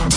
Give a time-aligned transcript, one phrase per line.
[0.00, 0.08] Hello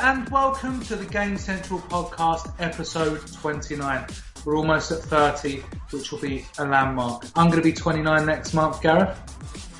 [0.00, 4.06] and welcome to the Game Central podcast, episode 29.
[4.44, 5.62] We're almost at 30,
[5.92, 7.26] which will be a landmark.
[7.36, 9.16] I'm going to be 29 next month, Gareth.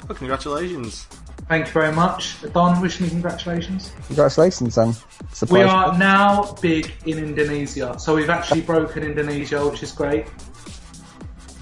[0.09, 1.09] Well, congratulations.
[1.49, 2.37] Thank you very much.
[2.53, 3.93] Don, wishing you congratulations.
[4.07, 4.95] Congratulations, son.
[5.51, 10.27] We are now big in Indonesia, so we've actually broken Indonesia, which is great.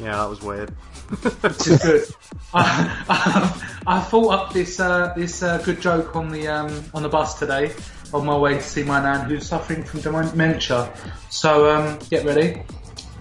[0.00, 0.70] Yeah, that was weird.
[0.70, 2.04] Which is good.
[2.52, 7.04] I, I, I thought up this uh, this uh, good joke on the um, on
[7.04, 7.72] the bus today
[8.12, 10.92] on my way to see my nan who's suffering from dementia.
[11.30, 12.62] So um, get ready.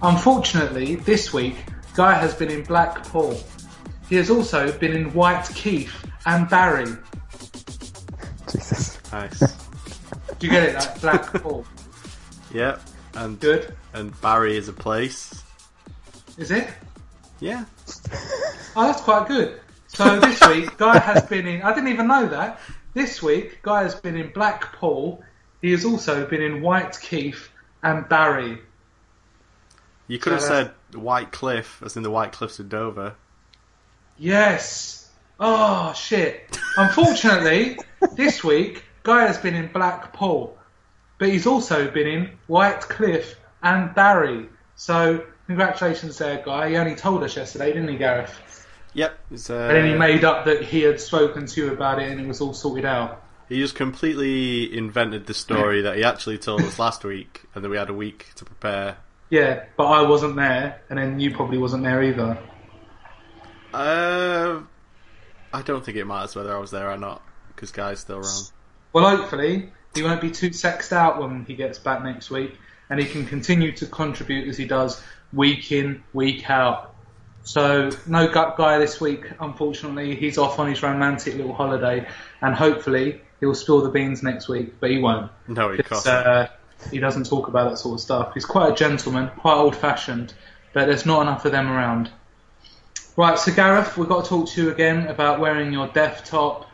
[0.02, 1.56] Unfortunately, this week
[1.96, 3.40] Guy has been in Blackpool.
[4.10, 5.94] He has also been in White Keith
[6.26, 6.86] and Barry.
[8.52, 8.98] Jesus.
[9.12, 9.38] Nice.
[9.40, 10.74] Do you get it?
[10.74, 11.64] Like Blackpool.
[12.52, 12.80] Yep.
[13.14, 13.74] and Good.
[13.94, 15.42] and Barry is a place.
[16.36, 16.68] Is it?
[17.40, 17.64] Yeah.
[18.76, 19.60] Oh, that's quite good.
[19.88, 21.62] So this week, Guy has been in.
[21.62, 22.60] I didn't even know that.
[22.92, 25.22] This week, Guy has been in Blackpool.
[25.62, 27.48] He has also been in White Keith
[27.82, 28.58] and Barry.
[30.08, 33.14] You could have So said White Cliff, as in the White Cliffs of Dover.
[34.18, 34.95] Yes.
[35.38, 36.58] Oh shit.
[36.76, 37.78] Unfortunately,
[38.12, 40.56] this week, Guy has been in Blackpool,
[41.18, 44.48] but he's also been in White Cliff and Barry.
[44.76, 46.70] So congratulations there, Guy.
[46.70, 48.66] He only told us yesterday, didn't he, Gareth?
[48.94, 49.18] Yep.
[49.50, 52.18] Uh, And then he made up that he had spoken to you about it and
[52.20, 53.22] it was all sorted out.
[53.50, 57.70] he just completely invented the story that he actually told us last week, and then
[57.70, 58.96] we had a week to prepare.
[59.28, 62.38] Yeah, but I wasn't there, and then you probably wasn't there either.
[63.74, 64.60] Uh,
[65.56, 68.50] I don't think it matters whether I was there or not, because Guy's still around.
[68.92, 72.54] Well, hopefully he won't be too sexed out when he gets back next week,
[72.90, 76.94] and he can continue to contribute as he does week in, week out.
[77.44, 80.14] So no gut guy this week, unfortunately.
[80.14, 82.06] He's off on his romantic little holiday,
[82.42, 85.32] and hopefully he'll spill the beans next week, but he won't.
[85.48, 86.06] No, he can't.
[86.06, 86.48] uh,
[86.92, 88.34] he doesn't talk about that sort of stuff.
[88.34, 90.34] He's quite a gentleman, quite old-fashioned,
[90.74, 92.10] but there's not enough of them around.
[93.16, 96.66] Right, so Gareth, we've got to talk to you again about wearing your deaf top.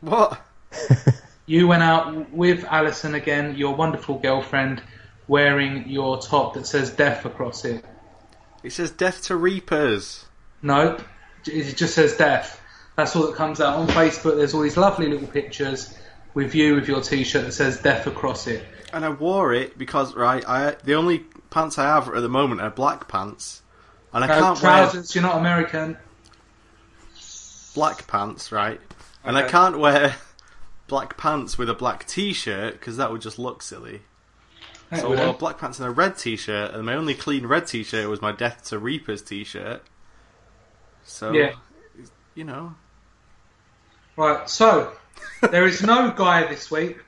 [0.00, 0.40] What?
[1.46, 4.82] You went out with Alison again, your wonderful girlfriend,
[5.26, 7.84] wearing your top that says deaf across it.
[8.62, 10.24] It says Death to Reapers.
[10.62, 10.98] No,
[11.44, 12.60] it just says deaf.
[12.96, 14.36] That's all that comes out on Facebook.
[14.36, 15.98] There's all these lovely little pictures
[16.32, 18.64] with you with your t-shirt that says deaf across it.
[18.92, 22.60] And I wore it because, right, I the only pants I have at the moment
[22.60, 23.61] are black pants.
[24.12, 25.14] And I No can't wear trousers.
[25.14, 25.96] You're not American.
[27.74, 28.80] black pants, right?
[29.24, 30.16] And I can't wear
[30.88, 34.02] black pants with a black t-shirt because that would just look silly.
[34.90, 35.36] That So I wore eh?
[35.38, 38.64] black pants and a red t-shirt, and my only clean red t-shirt was my Death
[38.68, 39.82] to Reapers t-shirt.
[41.04, 41.54] So, Yeah.
[42.34, 42.74] you know,
[44.16, 44.92] Right, so
[45.40, 46.98] there is no guy this week,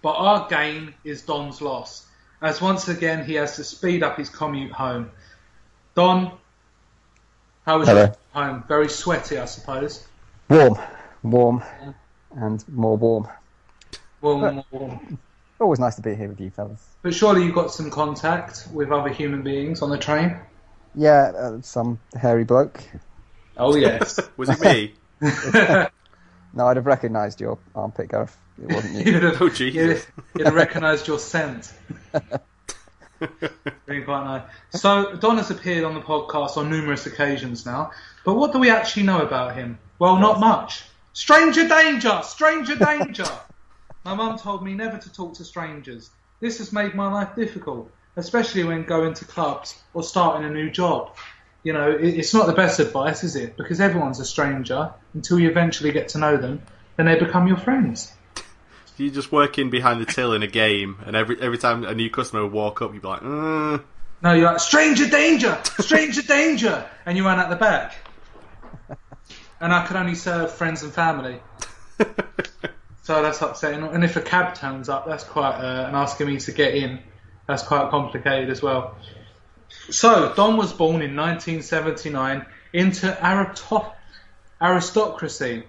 [0.00, 2.06] but our gain is Don's loss,
[2.40, 5.10] as once again he has to speed up his commute home.
[5.94, 6.32] Don,
[7.66, 8.00] how was Hello.
[8.04, 8.64] your home?
[8.66, 10.06] Very sweaty, I suppose.
[10.48, 10.78] Warm.
[11.22, 11.62] Warm.
[12.34, 13.28] And more warm.
[14.20, 15.18] Warm, warm.
[15.60, 16.82] Always nice to be here with you fellas.
[17.02, 20.36] But surely you got some contact with other human beings on the train?
[20.94, 22.82] Yeah, uh, some hairy bloke.
[23.56, 24.18] Oh yes.
[24.36, 24.94] was it me?
[26.54, 28.36] No, I'd have recognised your armpit, Gareth.
[28.62, 29.00] It wasn't you.
[29.14, 29.74] you'd have, Oh, Jesus.
[29.74, 31.72] You'd, you'd have recognised your scent.
[33.86, 34.42] Really quite nice.
[34.80, 37.92] So Don has appeared on the podcast on numerous occasions now,
[38.24, 39.78] but what do we actually know about him?
[39.98, 40.84] Well, not much.
[41.12, 42.20] Stranger danger!
[42.24, 43.26] Stranger danger!
[44.04, 46.10] my mum told me never to talk to strangers.
[46.40, 50.70] This has made my life difficult, especially when going to clubs or starting a new
[50.70, 51.14] job.
[51.62, 53.56] You know, it's not the best advice, is it?
[53.56, 56.62] Because everyone's a stranger until you eventually get to know them,
[56.96, 58.12] then they become your friends.
[58.96, 61.94] You just work in behind the till in a game, and every every time a
[61.94, 63.82] new customer would walk up, you'd be like, mm.
[64.22, 67.96] No, you're like, stranger danger, stranger danger, and you run out the back.
[69.60, 71.40] And I could only serve friends and family,
[73.02, 73.82] so that's upsetting.
[73.82, 77.00] And if a cab turns up, that's quite, uh, and asking me to get in,
[77.46, 78.96] that's quite complicated as well.
[79.90, 83.18] So, Don was born in 1979 into
[84.60, 85.64] aristocracy.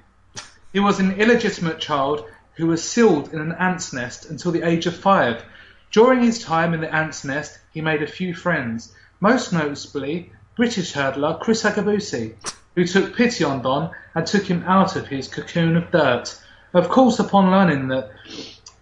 [0.71, 4.85] He was an illegitimate child who was sealed in an ant's nest until the age
[4.85, 5.43] of five.
[5.91, 10.93] During his time in the ant's nest, he made a few friends, most noticeably British
[10.93, 12.35] hurdler Chris Akabusi,
[12.75, 16.39] who took pity on Don and took him out of his cocoon of dirt.
[16.73, 18.11] Of course, upon learning that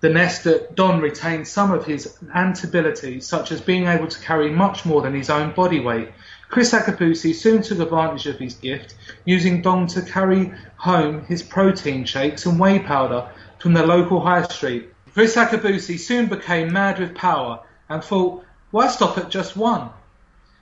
[0.02, 4.20] the nest that Don retained some of his ant abilities, such as being able to
[4.20, 6.10] carry much more than his own body weight,
[6.50, 12.04] Chris Akabusi soon took advantage of his gift, using Don to carry home his protein
[12.04, 13.30] shakes and whey powder
[13.62, 14.90] from the local high street.
[15.14, 17.60] Chris Akabusi soon became mad with power
[17.90, 19.90] and thought, why stop at just one?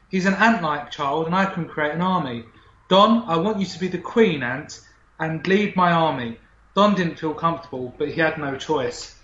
[0.10, 2.44] He's an ant-like child and I can create an army.
[2.90, 4.81] Don, I want you to be the queen ant
[5.19, 6.40] and lead my army.
[6.75, 9.16] Don didn't feel comfortable, but he had no choice.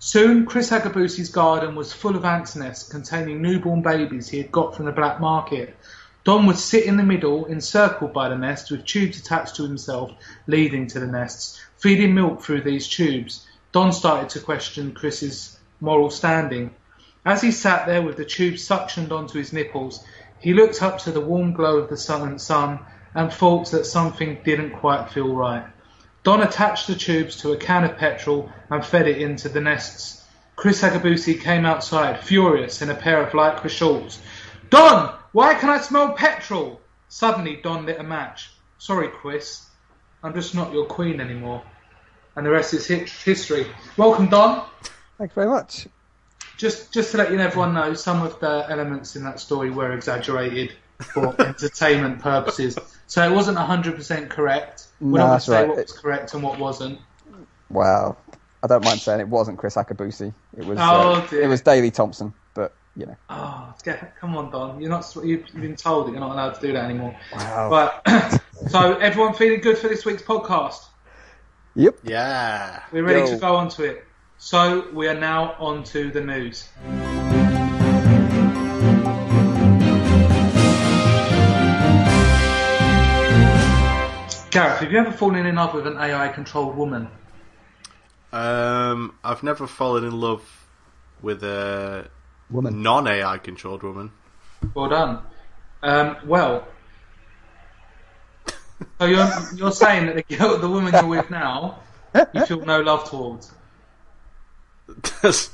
[0.00, 4.76] Soon, Chris Akabusi's garden was full of ants' nests containing newborn babies he had got
[4.76, 5.76] from the black market.
[6.24, 10.10] Don would sit in the middle, encircled by the nest, with tubes attached to himself
[10.46, 13.46] leading to the nests, feeding milk through these tubes.
[13.70, 16.74] Don started to question Chris's moral standing.
[17.26, 20.02] As he sat there with the tube suctioned onto his nipples,
[20.40, 22.78] he looked up to the warm glow of the southern sun
[23.12, 25.66] and thought that something didn't quite feel right.
[26.22, 30.24] Don attached the tubes to a can of petrol and fed it into the nests.
[30.56, 34.22] Chris Akabusi came outside, furious, in a pair of lycra shorts.
[34.70, 36.80] Don, why can I smell petrol?
[37.08, 38.48] Suddenly, Don lit a match.
[38.78, 39.68] Sorry, Chris.
[40.22, 41.62] I'm just not your queen anymore.
[42.36, 43.66] And the rest is history.
[43.96, 44.66] Welcome, Don.
[45.18, 45.86] Thanks very much.
[46.56, 49.92] Just, just to let you everyone know, some of the elements in that story were
[49.92, 50.72] exaggerated
[51.12, 52.78] for entertainment purposes.
[53.06, 54.86] So it wasn't 100% correct.
[55.00, 55.68] We're No, not say right.
[55.68, 56.98] what was correct and what wasn't.
[57.70, 58.16] Wow.
[58.62, 60.32] I don't mind saying it wasn't Chris Akabusi.
[60.56, 60.78] It was.
[60.80, 61.42] Oh, uh, dear.
[61.42, 62.32] it was Daley Thompson.
[62.54, 63.16] But you know.
[63.28, 64.80] Oh, get, come on, Don.
[64.80, 65.14] You're not.
[65.22, 67.14] You've been told that you're not allowed to do that anymore.
[67.34, 67.68] Wow.
[68.04, 68.40] But
[68.70, 70.86] so everyone feeling good for this week's podcast.
[71.76, 71.98] Yep.
[72.04, 72.80] Yeah.
[72.92, 73.26] We're ready Yo.
[73.34, 74.04] to go on to it.
[74.38, 76.68] So we are now on to the news.
[84.50, 87.08] Gareth, have you ever fallen in love with an AI-controlled woman?
[88.32, 90.42] Um, I've never fallen in love
[91.20, 92.08] with a
[92.50, 92.80] Woman.
[92.80, 94.12] non AI controlled woman.
[94.72, 95.22] Well done.
[95.82, 96.68] Um, well,
[98.98, 101.78] so you're you're saying that the girl, the woman you're with now,
[102.32, 103.52] you feel no love towards?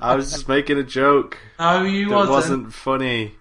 [0.00, 1.38] I was just making a joke.
[1.58, 2.28] No, you That wasn't.
[2.28, 3.34] It wasn't funny.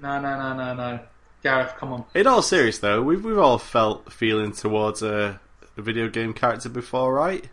[0.00, 1.00] No, no, no, no, no.
[1.42, 2.04] Gareth, come on.
[2.14, 5.40] In all serious though, we've we've all felt feeling towards a,
[5.76, 7.48] a video game character before, right?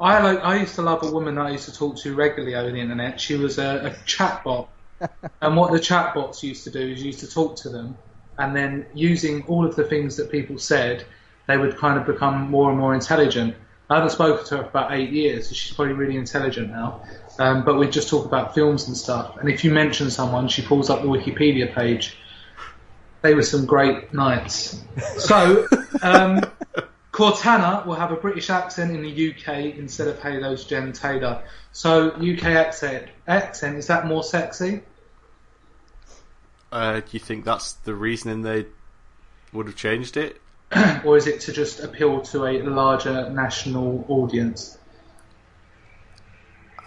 [0.00, 0.42] I like.
[0.42, 2.80] I used to love a woman that I used to talk to regularly over the
[2.80, 3.20] internet.
[3.20, 4.68] She was a, a chatbot,
[5.40, 7.98] and what the chatbots used to do is used to talk to them,
[8.40, 11.04] and then using all of the things that people said,
[11.46, 13.54] they would kind of become more and more intelligent.
[13.90, 17.02] I haven't spoken to her for about eight years, so she's probably really intelligent now.
[17.38, 19.36] Um, but we just talk about films and stuff.
[19.36, 22.16] And if you mention someone, she pulls up the Wikipedia page.
[23.20, 24.82] They were some great nights.
[25.18, 25.66] So,
[26.02, 26.40] um,
[27.12, 31.42] Cortana will have a British accent in the UK instead of Halo's Jen Taylor.
[31.72, 34.82] So UK accent, accent is that more sexy?
[36.72, 38.66] Uh, do you think that's the reasoning they
[39.52, 40.40] would have changed it?
[41.04, 44.78] or is it to just appeal to a larger national audience?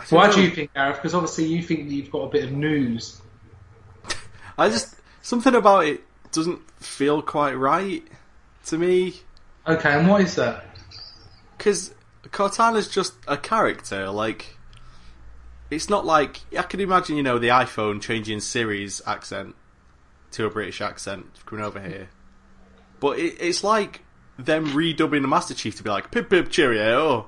[0.10, 0.34] Why know.
[0.34, 0.98] do you think, Gareth?
[0.98, 3.22] Because obviously you think that you've got a bit of news.
[4.58, 6.02] I just something about it
[6.32, 8.04] doesn't feel quite right
[8.66, 9.16] to me
[9.66, 10.66] Okay, and what is that?
[11.58, 11.94] because
[12.32, 14.10] Cortana's just a character.
[14.10, 14.58] Like,
[15.72, 19.56] it's not like I can imagine, you know, the iPhone changing Siri's accent
[20.34, 22.10] to a British accent coming over here,
[23.00, 24.02] but it, it's like
[24.38, 27.28] them redubbing the Master Chief to be like "Pip Pip Cheerio."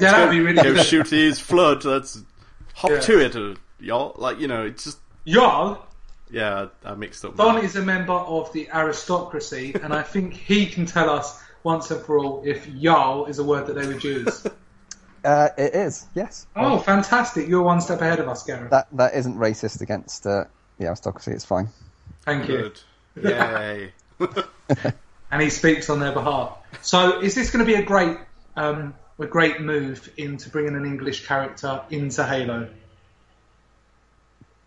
[0.00, 0.84] Yeah, that'd be really Go good.
[0.86, 1.84] shoot his flood.
[1.84, 2.22] Let's
[2.74, 3.00] hop Yeah.
[3.00, 4.14] to it, uh, y'all.
[4.16, 5.84] Like you know, it's just Jarl,
[6.30, 6.66] yeah.
[6.84, 7.36] I mixed up.
[7.36, 11.90] Don is a member of the aristocracy, and I think he can tell us once
[11.90, 14.46] and for all if "y'all" is a word that they would use.
[15.22, 16.06] Uh, it is.
[16.14, 16.46] Yes.
[16.56, 17.46] Oh, fantastic!
[17.46, 18.70] You're one step ahead of us, Gareth.
[18.70, 20.44] That that isn't racist against uh,
[20.78, 21.32] the aristocracy.
[21.32, 21.68] It's fine.
[22.22, 22.72] Thank you.
[23.22, 23.92] Yay.
[25.30, 26.58] and he speaks on their behalf.
[26.82, 28.18] So, is this going to be a great,
[28.56, 32.68] um, a great move into bringing an English character into Halo?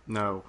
[0.07, 0.43] no.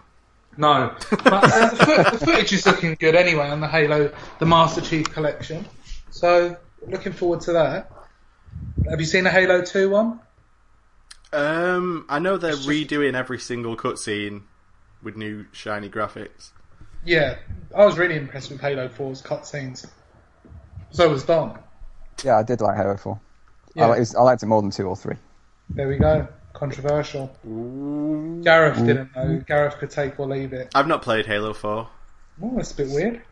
[0.56, 4.46] No, but uh, the, foot, the footage is looking good anyway on the Halo, the
[4.46, 5.66] Master Chief collection.
[6.10, 6.56] So,
[6.86, 7.90] looking forward to that.
[8.88, 10.20] Have you seen the Halo Two one?
[11.32, 14.42] Um, I know they're just- redoing every single cutscene
[15.02, 16.50] with new shiny graphics.
[17.04, 17.36] Yeah,
[17.76, 19.86] I was really impressed with Halo 4's cutscenes.
[20.90, 21.58] So was Don.
[22.22, 23.20] Yeah, I did like Halo Four.
[23.74, 23.86] Yeah.
[23.88, 25.16] I, li- it I liked it more than two or three.
[25.70, 26.28] There we go.
[26.52, 27.26] Controversial.
[28.44, 29.42] Gareth didn't know.
[29.46, 30.70] Gareth could take or leave it.
[30.74, 31.88] I've not played Halo Four.
[32.40, 33.22] Oh, that's a bit weird.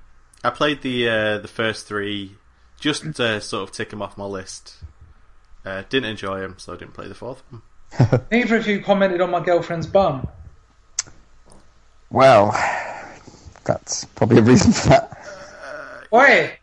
[0.43, 2.37] I played the uh, the first three
[2.81, 4.79] just to sort of tick them off my list.
[5.65, 7.63] Uh, didn't enjoy them, so I didn't play the fourth one.
[8.33, 10.27] Neither of you commented on my girlfriend's bum.
[12.11, 12.51] Well,
[13.65, 15.19] that's probably a reason for that.
[16.11, 16.59] Wait,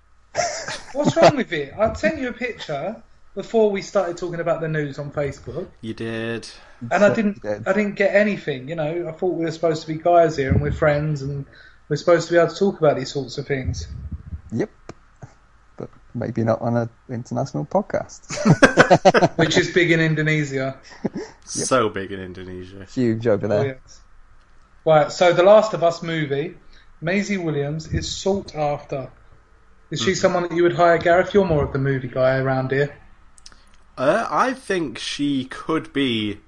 [0.94, 1.74] what's wrong with it?
[1.78, 3.02] I sent you a picture
[3.36, 6.48] before we started talking about the news on Facebook, You did.
[6.92, 7.64] and I didn't, dead.
[7.68, 8.68] I didn't get anything.
[8.70, 11.46] You know, I thought we were supposed to be guys here and we're friends and
[11.88, 13.88] we're supposed to be able to talk about these sorts of things.
[14.52, 14.70] Yep.
[15.78, 18.28] But maybe not on an international podcast.
[19.38, 20.78] which is big in Indonesia.
[21.46, 22.86] So big in Indonesia.
[22.94, 23.66] Huge over Oh, there.
[23.84, 24.02] yes.
[24.86, 26.56] Right, so the Last of Us movie,
[27.02, 29.10] Maisie Williams is sought after.
[29.92, 31.34] Is she someone that you would hire, Gareth?
[31.34, 32.96] You're more of the movie guy around here.
[33.98, 36.40] Uh, I think she could be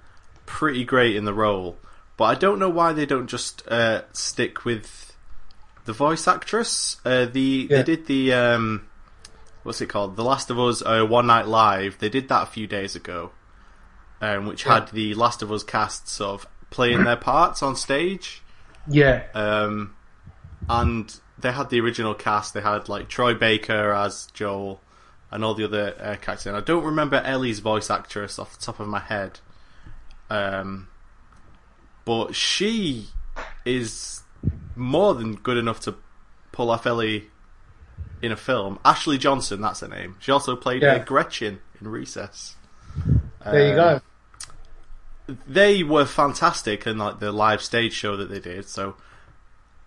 [0.45, 1.77] pretty great in the role,
[2.17, 5.15] but I don't know why they don't just uh, stick with
[5.85, 6.97] the voice actress.
[7.03, 7.77] Uh, the Yeah.
[7.77, 8.87] they did the um,
[9.63, 10.15] what's it called?
[10.15, 11.97] The Last of Us uh, One Night Live.
[11.99, 13.31] They did that a few days ago,
[14.21, 14.75] um, which Yeah.
[14.75, 18.43] had the Last of Us cast sort of playing their parts on stage.
[18.87, 19.95] Yeah, Um,
[20.69, 22.53] and they had the original cast.
[22.53, 24.81] They had like Troy Baker as Joel,
[25.31, 26.47] and all the other uh, characters.
[26.47, 29.39] And I don't remember Ellie's voice actress off the top of my head.
[30.29, 30.87] Um,
[32.05, 33.07] but she
[33.65, 34.21] is
[34.75, 35.95] more than good enough to
[36.51, 37.25] pull off Ellie
[38.21, 38.79] in a film.
[38.85, 40.15] Ashley Johnson, that's her name.
[40.19, 40.93] She also played Yeah.
[40.95, 42.55] uh, Gretchen in Recess.
[43.43, 44.01] there you Um,
[45.27, 45.35] go.
[45.47, 48.67] they were fantastic in like the live stage show that they did.
[48.67, 48.95] So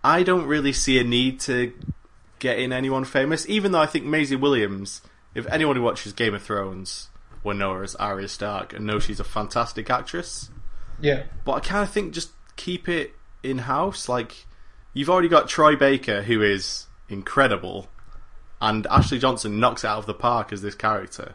[0.05, 1.73] I don't really see a need to
[2.39, 5.01] get in anyone famous, even though I think Maisie Williams,
[5.33, 7.09] if anyone who watches Game of Thrones
[7.43, 10.49] will know her as Arya Stark and know she's a fantastic actress.
[10.99, 14.07] Yeah, But I kind of think just keep it in house.
[14.07, 14.45] Like
[14.93, 17.87] you've already got Troy Baker, who is incredible,
[18.61, 21.33] and Ashley Johnson knocks it out of the park as this character.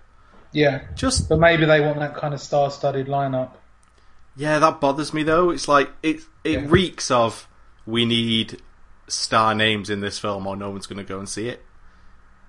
[0.53, 0.83] yeah.
[0.95, 3.51] Just But maybe they want that kind of star-studded lineup.
[4.37, 5.51] Yeah, that bothers me though.
[5.51, 6.67] It's like it it Yeah.
[6.69, 7.47] reeks of
[7.91, 8.61] we need
[9.09, 11.65] star names in this film or no one's going to go and see it.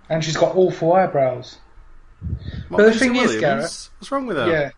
[0.10, 1.58] And she's got awful eyebrows.
[2.70, 3.90] What, the thing is, Williams?
[3.98, 4.48] What's wrong with her?
[4.48, 4.72] Yeah,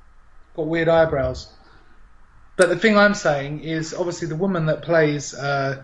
[0.56, 1.52] got weird eyebrows.
[2.56, 5.82] But the thing I'm saying is, obviously, the woman that plays uh,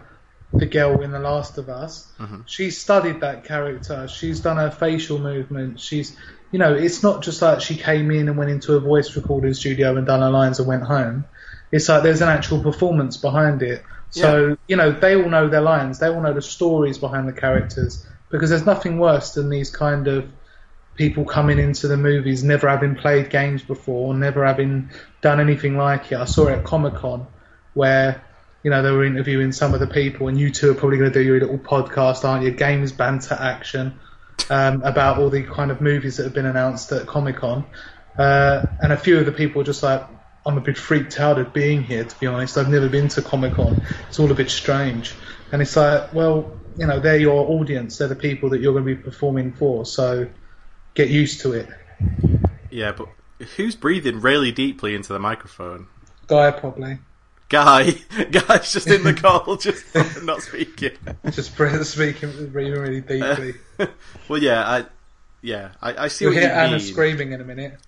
[0.54, 2.08] the girl in The Last of Us,
[2.46, 4.08] she's studied that character.
[4.08, 5.80] She's done her facial movement.
[5.80, 6.16] She's,
[6.52, 9.54] you know, it's not just like she came in and went into a voice recording
[9.54, 11.26] studio and done her lines and went home.
[11.72, 13.84] It's like there's an actual performance behind it.
[14.12, 16.00] So, you know, they all know their lines.
[16.00, 18.06] They all know the stories behind the characters.
[18.30, 20.30] Because there's nothing worse than these kind of
[20.96, 24.90] people coming into the movies never having played games before, never having
[25.22, 26.18] done anything like it.
[26.18, 27.26] I saw it at Comic Con
[27.74, 28.24] where
[28.64, 31.12] you know they were interviewing some of the people, and you two are probably going
[31.12, 32.52] to do your little podcast, aren't you?
[32.52, 33.98] Games banter action
[34.50, 37.66] um, about all the kind of movies that have been announced at Comic Con,
[38.18, 40.06] uh, and a few of the people were just like.
[40.46, 42.58] I'm a bit freaked out at being here, to be honest.
[42.58, 43.82] I've never been to Comic Con.
[44.08, 45.14] It's all a bit strange.
[45.52, 47.98] And it's like, well, you know, they're your audience.
[47.98, 49.86] They're the people that you're going to be performing for.
[49.86, 50.28] So
[50.94, 51.68] get used to it.
[52.72, 53.10] Yeah, but
[53.58, 55.88] who's breathing really deeply into the microphone?
[56.28, 57.00] Guy probably
[57.50, 57.92] Guy,
[58.32, 59.84] guy's just in the call, just
[60.24, 60.92] not speaking.
[61.32, 61.56] just
[61.88, 63.56] speaking breathing really deeply.
[64.28, 64.86] Well, yeah, I,
[65.42, 66.80] yeah, I, I see You'll what hear you Anna mean.
[66.80, 67.80] screaming in a minute.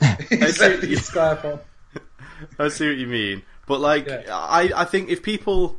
[0.00, 1.60] I see, left his Skype on.
[2.58, 4.22] I see what you mean, but like, Yeah.
[4.30, 5.78] I, I think if people,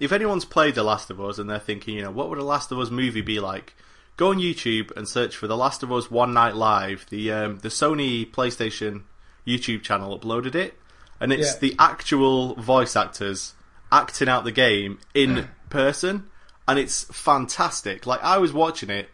[0.00, 2.44] if anyone's played The Last of Us and they're thinking, you know, what would a
[2.44, 3.74] Last of Us movie be like?
[4.16, 7.06] Go on YouTube and search for The Last of Us One Night Live.
[7.10, 9.02] The um, the Sony PlayStation
[9.46, 10.78] YouTube channel uploaded it,
[11.20, 11.58] and it's Yeah.
[11.60, 13.54] the actual voice actors
[13.90, 16.28] acting out the game in person,
[16.68, 18.06] and it's fantastic.
[18.06, 19.08] Like I was watching it,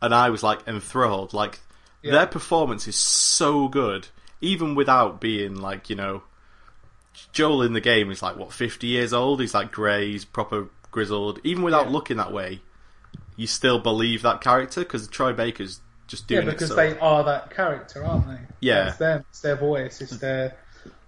[0.00, 1.34] and I was like enthralled.
[1.34, 1.58] Like
[2.02, 2.12] Yeah.
[2.12, 4.06] their performance is so good,
[4.40, 6.22] even without being like you know.
[7.32, 9.40] Joel in the game is like what fifty years old.
[9.40, 11.40] He's like grey, he's proper grizzled.
[11.44, 11.92] Even without Yeah.
[11.92, 12.60] looking that way,
[13.36, 16.74] you still believe that character because Troy Baker's just Yeah, doing because it.
[16.74, 16.76] So.
[16.76, 18.38] they are that character, aren't they?
[18.60, 18.88] Yeah.
[18.88, 19.24] It's them.
[19.30, 20.02] It's their voice.
[20.02, 20.56] It's their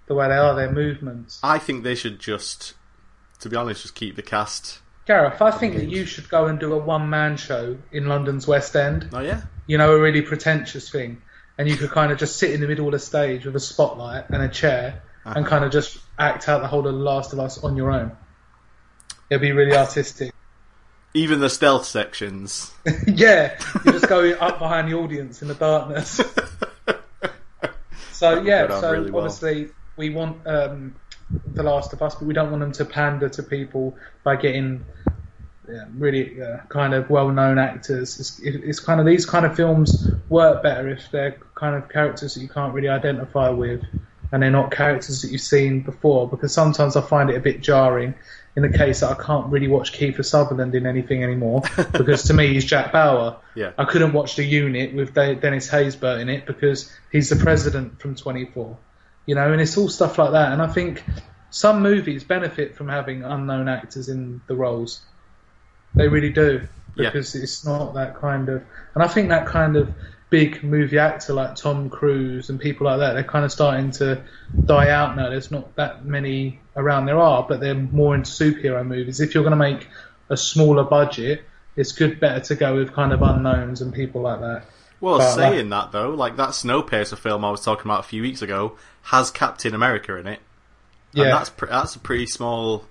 [0.07, 0.55] the way they are.
[0.55, 1.41] Their movements.
[1.43, 2.73] I think they should just,
[3.41, 4.79] to be honest, just keep the cast.
[5.07, 8.47] Gareth, I think that you should go and do a one man show in London's
[8.47, 9.11] West End.
[9.13, 11.21] Oh yeah, You know, a really pretentious thing,
[11.59, 13.61] and you could kind of just sit in the middle of the stage with a
[13.61, 17.33] spotlight and a chair, and kind of just act out the whole of The Last
[17.33, 18.13] of Us on your own.
[19.31, 20.33] It'd be really artistic.
[21.13, 22.73] even the stealth sections.
[23.07, 26.21] yeah, you just go up behind the audience in the darkness.
[28.19, 29.25] So yeah, so really well.
[29.25, 30.97] obviously we want um,
[31.55, 34.85] The Last of Us, but we don't want them to pander to people by getting
[35.69, 38.19] yeah, really uh, kind of well-known actors.
[38.19, 41.89] It's, it, it's kind of these kind of films work better if they're kind of
[41.89, 43.83] characters that you can't really identify with,
[44.33, 46.29] and they're not characters that you've seen before.
[46.29, 48.15] Because sometimes I find it a bit jarring
[48.57, 51.63] in the case that I can't really watch Kiefer Sutherland in anything anymore
[51.93, 53.37] because to me he's Jack Bauer.
[53.55, 53.71] Yeah.
[53.79, 58.01] I couldn't watch The Unit with De- Dennis Haysbert in it because he's the president
[58.01, 58.77] from 24.
[59.27, 60.53] You know, and it's all stuff like that.
[60.53, 61.05] And I think
[61.51, 65.03] some movies benefit from having unknown actors in the roles.
[65.95, 67.11] They really do Yeah.
[67.11, 68.65] because it's not that kind of.
[68.95, 69.89] And I think that kind of
[70.31, 74.23] big movie actor like Tom Cruise and people like that, they're kind of starting to
[74.65, 75.31] die out now.
[75.31, 77.07] There's not that many around.
[77.07, 79.21] There are, but they're more into superhero movies.
[79.21, 79.89] If you're going to make
[80.29, 81.45] a smaller budget,
[81.77, 84.65] it's good better to go with kind of unknowns and people like that.
[85.01, 88.09] Well, But, like- saying that though, like that Snowpiercer film I was talking about a
[88.09, 90.41] few weeks ago has Captain America in it.
[91.15, 92.85] And Yeah, that's pre- that's a pretty small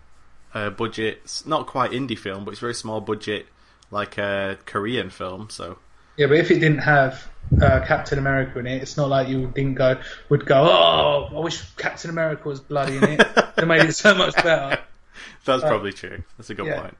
[0.54, 1.20] uh, budget.
[1.24, 3.46] It's not quite indie film, but it's very small budget,
[3.92, 5.50] like a Korean film.
[5.52, 5.78] So
[6.18, 7.28] yeah, but if it didn't have
[7.62, 10.62] uh, Captain America in it, it's not like you didn't go would go.
[10.70, 13.22] Oh, I wish Captain America was bloody in it.
[13.58, 14.80] it made it so much better.
[15.46, 16.24] that's Uh, probably true.
[16.38, 16.82] That's a good yeah.
[16.82, 16.98] point.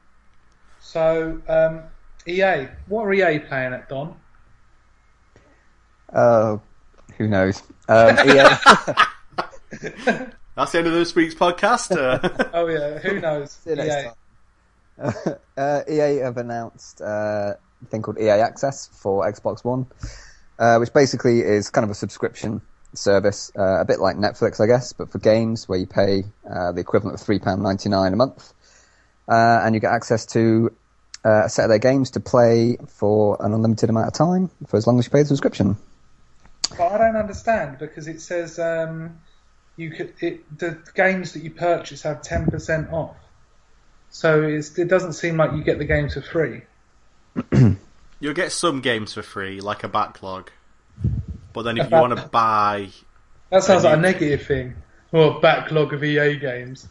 [0.80, 1.82] So um,
[2.26, 4.16] EA, what are EA playing at Don?
[6.14, 6.60] Oh,
[7.18, 7.62] who knows?
[7.88, 8.48] Um, EA,
[10.56, 11.94] That's the end of this week's podcast.
[11.96, 13.52] Uh, Oh yeah, who knows?
[13.52, 14.02] See you next EA.
[15.04, 15.34] time.
[15.56, 19.86] uh, EA have announced uh, a thing called EA Access for Xbox One,
[20.58, 22.60] uh, which basically is kind of a subscription
[22.94, 26.72] service, uh, a bit like Netflix, I guess, but for games where you pay uh,
[26.72, 28.52] the equivalent of £3.99 a month,
[29.28, 30.74] uh, and you get access to
[31.24, 34.76] uh, a set of their games to play for an unlimited amount of time for
[34.76, 35.76] as long as you pay the subscription.
[36.76, 39.20] But I don't understand because it says um,
[39.76, 43.16] you could it, the games that you purchase have ten percent off.
[44.10, 46.62] So it doesn't seem like you get the games for free.
[48.20, 50.50] you'll get some games for free, like a backlog.
[51.52, 52.90] But then if you want to buy,
[53.50, 54.74] That sounds And like a negative thing.
[55.12, 56.88] Or a backlog of EA games.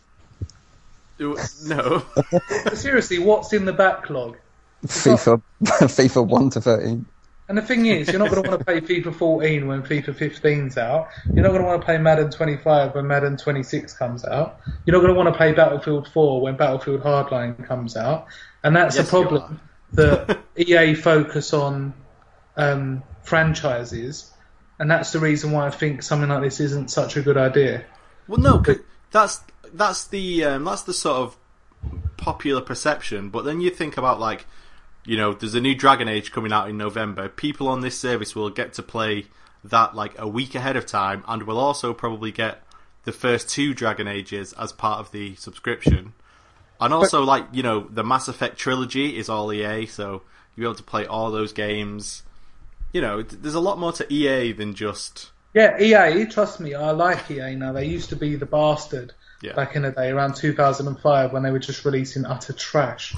[1.19, 2.05] no,
[2.63, 4.37] But seriously, what's in the backlog?
[4.85, 7.05] FIFA, FIFA 1 to 13.
[7.49, 10.09] And the thing is, you're not going to want to play FIFA 14 when FIFA
[10.17, 11.07] 15's out.
[11.33, 14.59] You're not going to want to play Madden 25 when Madden 26 comes out.
[14.85, 18.27] You're not going to want to play Battlefield 4 when Battlefield Hardline comes out.
[18.63, 19.61] And that's Yes, the you problem
[19.93, 21.93] that EA focus on
[22.55, 24.31] um, franchises,
[24.79, 27.83] and that's the reason why I think something like this isn't such a good idea.
[28.27, 28.63] Well, no,
[29.11, 29.41] that's
[29.73, 31.37] that's the um, that's the sort of
[32.17, 33.29] popular perception.
[33.29, 34.45] But then you think about like,
[35.05, 37.29] you know, there's a new Dragon Age coming out in November.
[37.29, 39.25] People on this service will get to play
[39.63, 42.63] that like a week ahead of time, and will also probably get
[43.03, 46.13] the first two Dragon Ages as part of the subscription.
[46.79, 50.21] And also, like you know, the Mass Effect trilogy is all EA, so
[50.55, 52.23] you'll be able to play all those games.
[52.93, 56.91] You know, there's a lot more to EA than just Yeah, EA, trust me, I
[56.91, 57.73] like EA now.
[57.73, 59.53] They used to be the bastard Yeah.
[59.53, 63.15] back in the day, around 2005, when they were just releasing utter trash.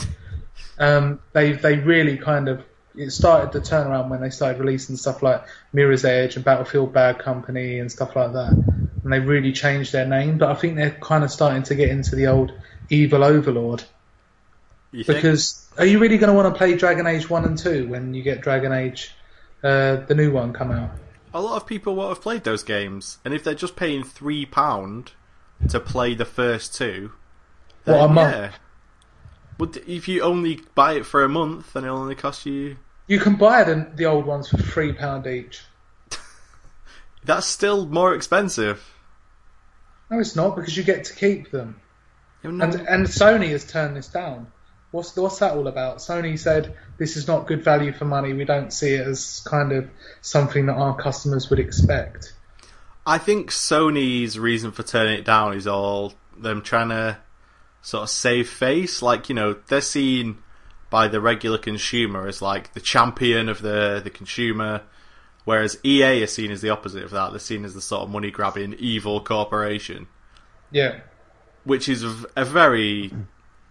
[0.79, 2.63] Um, they they really kind of
[2.95, 5.43] it started to turn around when they started releasing stuff like
[5.73, 8.53] Mirror's Edge and Battlefield Bad Company and stuff like that,
[9.09, 10.37] and they really changed their name.
[10.37, 12.51] But I think they're kind of starting to get into the old
[12.89, 13.83] evil overlord.
[14.91, 15.17] you think?
[15.17, 18.13] Because are you really going to want to play Dragon Age one and two when
[18.13, 19.11] you get Dragon Age,
[19.63, 20.91] uh, the new one come out?
[21.31, 24.45] a lot of people won't have played those games, and if they're just paying three
[24.47, 25.11] pound
[25.69, 27.11] to play the first two,
[27.85, 28.35] What, a month?
[28.35, 28.51] yeah.
[29.57, 32.77] But if you only buy it for a month, then it'll only cost you.
[33.07, 35.61] You can buy the, the old ones for three pound each.
[37.23, 38.91] That's still more expensive.
[40.09, 41.79] No, it's not because you get to keep them.
[42.43, 44.47] Know, And and Sony has turned this down.
[44.91, 45.97] What's what's that all about?
[45.97, 48.33] Sony said this is not good value for money.
[48.33, 49.89] We don't see it as kind of
[50.21, 52.33] something that our customers would expect.
[53.05, 57.17] I think Sony's reason for turning it down is all them trying to
[57.81, 59.01] sort of save face.
[59.01, 60.39] Like you know, they're seen
[60.89, 64.81] by the regular consumer as like the champion of the the consumer,
[65.49, 67.31] whereas EA is seen as the opposite of that.
[67.31, 70.05] They're seen as the sort of money grabbing evil corporation.
[70.69, 70.99] Yeah.
[71.63, 72.03] which is
[72.35, 73.11] a, very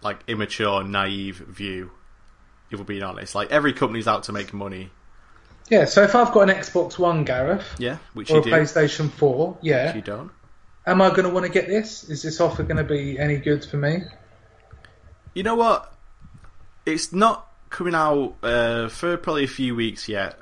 [0.01, 1.91] like immature, naive view.
[2.69, 4.89] If we're being honest, like every company's out to make money.
[5.69, 8.51] Yeah, so if I've got an Xbox One, Gareth, Yeah, which or you a do.
[8.51, 10.31] PlayStation 4, yeah, Which you don't.
[10.85, 12.03] am I going to want to get this?
[12.09, 14.01] Is this offer going to be any good for me?
[15.33, 15.95] You know what?
[16.85, 20.37] It's not coming out uh, for probably a few weeks yet,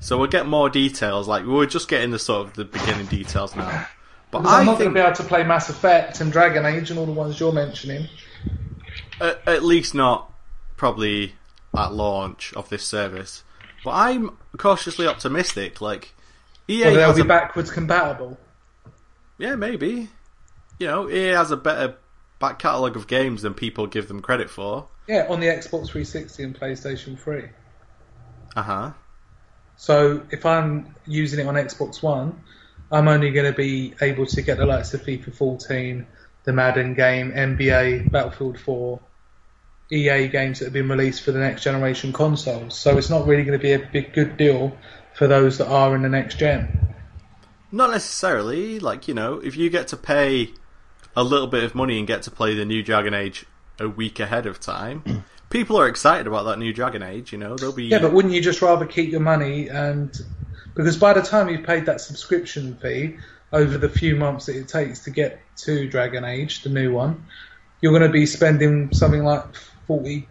[0.00, 1.28] so we'll get more details.
[1.28, 3.86] Like we're just getting the sort of the beginning details now.
[4.30, 6.66] But I'm I not going think to be able to play Mass Effect and Dragon
[6.66, 8.08] Age and all the ones you're mentioning.
[9.20, 10.32] at, at least not
[10.76, 11.34] probably
[11.76, 13.44] at launch of this service,
[13.84, 15.80] but I'm cautiously optimistic.
[15.80, 16.14] Like
[16.68, 18.38] EA Well, they'll be a, backwards compatible.
[19.38, 20.08] yeah, maybe.
[20.78, 21.96] You know, EA has a better
[22.40, 24.88] back catalogue of games than people give them credit for.
[25.06, 27.44] Yeah, on the Xbox 360 and PlayStation 3.
[28.56, 28.92] Uh huh.
[29.76, 32.40] So if I'm using it on Xbox One,
[32.90, 36.06] I'm only going to be able to get the likes of FIFA 14,
[36.44, 39.00] the Madden game, NBA, Battlefield 4,
[39.90, 42.78] EA games that have been released for the next generation consoles.
[42.78, 44.76] So it's not really going to be a big good deal
[45.14, 46.94] for those that are in the next gen.
[47.70, 48.78] Not necessarily.
[48.78, 50.52] Like you know, if you get to pay
[51.16, 53.46] a little bit of money and get to play the new Dragon Age
[53.78, 55.24] a week ahead of time,
[55.54, 57.30] people are excited about that new Dragon Age.
[57.30, 60.12] You know, they'll be Yeah, but wouldn't you just rather keep your money and
[60.74, 63.18] because by the time you've paid that subscription fee
[63.52, 67.24] over the few months that it takes to get to Dragon Age, the new one,
[67.80, 69.44] you're going to be spending something like
[69.86, 70.26] 40,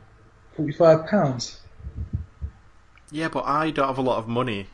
[0.58, 1.62] 45 pounds.
[3.10, 4.68] yeah, but I don't have a lot of money.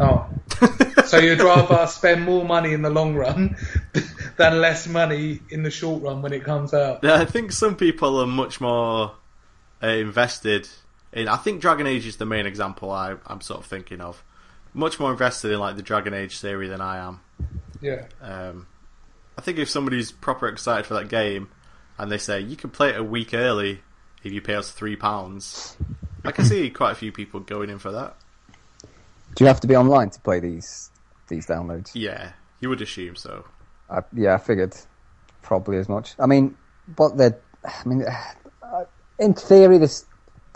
[0.00, 0.26] Oh,
[1.06, 3.56] so you'd rather spend more money in the long run
[4.36, 7.00] than less money in the short run when it comes out.
[7.02, 9.12] Yeah, I think some people are much more
[9.82, 10.68] uh, invested
[11.12, 11.28] in.
[11.28, 14.22] I think Dragon Age is the main example I, I'm sort of thinking of.
[14.74, 17.20] Much more invested in like the Dragon Age series than I am.
[17.80, 18.06] Yeah.
[18.20, 18.66] Um,
[19.36, 21.48] I think if somebody's proper excited for that game
[21.98, 23.80] and they say you can play it a week early
[24.22, 25.76] if you pay us three pounds,
[26.24, 28.16] I can see quite a few people going in for that.
[29.34, 30.90] Do you have to be online to play these
[31.28, 31.90] these downloads?
[31.94, 33.44] Yeah, you would assume so.
[33.90, 34.74] I, yeah, I figured
[35.42, 36.14] probably as much.
[36.18, 36.56] I mean,
[36.96, 38.04] but they're, I mean,
[38.62, 38.84] uh,
[39.18, 40.06] in theory, this,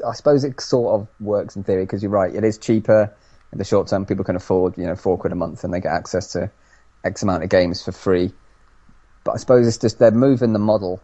[0.06, 2.34] I suppose it sort of works in theory because you're right.
[2.34, 3.14] It is cheaper
[3.52, 4.06] in the short term.
[4.06, 6.50] People can afford, you know, four quid a month and they get access to
[7.04, 8.32] X amount of games for free.
[9.24, 11.02] But I suppose it's just they're moving the model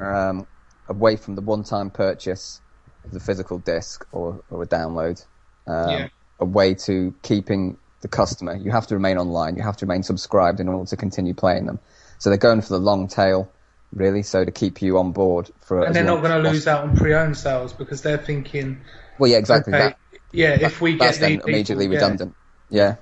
[0.00, 0.46] um,
[0.88, 2.60] away from the one-time purchase
[3.04, 5.24] of the physical disc or, or a download,
[5.66, 6.08] um, Yeah.
[6.42, 8.54] Away to keeping the customer.
[8.56, 9.56] You have to remain online.
[9.56, 11.78] You have to remain subscribed in order to continue playing them.
[12.18, 13.50] So they're going for the long tail,
[13.92, 14.22] really.
[14.22, 15.84] So to keep you on board for.
[15.84, 18.80] And they're not going to lose out on pre-owned sales because they're thinking.
[19.18, 19.72] Well, yeah, exactly.
[19.72, 19.98] okay, That,
[20.32, 21.94] yeah, if we that's get then these people- immediately yeah.
[21.94, 22.34] redundant.
[22.70, 22.96] Yeah.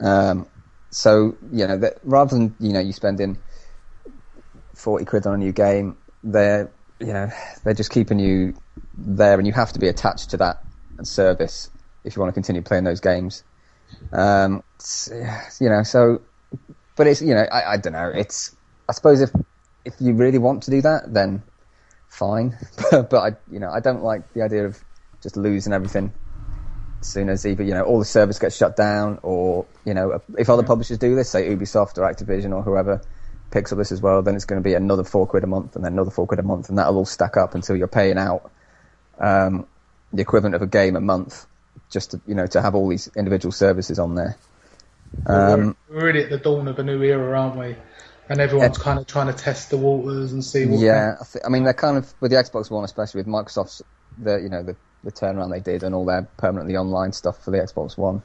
[0.00, 0.46] Um,
[0.90, 3.38] so you know that rather than you know you spending
[4.74, 6.70] forty quid on a new game, they're
[7.00, 7.30] you know
[7.64, 8.54] they're just keeping you
[8.96, 10.62] there, and you have to be attached to that
[11.02, 11.70] service
[12.06, 13.42] if you want to continue playing those games.
[14.12, 14.62] Um,
[15.60, 16.22] you know, so
[16.96, 18.10] but it's you know I, I don't know.
[18.14, 18.56] It's
[18.88, 19.30] I suppose if
[19.84, 21.42] if you really want to do that, then
[22.08, 22.56] fine.
[22.90, 24.82] but I you know I don't like the idea of
[25.22, 26.12] just losing everything
[27.00, 30.20] as soon as either you know all the service gets shut down or you know
[30.38, 33.02] if other publishers do this, say Ubisoft or Activision or whoever
[33.50, 35.76] picks up this as well, then it's going to be another four quid a month
[35.76, 38.18] and then another four quid a month, and that'll all stack up until you're paying
[38.18, 38.50] out
[39.18, 39.66] um,
[40.12, 41.46] the equivalent of a game a month
[41.90, 44.36] just to you know to have all these individual services on there.
[45.26, 47.76] Um, we're, we're really at the dawn of a new era, aren't we?
[48.28, 50.80] And everyone's kind of trying to test the waters and see what.
[50.80, 53.82] Yeah, I, th- I mean they're kind of with the Xbox One, especially with Microsoft's
[54.18, 57.50] the you know the, the turnaround they did and all their permanently online stuff for
[57.50, 58.22] the Xbox One.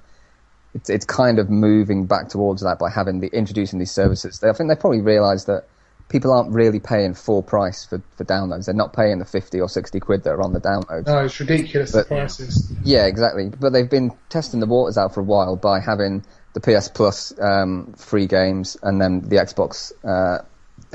[0.74, 4.40] It's it's kind of moving back towards that by having the introducing these services.
[4.40, 5.66] They, I think they probably realised that
[6.12, 8.66] people aren't really paying full price for, for downloads.
[8.66, 11.08] They're not paying the fifty or sixty quid that are on the downloads.
[11.08, 12.72] No, it's ridiculous the prices.
[12.84, 13.50] Yeah, exactly.
[13.50, 17.38] But they've been testing the waters out for a while by having the PS Plus
[17.40, 20.44] um, free games and then the Xbox uh,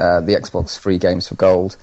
[0.01, 1.77] uh, the Xbox free games for gold.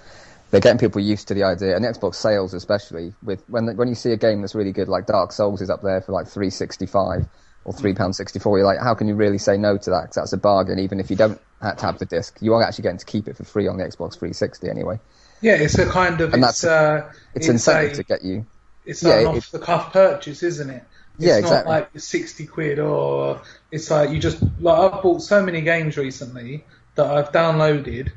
[0.51, 3.13] They're getting people used to the idea, and the Xbox sales especially.
[3.23, 5.81] With when when you see a game that's really good, like Dark Souls is up
[5.81, 7.25] there for like three sixty five
[7.65, 8.57] or three pound sixty four.
[8.57, 10.05] You're like, how can you really say no to that?
[10.07, 12.37] 'Cause that's a bargain, even if you don't have to have the disc.
[12.41, 14.99] You are actually getting to keep it for free on the Xbox 360 anyway.
[15.41, 18.45] Yeah, it's a kind of And it's that's- uh, It's, incentive a, to get you.
[18.85, 20.83] It's yeah, an off the cuff purchase, isn't it?
[21.17, 21.71] It's Yeah, not exactly.
[21.71, 26.65] like sixty quid or it's like you just like I've bought so many games recently
[26.95, 28.09] that I've downloaded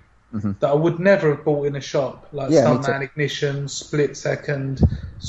[0.60, 2.54] that I would never have bought in a shop, like Mm-hmm.
[2.54, 4.82] Yeah, Stuntman Ignition, Split Second,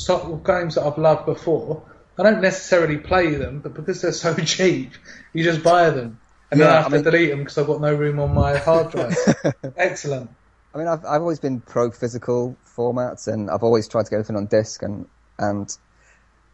[0.10, 1.82] of games that I've loved before.
[2.18, 4.94] I don't necessarily play them, but because they're so cheap,
[5.34, 6.20] you just buy them.
[6.52, 8.58] And then I have I to delete them because I've got no room on my
[8.58, 9.18] hard drive.
[9.76, 10.32] Excellent.
[10.74, 14.18] I mean, I've I've always been pro physical formats, and I've always tried to get
[14.18, 15.08] everything on disc, and
[15.40, 15.70] and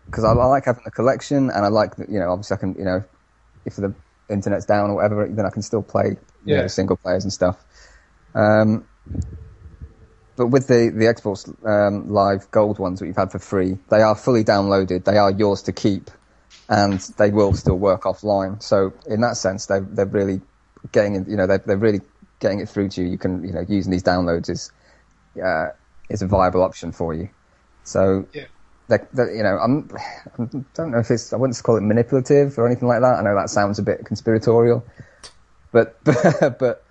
[0.05, 2.75] because I, I like having a collection, and I like you know obviously I can
[2.77, 3.03] you know
[3.65, 3.95] if the
[4.29, 6.17] internet's down or whatever, then I can still play
[6.49, 6.61] you Yeah.
[6.61, 7.65] know, single players and stuff.
[8.35, 8.87] Um,
[10.35, 14.01] but with the the Xbox um, Live Gold ones that you've had for free, they
[14.01, 15.05] are fully downloaded.
[15.05, 16.09] They are yours to keep,
[16.69, 18.61] and they will still work offline.
[18.61, 20.41] So in that sense, they they're really
[20.91, 21.27] getting it.
[21.27, 22.01] You know, they're they're really
[22.39, 23.09] getting it through to you.
[23.09, 24.71] You can you know using these downloads is
[25.43, 25.67] uh,
[26.09, 27.29] is a viable option for you.
[27.83, 28.45] So, Yeah.
[28.89, 29.89] that, that, you know, I'm,
[30.39, 33.19] I don't know if it's I wouldn't call it manipulative or anything like that.
[33.19, 34.85] I know that sounds a bit conspiratorial,
[35.71, 36.85] but but, but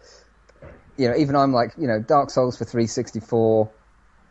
[1.02, 3.68] you know, even I'm like, you know, Dark Souls for 364.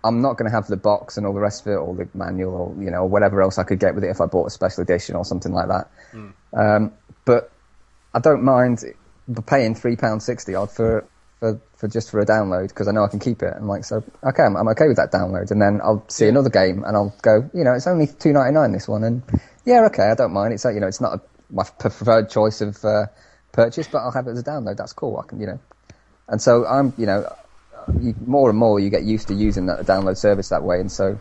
[0.05, 2.07] I'm not going to have the box and all the rest of it, or the
[2.13, 4.49] manual, or you know, whatever else I could get with it if I bought a
[4.49, 5.89] special edition or something like that.
[6.53, 6.93] Um,
[7.25, 7.51] but
[8.13, 8.83] I don't mind
[9.45, 11.05] paying three pound sixty odd for
[11.39, 13.53] for for just for a download because I know I can keep it.
[13.55, 16.49] I'm like, so okay, I'm, I'm okay with that download, and then I'll see another
[16.49, 19.21] game and I'll go, you know, it's only two ninety nine this one, and
[19.65, 20.53] yeah, okay, I don't mind.
[20.53, 23.07] It's like, you know, it's not a, my preferred choice of uh,
[23.51, 24.77] purchase, but I'll have it as a download.
[24.77, 25.17] That's cool.
[25.17, 25.59] I can, you know,
[26.31, 27.31] and so I'm, you know,
[27.99, 30.91] you, more and more you get used to using that download service that way, and
[30.91, 31.19] so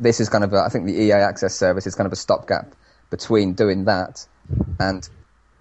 [0.00, 2.16] this is kind of a, I think the EA Access service is kind of a
[2.16, 2.74] stopgap
[3.10, 4.26] between doing that
[4.80, 5.08] and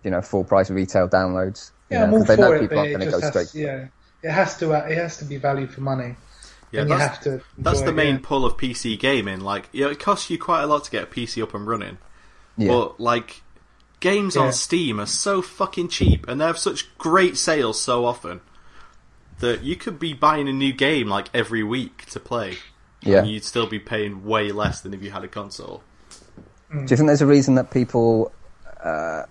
[0.04, 1.70] you know full price retail downloads.
[1.92, 3.20] Yeah, I'm know, all 'cause they know for it, people but aren't going to go
[3.22, 3.64] just straight.
[3.64, 3.88] yeah,
[4.24, 6.16] it has to uh, it has to be value for money.
[6.72, 7.44] Yeah, and you that's, have to.
[7.60, 8.22] that's the it, main yeah.
[8.24, 9.42] pull of PC gaming.
[9.42, 11.68] Like, you know, it costs you quite a lot to get a PC up and
[11.68, 12.00] running,
[12.58, 12.70] Yeah.
[12.70, 13.44] but like,
[14.00, 14.44] games Yeah.
[14.44, 18.42] on Steam are so fucking cheap, and they have such great sales so often
[19.40, 22.58] that you could be buying a new game like every week to play,
[23.02, 23.20] Yeah.
[23.20, 25.84] and you'd still be paying way less than if you had a console.
[26.72, 28.32] Do you think there's a reason that people
[28.84, 29.24] uh,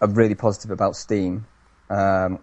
[0.00, 1.46] are really positive about Steam,
[1.90, 2.38] um,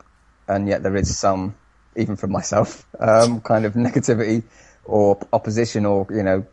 [0.47, 1.55] and yet there is some,
[1.95, 4.43] even from myself, um, kind of negativity
[4.83, 6.45] or opposition or you know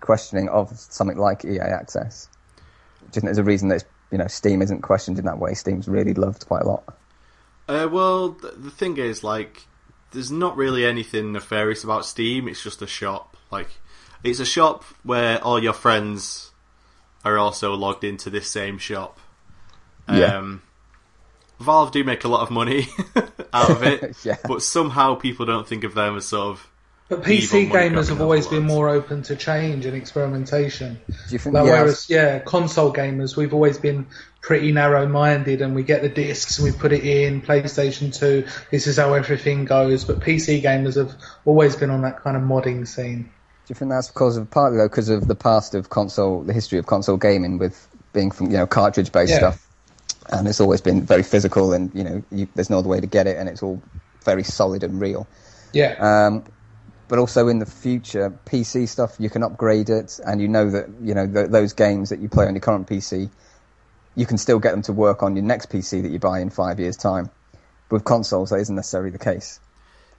[0.00, 2.28] questioning of something like EA Access?
[2.56, 2.62] Do
[3.06, 5.54] you think there's a reason that it's, you know Steam isn't questioned in that way?
[5.54, 6.84] Steam's really loved quite a lot.
[7.68, 9.66] Uh, well, th- the thing is, like,
[10.12, 12.48] there's not really anything nefarious about Steam.
[12.48, 13.36] It's just a shop.
[13.50, 13.68] Like,
[14.22, 16.50] it's a shop where all your friends
[17.24, 19.18] are also logged into this same shop.
[20.08, 20.36] Yeah.
[20.38, 20.62] Um,
[21.60, 22.88] Valve do make a lot of money
[23.52, 24.36] out of it, Yeah.
[24.44, 26.70] but somehow people don't think of them as sort of.
[27.08, 30.98] But PC evil gamers have always been more open to change and experimentation.
[31.06, 31.54] Do you think?
[31.54, 34.06] Like, yeah, whereas, yeah, console gamers, we've always been
[34.44, 38.46] pretty narrow-minded, and we get the discs and we put it in PlayStation Two.
[38.70, 40.04] This is how everything goes.
[40.04, 43.30] But PC gamers have always been on that kind of modding scene.
[43.66, 46.52] Do you think that's because of partly though because of the past of console, the
[46.52, 49.38] history of console gaming with being from you know cartridge based Yeah.
[49.38, 49.66] stuff,
[50.30, 53.06] and it's always been very physical and you know you, there's no other way to
[53.06, 53.82] get it and it's all
[54.24, 55.26] very solid and real.
[55.72, 56.44] Yeah, Um,
[57.08, 60.86] but also in the future, PC stuff you can upgrade it, and you know that
[61.02, 63.30] you know th- those games that you play on your current PC,
[64.16, 66.50] you can still get them to work on your next PC that you buy in
[66.50, 67.30] five years' time.
[67.88, 69.60] But with consoles, that isn't necessarily the case.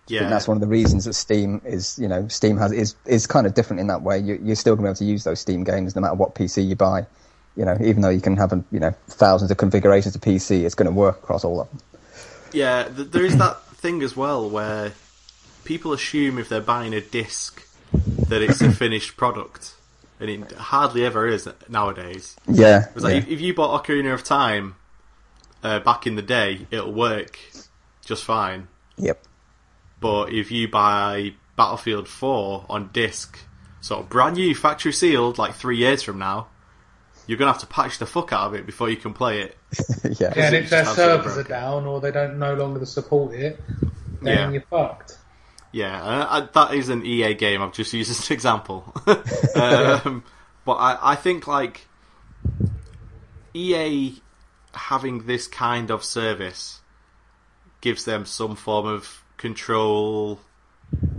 [0.08, 2.96] Yeah, think that's one of the reasons that Steam is, you know, Steam has is
[3.06, 4.20] is kind of different in that way.
[4.20, 6.36] You, you're still going to be able to use those Steam games no matter what
[6.36, 7.08] PC you buy.
[7.56, 10.66] You know, even though you can have, a, you know, thousands of configurations of PC,
[10.66, 11.80] it's going to work across all of them.
[12.52, 14.92] Yeah, th- there is that thing as well where
[15.64, 17.66] people assume if they're buying a disc
[18.28, 19.76] that it's a finished product,
[20.20, 22.36] and it hardly ever is nowadays.
[22.48, 23.20] Yeah, It's like yeah.
[23.20, 24.76] if, if you bought Ocarina of Time
[25.64, 27.38] uh, back in the day, it'll work
[28.06, 28.68] just fine.
[28.98, 29.24] yep,
[30.00, 33.38] But if you buy Battlefield 4 on disc,
[33.82, 36.48] sort of brand new, factory sealed, like three years from now,
[37.28, 39.58] you're gonna have to patch the fuck out of it before you can play it.
[40.20, 43.60] yeah, yeah, and if their servers are down or they don't no longer support it,
[44.22, 44.52] then Yeah.
[44.52, 45.18] you're fucked.
[45.76, 47.62] Yeah, uh, I, that is an EA game.
[47.62, 48.94] I've just used as an example.
[49.56, 50.24] um,
[50.64, 51.86] but I, I think like
[53.54, 54.14] EA
[54.74, 56.80] having this kind of service
[57.82, 60.40] gives them some form of control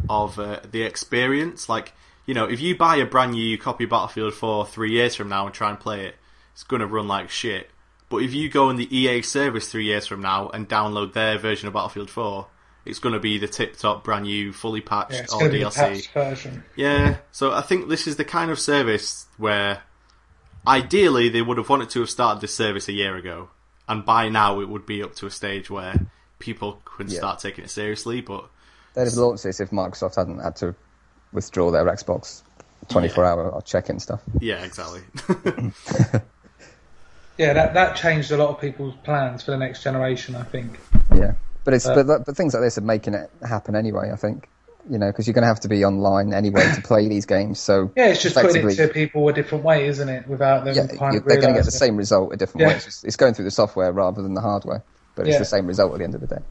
[0.09, 1.69] of uh, the experience.
[1.69, 1.93] Like,
[2.25, 5.29] you know, if you buy a brand new copy of Battlefield 4 three years from
[5.29, 6.15] now and try and play it,
[6.55, 7.69] it's going to run like shit.
[8.09, 11.37] But if you go on the EA service three years from now and download their
[11.37, 12.47] version of Battlefield 4,
[12.87, 15.53] it's going to be the tip top, brand new, fully patched, Yeah, it's all going
[15.53, 15.75] to be the DLC.
[15.77, 16.65] patched version.
[16.77, 19.83] Yeah, so I think this is the kind of service where
[20.67, 23.51] ideally they would have wanted to have started this service a year ago,
[23.89, 25.95] and by now it would be up to a stage where
[26.39, 27.19] people could Yeah.
[27.19, 28.21] start taking it seriously.
[28.21, 28.49] But
[28.95, 30.75] they'd have launched this if Microsoft hadn't had to
[31.33, 32.43] withdraw their Xbox
[32.89, 34.23] 24 hour check in stuff.
[34.41, 35.01] yeah, exactly.
[37.39, 40.35] Yeah, that that changed a lot of people's plans for the next generation.
[40.35, 40.79] I think.
[41.15, 41.35] Yeah,
[41.67, 44.11] but it's Uh, but, but things like this are making it happen anyway.
[44.11, 44.49] I think
[44.89, 47.61] you know because you're going to have to be online anyway to play these games.
[47.61, 50.27] So Yeah, it's just putting it to people a different way, isn't it?
[50.27, 52.69] Without them yeah, kind of they're going to get the same result a different Yeah.
[52.69, 52.75] way.
[52.77, 55.41] It's, just, it's going through the software rather than the hardware, but it's Yeah.
[55.41, 56.43] the same result at the end of the day.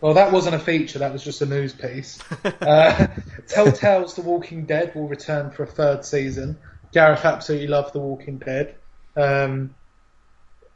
[0.00, 0.98] Well, that wasn't a feature.
[1.00, 2.18] That was just a news piece.
[2.44, 3.06] uh,
[3.48, 6.58] Telltale's The Walking Dead will return for a third season.
[6.92, 8.76] Gareth absolutely loved The Walking Dead.
[9.16, 9.74] Um,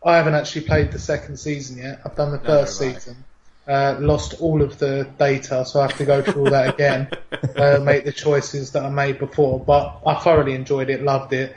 [0.04, 2.00] I haven't actually played the second season yet.
[2.04, 2.98] I've done the first have I.
[2.98, 3.24] season.
[3.68, 7.08] Uh, lost all of the data, so I have to go through all that again,
[7.56, 9.60] uh, make the choices that I made before.
[9.60, 11.54] But I thoroughly enjoyed it, loved it.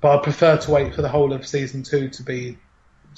[0.00, 2.56] But I prefer to wait for the whole of season two to be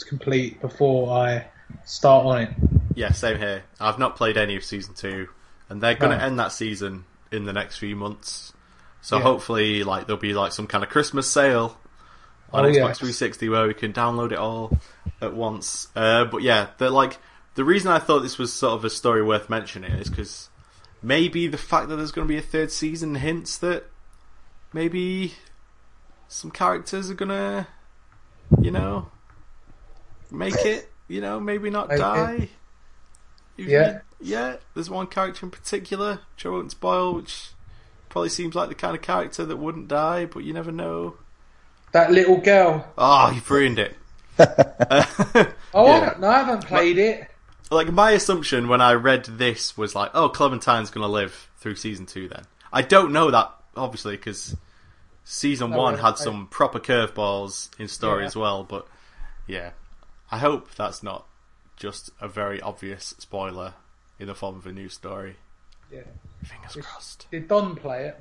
[0.09, 1.47] complete before I
[1.85, 2.51] start on it.
[2.95, 3.63] Yeah, same here.
[3.81, 5.29] I've not played any of season two,
[5.69, 6.25] and they're going to No.
[6.25, 8.53] end that season in the next few months.
[9.01, 9.23] So Yeah.
[9.23, 11.79] hopefully, like there'll be like some kind of Christmas sale
[12.53, 12.99] on Oh, Xbox yes.
[12.99, 14.77] 360 where we can download it all
[15.21, 15.89] at once.
[15.97, 17.19] Uh, but yeah, they're like
[17.55, 20.49] the reason I thought this was sort of a story worth mentioning is because
[21.03, 23.85] maybe the fact that there's going to be a third season hints that
[24.73, 25.35] maybe
[26.29, 27.67] some characters are gonna,
[28.61, 29.09] you know,
[30.31, 30.89] make it.
[31.09, 32.49] You know, maybe not Make die.
[33.59, 34.01] Yeah.
[34.19, 34.57] yeah.
[34.75, 37.51] There's one character in particular, which I won't spoil, which
[38.09, 41.17] probably seems like the kind of character that wouldn't die, but you never know.
[41.93, 42.87] That little girl.
[42.97, 43.97] Oh, you've ruined it.
[44.39, 45.05] Uh,
[45.75, 46.01] oh, I Yeah.
[46.07, 46.29] don't know.
[46.29, 47.29] I haven't played it.
[47.73, 51.77] Like my assumption when I read this was like, oh, Clementine's going to live through
[51.77, 52.29] season two.
[52.29, 54.57] Then I don't know that obviously because
[55.25, 58.27] season No, one I- had I- some proper curveballs in story Yeah.
[58.27, 58.65] as well.
[58.65, 58.87] But
[59.47, 59.71] yeah,
[60.31, 61.27] I hope that's not
[61.77, 63.75] just a very obvious spoiler
[64.19, 65.37] in the form of a new story.
[65.91, 66.03] Yeah.
[66.45, 67.27] Fingers crossed.
[67.31, 68.21] Did Don play it?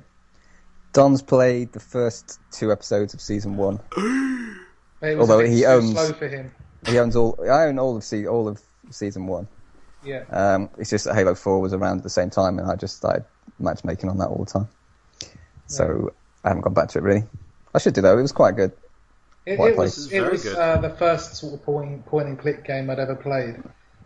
[0.92, 3.80] Don's played the first two episodes of season one.
[5.04, 6.52] It was Although a bit he too owns- slow for him.
[6.86, 7.36] He owns all.
[7.42, 8.60] I own all of se- all of
[8.92, 9.48] season one.
[10.04, 10.24] Yeah.
[10.30, 12.96] Um, it's just that Halo Four was around at the same time, and I just
[12.96, 13.24] started
[13.58, 14.68] matchmaking on that all the time.
[15.66, 16.12] So
[16.44, 17.24] I haven't gone back to it really.
[17.74, 18.18] I should do though.
[18.18, 18.72] It was quite good.
[19.44, 20.56] It, Quite it was it was good.
[20.56, 23.56] uh, the first sort of point point and click game I'd ever played.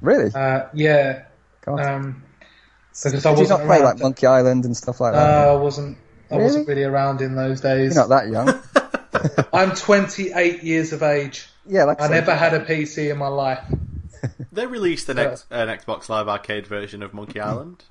[0.01, 0.31] Really?
[0.35, 1.25] Uh, yeah.
[1.64, 1.81] God.
[1.81, 2.22] Um,
[2.92, 5.49] because Did I you wasn't not play like Monkey Island and stuff like No, that?
[5.49, 5.99] I wasn't.
[6.31, 7.94] I wasn't really around in those days.
[7.94, 9.46] You're not that young.
[9.53, 11.46] I'm 28 years of age.
[11.66, 13.62] yeah, like I said, never had a PC in my life.
[14.53, 15.33] They released an, Yeah.
[15.33, 17.47] X, an Xbox Live Arcade version of Monkey hmm.
[17.47, 17.85] Island.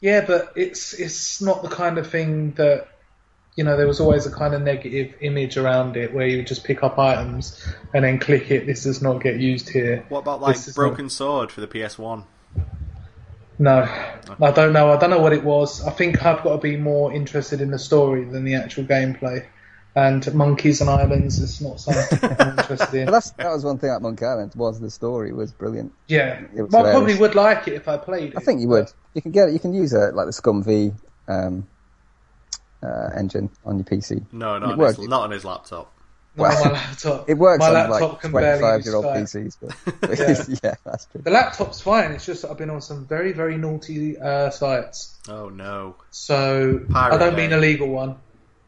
[0.00, 2.88] Yeah, but it's it's not the kind of thing that
[3.54, 3.76] you know.
[3.76, 6.82] There was always a kind of negative image around it where you would just pick
[6.82, 8.66] up items and then click it.
[8.66, 10.06] This does not get used here.
[10.08, 12.24] What about like Broken Sword for the PS1?
[13.58, 13.82] No,
[14.40, 14.90] I don't know.
[14.90, 15.86] I don't know what it was.
[15.86, 19.46] I think I've got to be more interested in the story than the actual gameplay.
[19.94, 23.04] And monkeys and islands is not something I'm interested in.
[23.06, 25.92] But that's that was one thing at Monkey Island was the story was brilliant.
[26.06, 28.36] Yeah, was well, I probably would like it if I played it.
[28.36, 28.86] I think you would.
[29.14, 29.52] You can get it.
[29.52, 30.92] You can use a like the Scum V
[31.26, 31.66] um,
[32.82, 34.24] uh, engine on your PC.
[34.32, 35.92] No, It not on, his, not on his laptop.
[36.36, 37.24] Not on my laptop.
[37.28, 40.18] It works my on laptop like can barely twenty-five use year old PCs, but, but
[40.18, 40.44] Yeah.
[40.62, 40.74] yeah.
[40.84, 41.20] that's true.
[41.22, 42.12] The laptop's fine.
[42.12, 45.18] It's just I've been on some very, very naughty uh, sites.
[45.28, 45.96] Oh no.
[46.12, 47.42] So Pirate I don't Bay.
[47.48, 48.16] mean a legal one.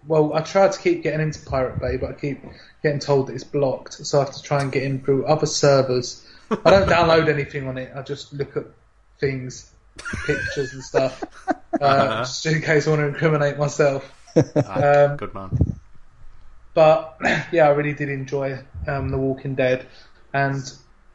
[0.07, 2.43] Well, I tried to keep getting into Pirate Bay, but I keep
[2.83, 3.95] getting told that it's blocked.
[3.95, 6.27] So I have to try and get in through other servers.
[6.51, 7.93] I don't download anything on it.
[7.95, 8.65] I just look at
[9.21, 9.71] things,
[10.27, 11.23] pictures and stuff,
[11.81, 14.13] uh, just in case I want to incriminate myself.
[14.37, 15.51] Ah, Um, good man.
[16.75, 17.19] But
[17.53, 19.87] yeah, I really did enjoy um, The Walking Dead,
[20.33, 20.63] and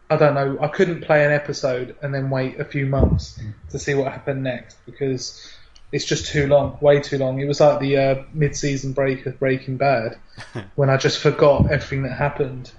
[0.10, 3.40] I don't know, I couldn't play an episode and then wait a few months
[3.72, 5.52] to see what happened next because
[5.92, 7.40] it's just too long, way too long.
[7.40, 10.18] It was like the uh, mid-season break of Breaking Bad
[10.76, 12.72] when I just forgot everything that happened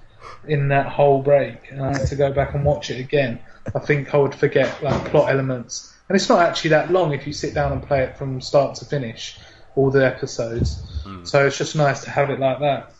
[0.47, 3.39] in that whole break, and I had to go back and watch it again.
[3.75, 7.25] I think I would forget like plot elements, and it's not actually that long if
[7.27, 9.37] you sit down and play it from start to finish,
[9.75, 10.85] all the episodes.
[11.23, 12.93] So it's just nice to have it like that.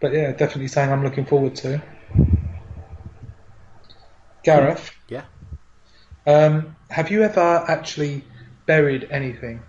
[0.00, 1.82] But yeah, definitely something I'm looking forward to.
[4.44, 5.24] Gareth, Yeah.
[6.26, 8.24] um, have you ever actually
[8.68, 9.62] buried anything?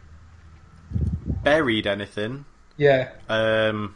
[1.44, 2.46] Buried anything?
[2.78, 3.96] Yeah, Um,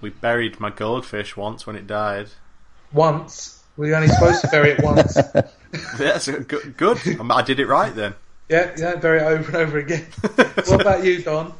[0.00, 2.28] we buried my goldfish once when it died.
[2.92, 3.62] once.
[3.76, 5.14] Were you only supposed to bury it once?
[5.98, 6.76] That's a good.
[6.76, 6.98] good.
[7.30, 8.14] I did it right then.
[8.48, 10.06] Yeah, yeah, bury it over and over again.
[10.66, 11.54] what about you, Don?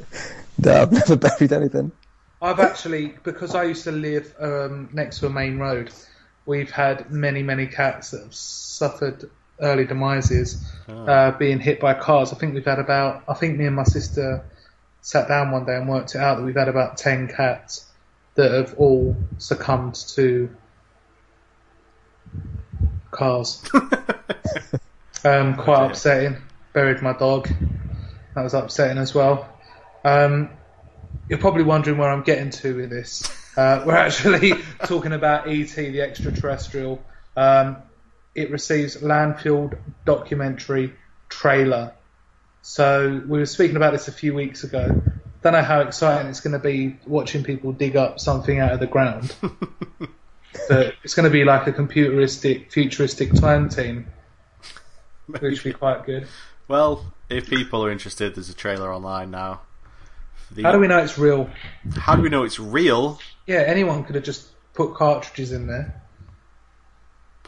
[0.59, 1.93] No, I've never buried anything.
[2.43, 5.91] I've actually, because I used to live um, next to a main road,
[6.45, 9.31] we've had many, many cats that have suffered
[9.63, 12.33] early demises, uh, being hit by cars.
[12.33, 14.45] I think we've had about, I think me and my sister
[15.01, 17.87] sat down one day and worked it out that we've had about 10 cats
[18.35, 20.51] that have all succumbed to
[23.11, 23.63] cars.
[25.25, 26.37] um, quite upsetting.
[26.73, 27.49] Buried my dog.
[28.35, 29.49] That was upsetting as well.
[30.05, 30.51] Um,
[31.29, 33.31] you're probably wondering where I'm getting to with this.
[33.57, 34.55] Uh, we're actually
[34.85, 37.03] talking about ET, the extraterrestrial.
[37.37, 37.77] Um,
[38.35, 40.95] it receives Landfield documentary
[41.29, 41.93] trailer.
[42.63, 45.03] So we were speaking about this a few weeks ago.
[45.43, 48.81] Don't know how exciting it's going to be watching people dig up something out of
[48.81, 49.35] the ground.
[50.69, 54.07] but it's going to be like a computeristic, futuristic time team.
[55.27, 56.29] which would be quite good.
[56.69, 59.63] Well, if people are interested, there's a trailer online now.
[60.53, 61.51] the- How do we know it's real?
[61.97, 63.19] how do we know it's real?
[63.47, 66.02] Yeah, anyone could have just put cartridges in there.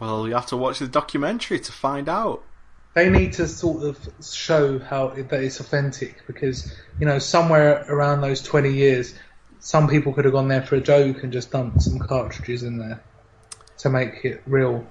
[0.00, 2.42] Well, you have to watch the documentary to find out.
[2.94, 8.20] They need to sort of show how that it's authentic because you know somewhere around
[8.20, 9.14] those twenty years,
[9.58, 12.78] some people could have gone there for a joke and just dumped some cartridges in
[12.78, 13.02] there
[13.78, 14.86] to make it real.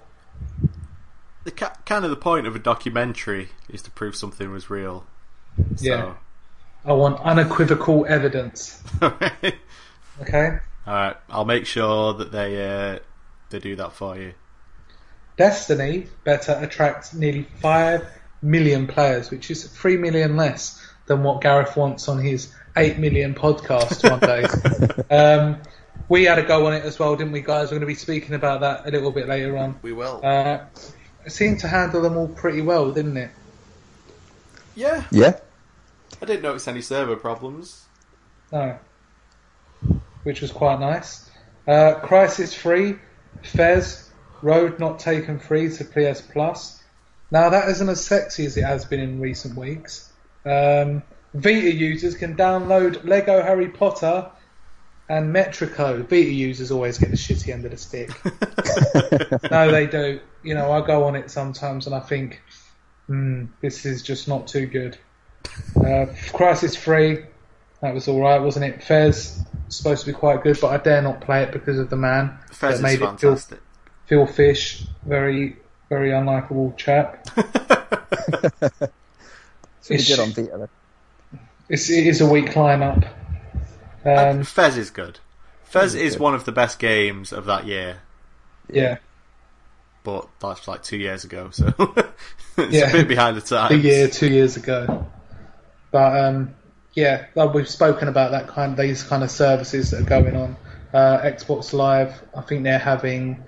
[1.45, 5.05] The ca- kind of the point of a documentary is to prove something was real.
[5.75, 6.13] So, Yeah.
[6.85, 8.81] I want unequivocal evidence.
[10.21, 10.59] Okay.
[10.85, 12.99] All right, I'll make sure that they uh,
[13.49, 14.33] they do that for you.
[15.37, 18.05] Destiny beta attract nearly 5
[18.41, 23.33] million players, which is 3 million less than what Gareth wants on his 8 million
[23.33, 25.15] podcast one day.
[25.15, 25.61] um,
[26.09, 27.67] we had a go on it as well, didn't we, guys?
[27.67, 29.79] We're going to be speaking about that a little bit later on.
[29.81, 30.21] We will.
[30.23, 30.59] Uh,
[31.25, 33.31] it seemed to handle them all pretty well, didn't it?
[34.75, 35.39] yeah, Yeah.
[36.21, 37.85] I didn't notice any server problems.
[38.51, 38.77] No.
[40.23, 41.29] Which was quite nice.
[41.67, 42.95] Uh, Crysis Free,
[43.43, 44.02] Fez,
[44.43, 46.83] Road not taken free to PS Plus.
[47.31, 50.11] Now that isn't as sexy as it has been in recent weeks.
[50.45, 54.29] Um, Vita users can download Lego Harry Potter
[55.09, 56.01] and Metrico.
[56.03, 58.09] Vita users always get the shitty end of the stick.
[59.51, 60.19] no, they do.
[60.43, 62.41] You know, I go on it sometimes and I think,
[63.07, 64.97] hmm, this is just not too good.
[65.75, 67.25] Uh, Crysis Free,
[67.81, 68.83] that was alright, wasn't it?
[68.83, 71.97] Fez, supposed to be quite good, but I dare not play it because of the
[71.97, 73.37] man Fez that is made it Phil,
[74.07, 74.07] fantastic.
[74.07, 74.83] Phil Fish.
[75.05, 75.57] Very,
[75.89, 77.27] very unlikable chap.
[79.85, 80.57] It's really good on Vita.
[80.57, 81.39] though.
[81.67, 83.05] It's, it is a weak lineup.
[84.05, 85.19] Um, Fez is good.
[85.63, 86.21] Fez is is good.
[86.21, 87.97] one of the best games of that year,
[88.69, 88.99] yeah,
[90.03, 91.73] but that's like two years ago, so
[92.57, 92.89] it's Yeah.
[92.89, 93.71] a bit behind the times.
[93.73, 95.05] a year, two years ago.
[95.91, 96.55] But um,
[96.93, 100.55] yeah, well, we've spoken about that kind, these kind of services that are going on.
[100.93, 103.43] Uh, Xbox Live, I think they're having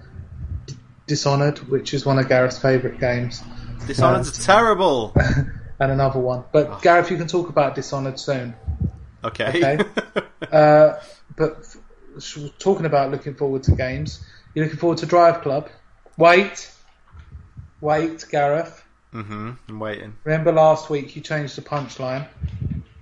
[1.08, 3.42] Dishonored, which is one of Gareth's favourite games.
[3.88, 5.14] Dishonored's terrible.
[5.80, 6.44] and another one.
[6.52, 8.56] But Gareth, you can talk about Dishonored soon.
[9.24, 9.48] Okay.
[9.48, 9.80] Okay.
[10.52, 11.00] Uh,
[11.36, 11.58] but
[12.18, 15.70] f- talking about looking forward to games, you're looking forward to Drive Club.
[16.18, 16.72] Wait,
[17.82, 18.84] wait, Gareth.
[19.14, 19.52] Mm-hmm.
[19.70, 20.16] I'm waiting.
[20.24, 22.28] Remember last week you changed the punchline,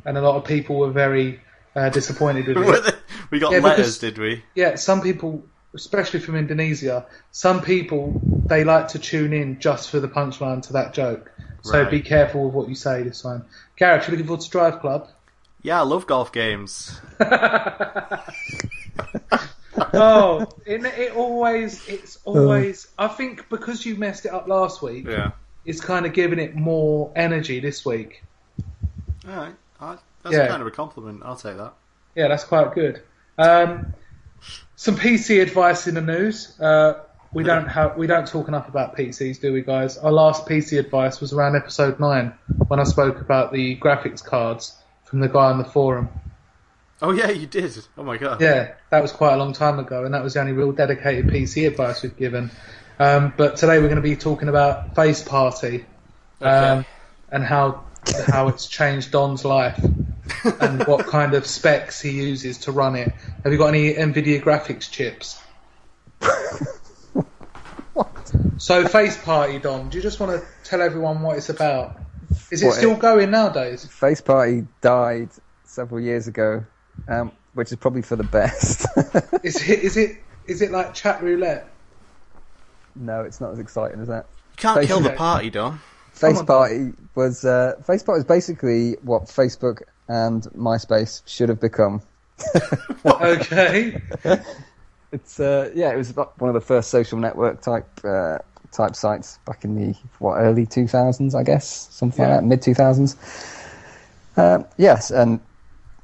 [0.05, 1.41] and a lot of people were very
[1.75, 2.95] uh, disappointed with it.
[3.29, 4.43] we got Yeah, letters, because- did we?
[4.55, 5.43] Yeah, some people,
[5.75, 10.73] especially from Indonesia, some people they like to tune in just for the punchline to
[10.73, 11.31] that joke.
[11.61, 11.89] So Right.
[11.91, 13.45] be careful with what you say this time.
[13.77, 15.07] Gareth, you looking forward to Drive Club?
[15.61, 16.99] Yeah, I love golf games.
[19.93, 22.87] oh, it, it always, it's always.
[22.97, 25.31] I think because you messed it up last week, Yeah.
[25.65, 28.23] it's kind of giving it more energy this week.
[29.27, 29.55] All right.
[29.79, 30.47] I, that's Yeah.
[30.47, 31.21] kind of a compliment.
[31.23, 31.73] I'll take that.
[32.15, 33.01] Yeah, that's quite good.
[33.37, 33.93] Um,
[34.75, 36.59] some PC advice in the news.
[36.59, 39.97] Uh, we don't have, we don't talk enough about PCs, do we, guys?
[39.97, 42.33] Our last PC advice was around episode nine
[42.67, 46.09] when I spoke about the graphics cards from the guy on the forum.
[47.01, 47.75] Oh yeah, you did.
[47.97, 48.39] Oh my god.
[48.41, 51.27] Yeah, that was quite a long time ago, and that was the only real dedicated
[51.27, 52.51] PC advice we've given.
[52.99, 55.85] Um, but today we're going to be talking about Face Party
[56.41, 56.49] Okay.
[56.49, 56.85] um,
[57.29, 57.83] and how
[58.27, 59.79] how it's changed Don's life
[60.61, 63.11] and what kind of specs he uses to run it.
[63.43, 65.39] Have you got any NVIDIA graphics chips?
[68.57, 71.97] So Face Party, Don, do you just want to tell everyone what it's about?
[72.49, 73.85] Is it What, still it- going nowadays?
[73.85, 75.29] Face Party died
[75.65, 76.63] several years ago,
[77.07, 78.85] um, which is probably for the best.
[79.43, 81.67] Is it is it is it like chat roulette?
[82.95, 84.27] no, it's not as exciting as that.
[84.51, 85.79] you can't Face- kill the party, Don.
[86.13, 86.41] Face.
[86.43, 92.01] Party was uh, Face Party is basically what Facebook and MySpace should have become.
[93.05, 94.01] Okay.
[95.11, 98.39] It's uh, yeah, it was one of the first social network type uh,
[98.71, 102.31] type sites back in the what early two thousands, I guess, something Yeah.
[102.31, 103.15] like that, mid two thousands.
[104.35, 105.39] Um, yes, and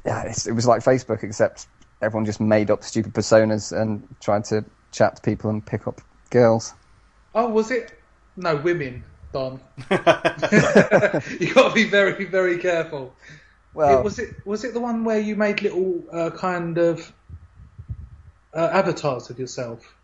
[0.05, 1.65] yeah, it's, it was like Facebook, except
[2.03, 6.01] everyone just made up stupid personas and tried to chat to people and pick up
[6.29, 6.75] girls.
[7.33, 7.99] Oh, was it?
[8.37, 9.59] No, women, Don.
[9.89, 13.13] you got to be very, very careful.
[13.73, 17.11] Well, It, was it was it the one where you made little uh, kind of
[18.55, 19.95] uh, avatars of yourself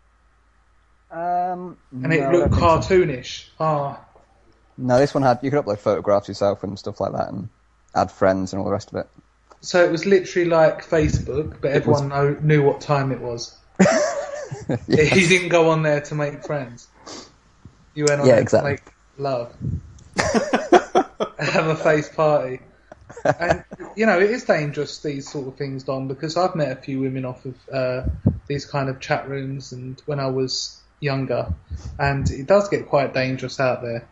[1.10, 2.60] um, and it I looked don't so.
[2.60, 3.48] cartoonish?
[3.58, 4.00] Ah,
[4.76, 7.48] No, this one had you could upload photographs yourself and stuff like that, and
[7.94, 9.06] add friends and all the rest of it.
[9.60, 13.56] so it was literally like Facebook, but everyone know, knew what time it was.
[14.88, 15.14] Yes.
[15.16, 16.88] You didn't go on there to make friends.
[17.94, 18.76] You went on Yeah, there exactly.
[18.76, 19.52] to make love.
[21.38, 22.60] have a face party.
[23.24, 23.64] And
[23.96, 27.00] you know, it is dangerous these sort of things, Don, because I've met a few
[27.00, 28.02] women off of uh,
[28.46, 31.54] these kind of chat rooms, and when I was younger,
[31.98, 34.08] and it does get quite dangerous out there.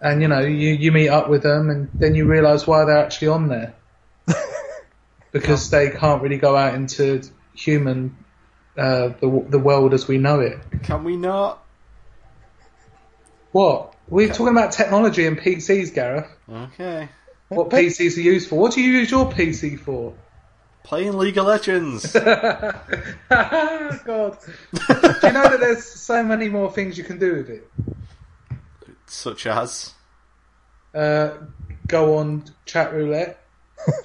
[0.00, 3.04] And you know, you you meet up with them, and then you realise why they're
[3.04, 3.74] actually on there,
[5.32, 7.22] because they can't really go out into
[7.54, 8.16] human
[8.76, 10.58] uh, the the world as we know it.
[10.82, 11.62] Can we not?
[13.52, 13.94] What?
[14.12, 16.26] We're talking about technology and PCs, Gareth.
[16.46, 17.08] Okay.
[17.48, 18.58] What PCs are used for?
[18.58, 20.12] What do you use your PC for?
[20.82, 22.12] Playing League of Legends.
[22.12, 22.76] God.
[23.30, 23.38] do
[24.90, 27.70] you know that there's so many more things you can do with it?
[29.06, 29.94] Such as.
[30.94, 31.30] Uh,
[31.86, 33.42] go on chat roulette.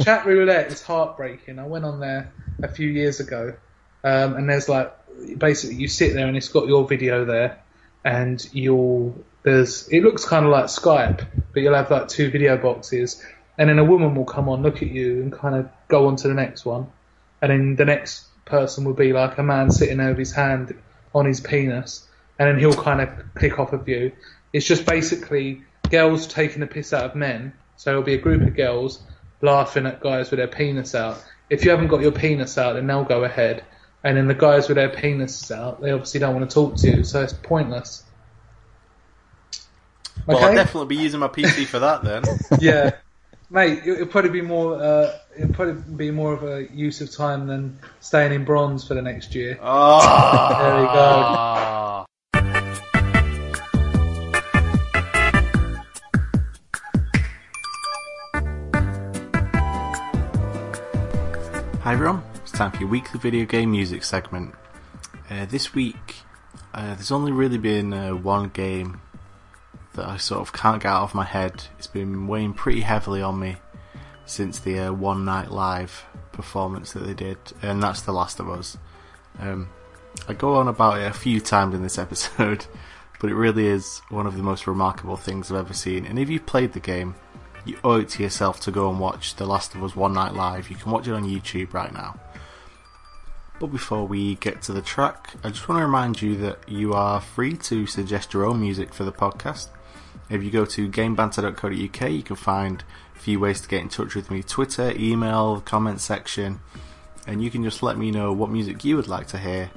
[0.01, 1.59] chat roulette is heartbreaking.
[1.59, 2.31] I went on there
[2.63, 3.55] a few years ago,
[4.05, 4.95] um, and there's like
[5.37, 7.61] basically you sit there and it's got your video there,
[8.05, 12.57] and you'll there's it looks kind of like Skype, but you'll have like two video
[12.57, 13.23] boxes,
[13.57, 16.15] and then a woman will come on, look at you, and kind of go on
[16.17, 16.87] to the next one,
[17.41, 20.75] and then the next person will be like a man sitting there with his hand
[21.15, 24.11] on his penis, and then he'll kind of click off a view.
[24.53, 27.53] It's just basically girls taking the piss out of men.
[27.77, 29.01] So it'll be a group of girls
[29.41, 31.23] laughing at guys with their penis out.
[31.49, 33.63] If you haven't got your penis out, then they'll go ahead.
[34.03, 36.89] And then the guys with their penises out, they obviously don't want to talk to
[36.89, 38.03] you, so it's pointless.
[40.25, 42.23] Well, I'll definitely be using my PC for that then.
[42.59, 42.91] yeah,
[43.49, 44.81] mate, it'll probably be more.
[44.81, 48.93] Uh, it'll probably be more of a use of time than staying in bronze for
[48.93, 49.57] the next year.
[49.61, 52.03] Oh, There we go.
[61.81, 64.53] Hi everyone, it's time for your weekly video game music segment.
[65.29, 66.15] Uh, this week,
[66.73, 68.99] uh, there's only really been uh, one game
[69.97, 71.63] that I sort of can't get out of my head.
[71.77, 73.57] It's been weighing pretty heavily on me
[74.25, 78.49] since the uh, One Night Live performance that they did, and that's The Last of
[78.49, 78.77] Us.
[79.39, 79.69] Um,
[80.27, 82.65] I go on about it a few times in this episode,
[83.19, 86.05] but it really is one of the most remarkable things I've ever seen.
[86.05, 87.15] And if you've played the game,
[87.65, 90.33] you owe it to yourself to go and watch The Last of Us One Night
[90.33, 90.69] Live.
[90.69, 92.19] You can watch it on YouTube right now.
[93.59, 96.93] But before we get to the track, I just want to remind you that you
[96.93, 99.69] are free to suggest your own music for the podcast.
[100.29, 102.83] If you go to gamebanter.co.uk, you can find
[103.15, 106.59] a few ways to get in touch with me Twitter, email, comment section,
[107.25, 109.71] and you can just let me know what music you would like to hear.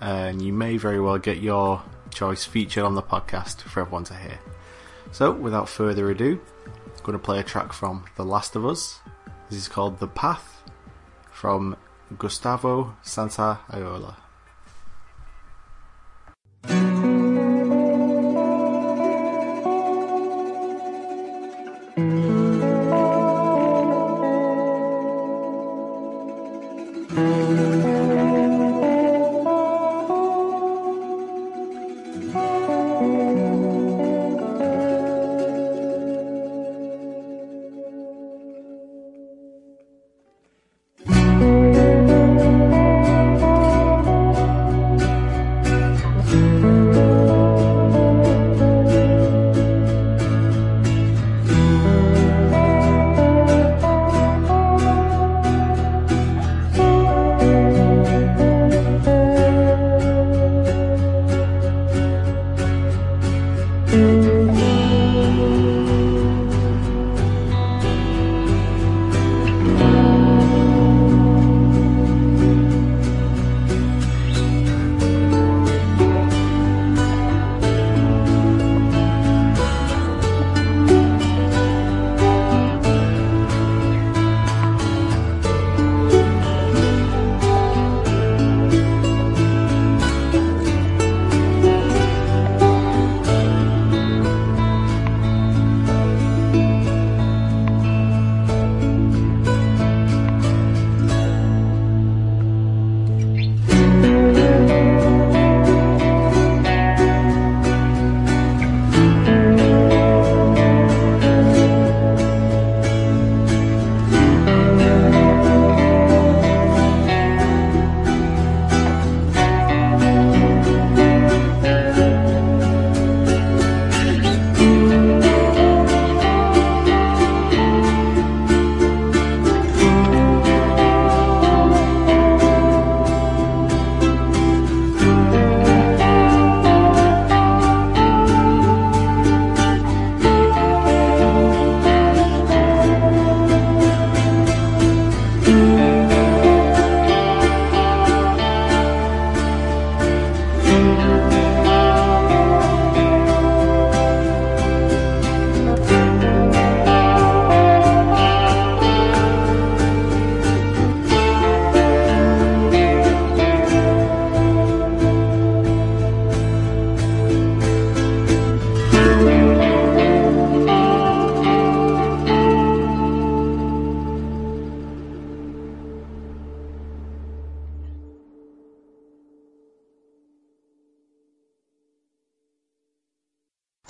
[0.00, 4.14] And you may very well get your choice featured on the podcast for everyone to
[4.14, 4.38] hear.
[5.10, 9.00] So, without further ado, I'm going to play a track from The Last of Us.
[9.50, 10.62] This is called The Path
[11.32, 11.76] from
[12.16, 14.16] Gustavo Santa Iola.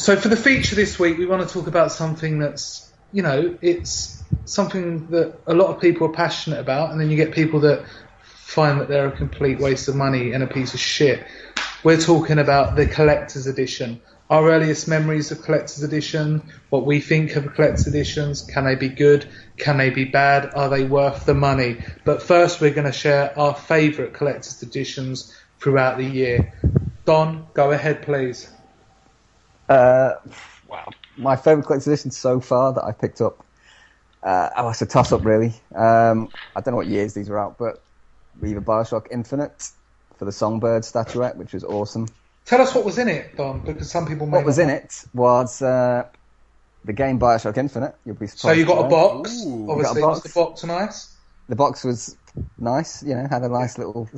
[0.09, 3.59] So for the feature this week, we want to talk about something that's, you know,
[3.61, 7.61] it's something that a lot of people are passionate about, and then you get people
[7.61, 7.84] that
[8.22, 11.26] find that they're a complete waste of money and a piece of shit.
[11.84, 14.00] We're talking about the collector's edition.
[14.30, 18.88] Our earliest memories of collector's edition, what we think of collector's editions, can they be
[18.88, 19.28] good?
[19.59, 20.54] Can they be bad?
[20.54, 21.82] Are they worth the money?
[22.06, 26.54] But first, we're going to share our favourite collector's editions throughout the year.
[27.04, 28.48] Don, go ahead, please.
[29.68, 30.12] Uh,
[30.68, 30.88] wow.
[31.16, 33.44] My favourite collector's edition so far that I picked up.
[34.22, 35.54] Uh, oh, it's a toss up, really.
[35.74, 37.82] Um, I don't know what years these were out, but
[38.44, 39.70] either Bioshock Infinite
[40.16, 42.08] for the Songbird statuette, which was awesome.
[42.44, 44.70] Tell us what was in it, Don, because some people may What was not in
[44.70, 46.04] it was uh,
[46.84, 47.94] the game Bioshock Infinite.
[48.04, 48.40] You'll be surprised.
[48.40, 49.30] So you got a box.
[49.44, 49.70] Ooh.
[49.70, 51.14] Obviously, got a was the box nice?
[51.48, 52.16] The box was
[52.58, 54.08] nice, you know, had a nice little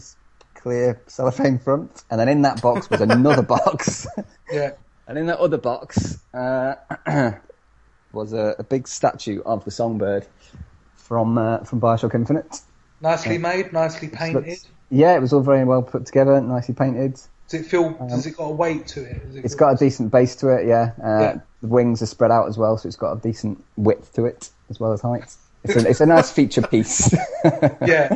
[0.55, 4.07] clear cellophane front, and then in that box was another box,
[4.51, 4.73] Yeah.
[5.11, 6.77] And in that other box uh,
[8.13, 10.25] was a, a big statue of the Songbird
[10.95, 12.61] from uh, from Bioshock Infinite.
[13.01, 14.59] Nicely made, nicely painted.
[14.89, 17.15] Yeah, it was all very well put together, nicely painted.
[17.49, 17.91] Does it feel?
[18.09, 19.17] Does it got a weight to it?
[19.17, 20.93] It Um, It's got a decent base to it, yeah.
[21.03, 21.39] Uh, Yeah.
[21.63, 24.49] The wings are spread out as well, so it's got a decent width to it
[24.71, 25.35] as well as height.
[25.65, 27.13] It's a, it's a nice feature piece.
[27.85, 28.15] Yeah.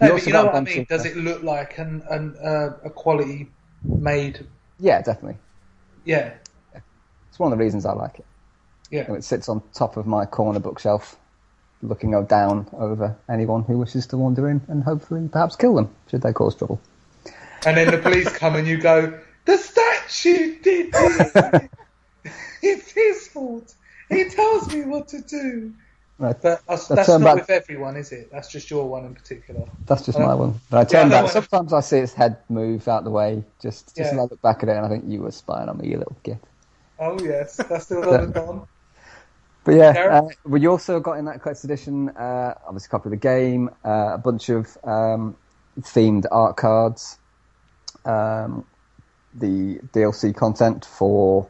[0.00, 0.86] You No, but you know what I mean.
[0.88, 3.48] Does it look like an, an uh, a quality
[3.82, 4.46] made?
[4.78, 5.38] yeah, definitely.
[6.06, 6.32] Yeah.
[7.28, 8.24] It's one of the reasons I like it.
[8.90, 9.04] Yeah.
[9.08, 11.16] And it sits on top of my corner bookshelf,
[11.82, 16.22] looking down over anyone who wishes to wander in and hopefully perhaps kill them should
[16.22, 16.80] they cause trouble.
[17.66, 21.70] And then the police come and you go, the statue did it.
[22.62, 23.74] it's his fault.
[24.08, 25.74] He tells me what to do.
[26.18, 26.34] Right.
[26.40, 28.30] But that's, that's not back- with everyone, is it?
[28.32, 29.66] That's just your one in particular.
[29.84, 30.60] That's just Uh, my one.
[30.70, 31.32] But I turn that back.
[31.32, 34.08] Sometimes I see its head move out the way, just just Yeah.
[34.12, 35.98] and I look back at it and I think you were spying on me, you
[35.98, 36.38] little git.
[36.98, 38.00] Oh yes, that's still
[38.32, 38.66] Don.
[39.64, 43.10] But yeah, uh, we also got in that collector's edition, uh, obviously a copy of
[43.10, 45.36] the game, uh, a bunch of um,
[45.80, 47.18] themed art cards,
[48.06, 48.64] um,
[49.34, 51.48] the DLC content for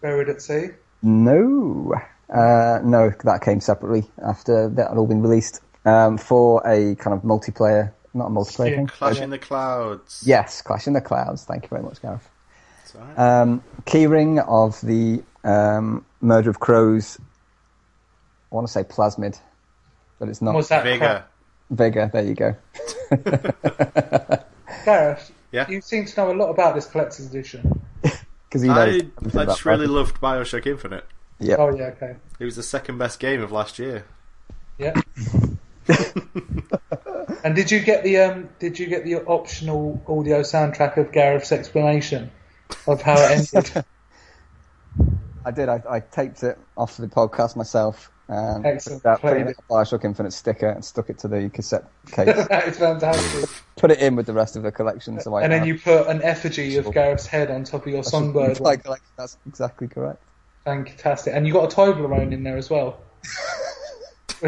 [0.00, 0.70] Buried at sea.
[1.02, 1.94] no,
[2.32, 7.14] uh, no, that came separately after that had all been released um, for a kind
[7.16, 8.86] of multiplayer, not a multiplayer Yeah, thing.
[8.86, 10.22] Clash in the Clouds.
[10.26, 11.44] Yes, Clash in the Clouds.
[11.44, 12.28] Thank you very much, Gareth.
[12.84, 13.18] It's alright.
[13.18, 17.18] Um, keyring of the um, Murder of Crows.
[18.50, 19.38] I want to say plasmid,
[20.18, 20.54] but it's not.
[20.54, 20.98] Was that Vigor.
[20.98, 21.30] crap?
[21.70, 22.56] Vigor, there you go.
[24.84, 25.68] Gareth, Yeah?
[25.68, 27.80] you seem to know a lot about this collector's edition.
[28.48, 28.80] Because you know.
[28.80, 28.86] I,
[29.42, 29.90] I just really Plasmid.
[29.90, 31.04] loved Bioshock Infinite.
[31.40, 31.58] Yep.
[31.58, 32.16] Oh yeah, okay.
[32.38, 34.04] It was the second best game of last year.
[34.78, 35.00] Yeah.
[37.44, 38.48] and did you get the um?
[38.58, 42.30] Did you get the optional audio soundtrack of Gareth's explanation
[42.86, 43.84] of how it ended?
[45.44, 45.68] I did.
[45.68, 48.10] I, I taped it off the podcast myself.
[48.30, 49.02] And Excellent.
[49.02, 51.84] put, that, put Played in a Bioshock Infinite sticker and stuck it to the cassette
[52.10, 52.26] case.
[52.48, 53.48] that is fantastic.
[53.76, 55.18] put it in with the rest of the collection.
[55.18, 57.92] So I And then have- you put an effigy of Gareth's head on top of
[57.92, 58.60] your songbird.
[58.60, 60.22] Like, like, that's exactly correct.
[60.68, 61.32] Fantastic.
[61.34, 63.00] And you got a Toblerone in there as well.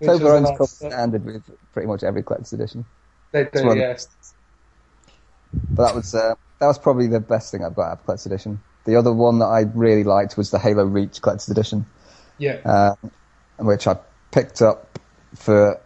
[0.00, 0.70] Toblerone's nice.
[0.70, 1.42] standard with
[1.72, 2.84] pretty much every collector's edition.
[3.32, 3.96] They do, yeah.
[5.70, 8.26] But that was uh, that was probably the best thing I've got out of collector's
[8.26, 8.60] edition.
[8.84, 11.84] The other one that I really liked was the Halo Reach collector's edition,
[12.38, 12.60] Yeah.
[12.64, 12.94] uh,
[13.58, 13.96] which I
[14.30, 14.98] picked up
[15.34, 15.80] for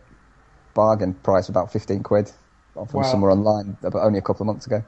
[0.75, 2.31] bargain price about fifteen quid
[2.75, 3.03] from Wow.
[3.03, 4.85] somewhere online, but only a couple of months ago.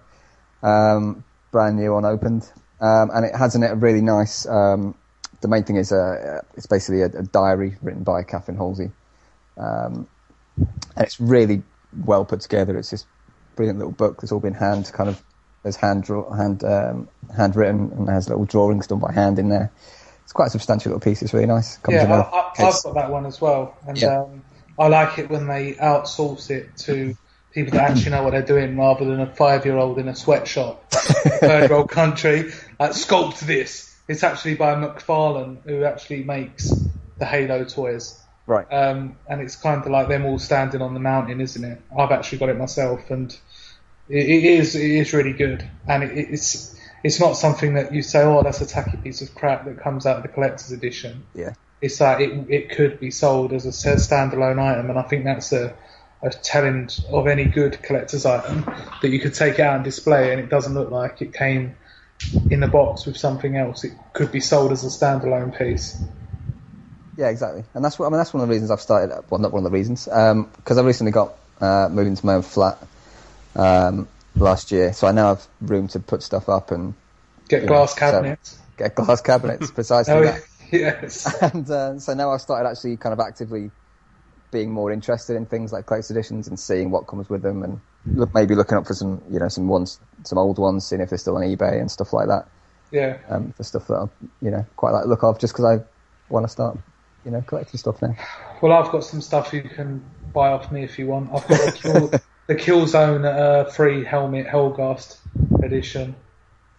[0.62, 2.51] Um, brand new, unopened,
[2.85, 4.47] um, and it has in it a really nice.
[4.47, 4.95] Um,
[5.41, 8.91] the main thing is uh, it's basically a, a diary written by Catherine Halsey,
[9.57, 10.07] um,
[10.97, 11.62] and it's really
[12.05, 12.76] well put together.
[12.78, 13.07] It's this
[13.57, 15.22] brilliant little book that's all been hand kind of
[15.62, 19.72] there's hand draw, hand um, handwritten and has little drawings done by hand in there.
[20.22, 21.22] It's quite a substantial little piece.
[21.22, 21.78] It's really nice.
[21.78, 24.20] Comes Yeah, I, a I've got that one as well, and Yeah.
[24.20, 24.43] um,
[24.78, 27.14] I like it when they outsource it to
[27.53, 31.71] people that actually know what they're doing, rather than a five-year-old in a sweatshop, third
[31.71, 32.53] world country.
[32.79, 33.97] Like, sculpt this.
[34.09, 36.73] It's actually by McFarlane, who actually makes
[37.19, 38.67] the Halo toys, Right.
[38.71, 41.81] um, and it's kind of like them all standing on the mountain, isn't it?
[41.97, 43.35] I've actually got it myself, and
[44.09, 48.03] it, it is it is really good, and it, it's it's not something that you
[48.03, 51.27] say, oh, that's a tacky piece of crap that comes out of the collector's edition
[51.35, 51.53] yeah.
[51.81, 55.53] it's that it it could be sold as a standalone item, and I think that's
[55.53, 55.75] a,
[56.25, 58.64] a telling of any good collector's item
[59.03, 61.77] that you could take out and display, and it doesn't look like it came
[62.51, 63.85] in a box with something else.
[63.85, 66.01] It could be sold as a standalone piece.
[67.16, 67.64] Yeah, exactly.
[67.75, 68.18] And that's what I mean.
[68.18, 69.25] That's one of the reasons I've started.
[69.31, 72.43] Well, not one of the reasons, because I recently got uh, moved into my own
[72.43, 72.79] flat
[73.55, 76.95] um, last year, so I now have room to put stuff up and
[77.49, 78.59] Get glass so- cabinets.
[78.77, 80.41] Get glass cabinets, precisely Oh, that.
[80.72, 81.33] yes.
[81.43, 83.70] and uh, so now I've started actually kind of actively
[84.55, 87.81] being more interested in things like collector's editions and seeing what comes with them, and
[88.07, 91.11] look, maybe looking up for some, you know, some ones, some old ones, seeing if
[91.11, 92.47] they're still on eBay and stuff like that.
[92.93, 93.19] Yeah.
[93.29, 94.07] Um, for stuff that I,
[94.41, 95.85] you know, quite like look of, just because I
[96.33, 96.79] want to start,
[97.25, 98.15] you know, collecting stuff now.
[98.63, 101.31] Well, I've got some stuff you can buy off me if you want.
[101.35, 102.09] I've got the, kill,
[102.47, 105.19] the Killzone uh, free helmet Helghast
[105.65, 106.15] edition.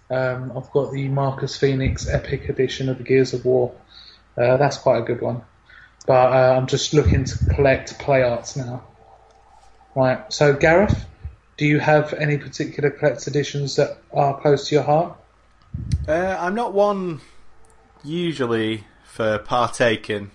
[0.10, 3.76] Um, I've got the Marcus Phoenix Epic edition of the Gears of War.
[4.38, 5.42] Uh, that's quite a good one.
[6.06, 8.84] But uh, I'm just looking to collect play arts now.
[9.96, 10.22] Right.
[10.32, 11.06] So, Gareth,
[11.58, 15.18] do you have any particular collect editions that are close to your heart?
[16.08, 17.22] Uh, I'm not one
[18.04, 20.32] usually for partaking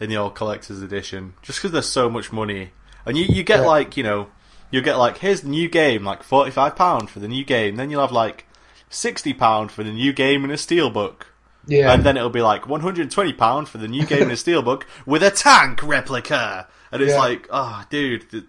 [0.00, 2.70] in the old collector's edition, just because there's so much money,
[3.04, 3.66] and you you get Yeah.
[3.66, 4.28] like you know
[4.70, 7.76] you get like here's the new game like forty five pound for the new game,
[7.76, 8.46] then you'll have like
[8.90, 11.22] sixty pound for the new game in a steelbook.
[11.66, 11.92] Yeah.
[11.92, 14.30] And then it'll be like one hundred and twenty pound for the new game in
[14.30, 17.18] a steelbook with a tank replica, and it's Yeah.
[17.18, 18.44] like, oh, dude,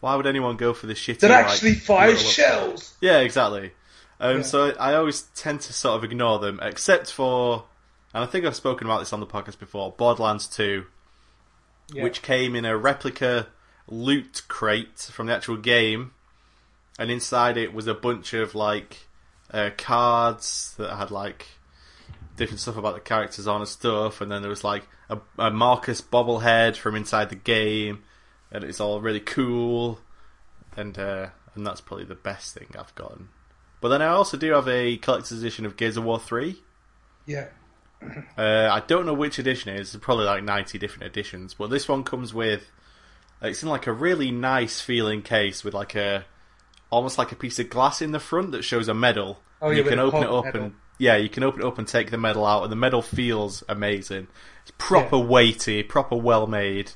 [0.00, 1.20] why would anyone go for this shitty?
[1.20, 2.94] that like, actually fires little- shells.
[3.00, 3.72] yeah, exactly.
[4.20, 4.42] Um, Yeah.
[4.42, 7.64] So I always tend to sort of ignore them, except for,
[8.12, 10.84] and I think I've spoken about this on the podcast before, Borderlands 2,
[11.94, 12.02] Yeah.
[12.02, 13.46] which came in a replica
[13.88, 16.12] loot crate from the actual game,
[16.98, 19.06] and inside it was a bunch of like
[19.54, 21.46] uh, cards that had like
[22.38, 25.50] different stuff about the characters on and stuff, and then there was like a, a
[25.50, 28.02] Marcus bobblehead from inside the game,
[28.50, 30.00] and it's all really cool,
[30.76, 33.28] and uh, and that's probably the best thing I've gotten.
[33.80, 36.62] But then I also do have a collector's edition of Gears of War Three.
[37.26, 37.48] Yeah.
[38.38, 39.90] Uh, I don't know which edition it is.
[39.90, 42.70] There's probably like 90 different editions, but this one comes with.
[43.42, 46.24] It's in like a really nice feeling case with like a
[46.90, 49.40] almost like a piece of glass in the front that shows a medal.
[49.60, 50.62] Oh, yeah, you can open it up medal.
[50.62, 53.02] and yeah, you can open it up and take the medal out, and the medal
[53.02, 54.26] feels amazing.
[54.62, 56.92] It's proper weighty, proper well made.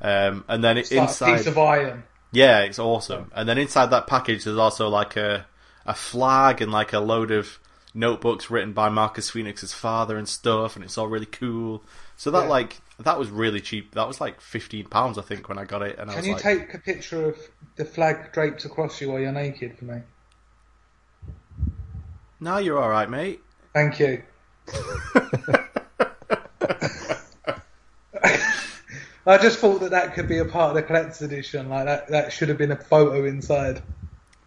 [0.00, 2.04] Um, and then it, It's like a inside, piece of iron.
[2.30, 3.30] yeah, it's awesome.
[3.34, 5.46] And then inside that package, there's also like a
[5.86, 7.58] a flag and like a load of
[7.94, 11.82] notebooks written by Marcus Phoenix's father and stuff, and it's all really cool.
[12.16, 12.48] So that Yeah.
[12.48, 13.94] like that was really cheap.
[13.94, 15.98] That was like fifteen pounds, I think, when I got it.
[15.98, 17.38] And I Can you like, take a picture of
[17.76, 20.00] the flag draped across you while you're naked for me?
[22.40, 23.40] "No, you're all right, mate."
[23.74, 24.22] Thank you.
[29.26, 31.68] I just thought that that could be a part of the collector's edition.
[31.68, 33.82] Like that, that should have been a photo inside.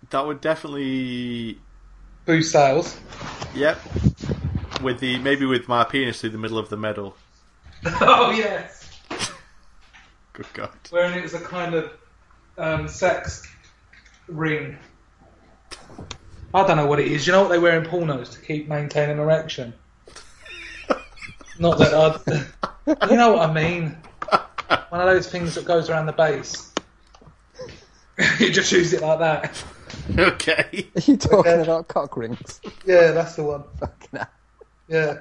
[0.10, 1.60] That would definitely,
[2.26, 2.98] Boost sales.
[3.54, 3.80] yep.
[4.82, 7.16] With the maybe with my penis through the middle of the medal.
[7.86, 8.90] oh yes.
[10.34, 10.72] Good God.
[10.90, 11.92] Wherein it was a kind of
[12.58, 13.48] um, sex
[14.28, 14.78] ring.
[16.54, 17.26] I don't know what it is.
[17.26, 19.74] You know what they wear in pornos to keep maintaining erection?
[21.60, 22.44] Not that I.
[23.10, 23.96] You know what I mean?
[24.90, 26.74] One of those things that goes around the base.
[28.40, 29.64] you just use it like that.
[30.18, 30.90] Okay.
[30.96, 31.62] Are you talking Okay.
[31.62, 32.60] about cock rings?
[32.86, 33.64] Yeah, that's the one.
[33.80, 34.28] Fucking hell.
[34.88, 35.20] Yeah.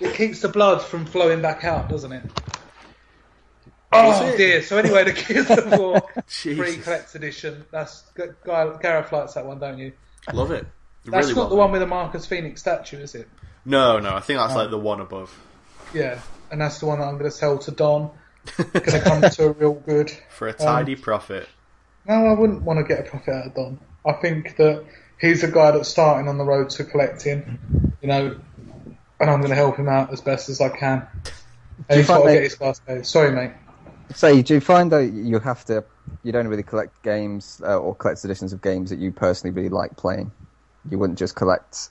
[0.00, 2.22] It keeps the blood from flowing back out, doesn't it?
[3.92, 4.62] Oh dear.
[4.62, 7.64] So anyway, the Gears of War free collector's edition.
[7.70, 8.02] That's
[8.44, 9.92] Guy, Gareth likes that one, don't you?
[10.32, 10.66] Love it.
[11.04, 13.28] That's really not the one with the Marcus Phoenix statue, is it?
[13.64, 14.14] No, no.
[14.14, 15.36] I think that's like the one above
[15.94, 16.20] Yeah,
[16.50, 18.10] and that's the one that I'm going to sell to Don
[18.72, 20.10] because it comes to a real good.
[20.30, 21.48] for a tidy profit.
[22.06, 23.80] No, I wouldn't want to get a profit out of Don.
[24.06, 24.84] I think that
[25.20, 27.58] he's a guy that's starting on the road to collecting,
[28.00, 28.38] you know,
[29.18, 31.06] and I'm going to help him out as best as I can.
[31.88, 33.06] And you he's got to get his class paid.
[33.06, 33.52] Sorry, mate.
[34.14, 35.84] So, do you find that you have to,
[36.22, 39.68] you don't really collect games uh, or collect editions of games that you personally really
[39.68, 40.32] like playing?
[40.90, 41.90] You wouldn't just collect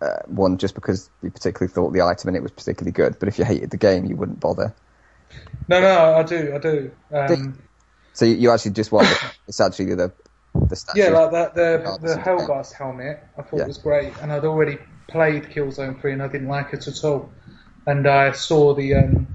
[0.00, 3.28] uh, one just because you particularly thought the item in it was particularly good, but
[3.28, 4.74] if you hated the game, you wouldn't bother.
[5.68, 6.90] No, no, I do, I do.
[7.12, 7.58] Um,
[8.12, 10.12] So you, you actually just want the, it's actually the
[10.68, 11.00] the statue.
[11.00, 12.24] yeah, like that the the that's okay.
[12.24, 13.18] Helghast helmet.
[13.38, 13.66] I thought Yeah.
[13.66, 14.78] was great, and I'd already
[15.08, 17.32] played Killzone Three, and I didn't like it at all.
[17.86, 19.28] And I saw the um,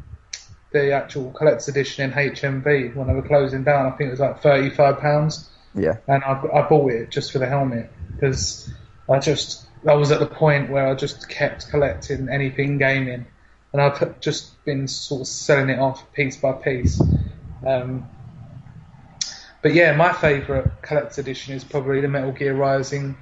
[0.71, 3.87] the actual collector's edition in HMV when they were closing down.
[3.87, 5.49] I think it was like thirty five pounds.
[5.73, 8.71] yeah, and I, I bought it just for the helmet because
[9.09, 13.25] I just I was at the point where I just kept collecting anything gaming,
[13.73, 17.01] and I've just been sort of selling it off piece by piece.
[17.65, 18.07] Um,
[19.61, 23.17] but yeah, my favourite collector's edition is probably the Metal Gear Rising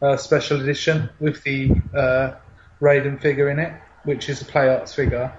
[0.00, 2.34] uh, special edition with the uh,
[2.80, 3.72] Raiden figure in it,
[4.04, 5.32] which is a play arts figure.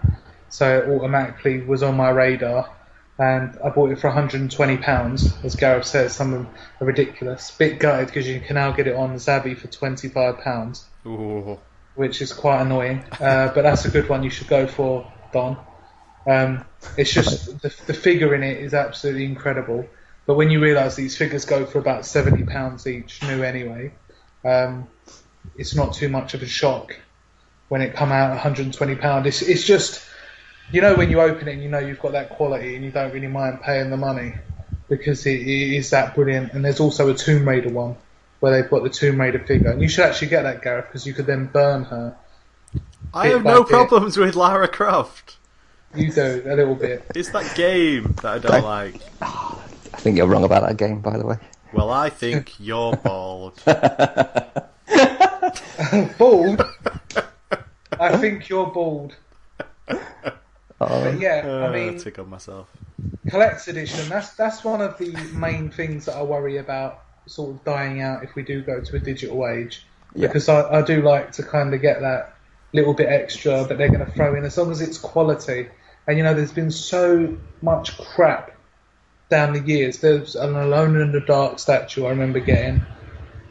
[0.53, 2.69] So it automatically was on my radar.
[3.17, 5.33] and I bought it for 120 pounds.
[5.43, 7.49] As Gareth says, some of them are ridiculous.
[7.49, 10.85] Bit gutted because you can now get it on Zavvi for 25 pounds,
[11.95, 13.03] which is quite annoying.
[13.19, 15.57] Uh, but that's a good one you should go for, Don.
[16.27, 16.65] Um,
[16.97, 19.87] it's just the, the figure in it is absolutely incredible.
[20.27, 23.91] But when you realise these figures go for about 70 pounds each, new anyway,
[24.45, 24.87] um,
[25.57, 26.95] it's not too much of a shock
[27.69, 29.25] when it come out 120 pound.
[29.25, 30.09] It's it's just
[30.71, 32.91] you know when you open it and you know you've got that quality and you
[32.91, 34.33] don't really mind paying the money
[34.89, 36.53] because it, it is that brilliant.
[36.53, 37.95] And there's also a Tomb Raider one
[38.39, 41.07] where they've got the Tomb Raider figure, and you should actually get that Gareth because
[41.07, 42.15] you could then burn her.
[43.13, 43.69] I have no bit.
[43.69, 45.37] problems with Lara Croft.
[45.95, 47.05] You do a little bit.
[47.15, 48.95] It's that game that I don't like.
[49.21, 51.37] I think you're wrong about that game, by the way.
[51.71, 53.61] Well, I think you're bald.
[56.17, 56.61] Bald.
[57.99, 59.15] I think you're bald.
[60.89, 62.67] But yeah, Uh, I mean, tickle myself.
[63.29, 64.09] collector's edition.
[64.09, 68.23] That's that's one of the main things that I worry about sort of dying out
[68.23, 69.85] if we do go to a digital age.
[70.15, 70.27] Yeah.
[70.27, 72.35] Because I, I do like to kind of get that
[72.73, 75.69] little bit extra that they're going to throw in, as long as it's quality.
[76.07, 78.51] And you know, there's been so much crap
[79.29, 79.99] down the years.
[79.99, 82.83] There's an Alone in the Dark statue I remember getting.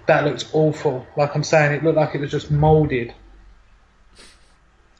[0.07, 1.07] That looked awful.
[1.17, 3.15] Like I'm saying, it looked like it was just moulded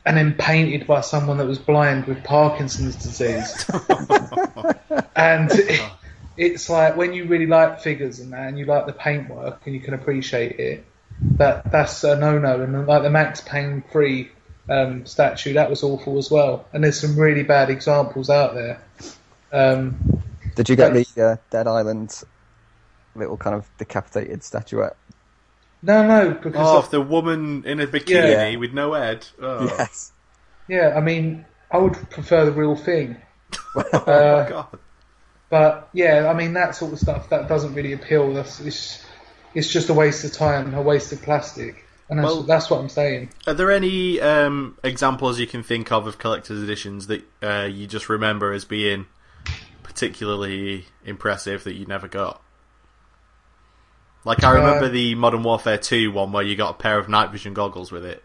[0.05, 3.71] and then painted by someone that was blind with Parkinson's disease.
[5.17, 5.81] and it,
[6.37, 9.75] it's like when you really like figures and that, and you like the paintwork and
[9.75, 10.85] you can appreciate it,
[11.21, 12.63] that that's a no-no.
[12.63, 14.31] And like the Max Payne free
[14.69, 16.67] um, statue, that was awful as well.
[16.73, 18.83] And there's some really bad examples out there.
[19.53, 20.23] Um,
[20.57, 22.25] Did you get the uh, Dead Island
[23.15, 24.97] little kind of decapitated statuette?
[25.83, 28.57] No, no, because Oh, of- the woman in a bikini Yeah.
[28.57, 29.27] with no head.
[29.41, 30.13] Oh, Yes.
[30.69, 33.17] yeah, I mean, I would prefer the real thing.
[33.77, 34.79] oh Uh, my god.
[35.51, 38.33] But yeah, I mean that sort of stuff that doesn't really appeal.
[38.33, 39.05] That's it's,
[39.55, 42.71] it's just a waste of time, and a waste of plastic, and that's, Well- that's
[42.71, 43.31] what I'm saying.
[43.47, 47.87] Are there any um, examples you can think of of collector's editions that uh, you
[47.87, 49.07] just remember as being
[49.83, 52.41] particularly impressive that you never got?
[54.25, 57.09] Like I remember Uh, the Modern Warfare 2 one where you got a pair of
[57.09, 58.23] night vision goggles with it.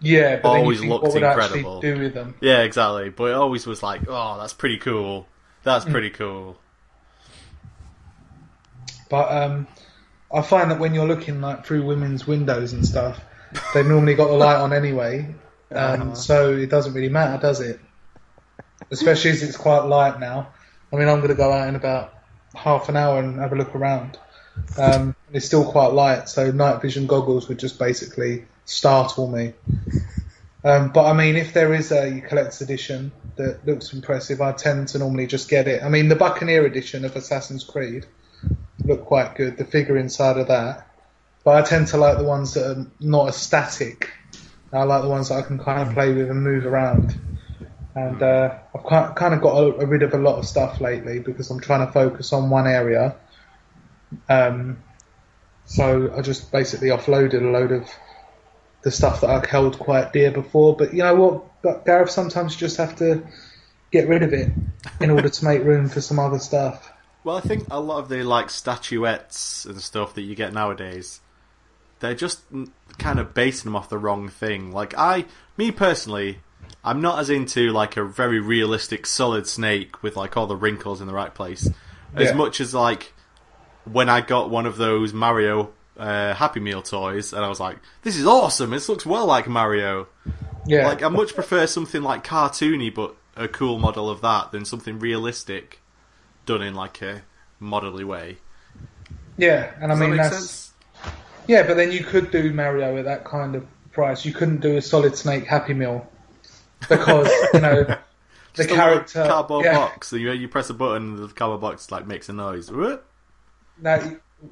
[0.00, 1.80] Yeah, but Always think, looked incredible.
[1.80, 2.34] do with them?
[2.40, 3.10] Yeah, exactly.
[3.10, 5.28] But it always was like, oh, that's pretty cool.
[5.62, 6.58] That's pretty cool.
[9.08, 9.66] But um,
[10.32, 13.20] I find that when you're looking like through women's windows and stuff,
[13.74, 15.34] they've normally got the light on anyway,
[15.72, 17.78] um, so it doesn't really matter, does it?
[18.90, 20.48] Especially as it's quite light now.
[20.92, 22.12] I mean, I'm going to go out in about
[22.54, 24.18] half an hour and have a look around.
[24.78, 29.52] Um, it's still quite light, so night vision goggles would just basically startle me.
[30.64, 34.88] Um, but I mean, if there is a collector's edition that looks impressive, I tend
[34.88, 35.82] to normally just get it.
[35.82, 38.06] I mean, the Buccaneer edition of Assassin's Creed
[38.84, 40.88] looked quite good, the figure inside of that.
[41.44, 44.10] But I tend to like the ones that are not as static.
[44.72, 47.18] I like the ones that I can kind of play with and move around.
[47.94, 51.50] And uh, I've kind of got a, rid of a lot of stuff lately because
[51.50, 53.16] I'm trying to focus on one area.
[54.28, 54.78] Um,
[55.66, 57.88] so I just basically offloaded a load of
[58.82, 60.76] the stuff that I held quite dear before.
[60.76, 63.22] But you know what, but Gareth, sometimes you just have to
[63.90, 64.50] get rid of it
[65.00, 66.90] in order to make room for some other stuff.
[67.24, 71.20] Well, I think a lot of the like statuettes and stuff that you get nowadays,
[72.00, 72.42] they're just
[72.98, 74.72] kind of basing them off the wrong thing.
[74.72, 76.38] Like I, me personally,
[76.84, 81.00] I'm not as into like a very realistic solid snake with like all the wrinkles
[81.00, 81.70] in the right place,
[82.16, 82.34] as Yeah.
[82.34, 83.12] much as like
[83.84, 87.78] when I got one of those Mario uh, Happy Meal toys, and I was like,
[88.02, 88.70] "This is awesome!
[88.70, 90.08] This looks well like Mario."
[90.66, 94.64] Yeah, Like I much prefer something like cartoony, but a cool model of that than
[94.64, 95.80] something realistic,
[96.46, 97.22] done in like a
[97.60, 98.36] modelly way.
[99.36, 100.72] yeah, and I mean that that's sense?
[101.48, 104.24] yeah, but then you could do Mario at that kind of price.
[104.24, 106.06] You couldn't do a Solid Snake Happy Meal
[106.88, 107.98] because you know the
[108.54, 109.24] Just a character.
[109.26, 110.08] cardboard yeah, box.
[110.08, 112.70] So you you press a button, and the cardboard box like makes a noise.
[112.70, 113.04] What?
[113.82, 113.98] Now,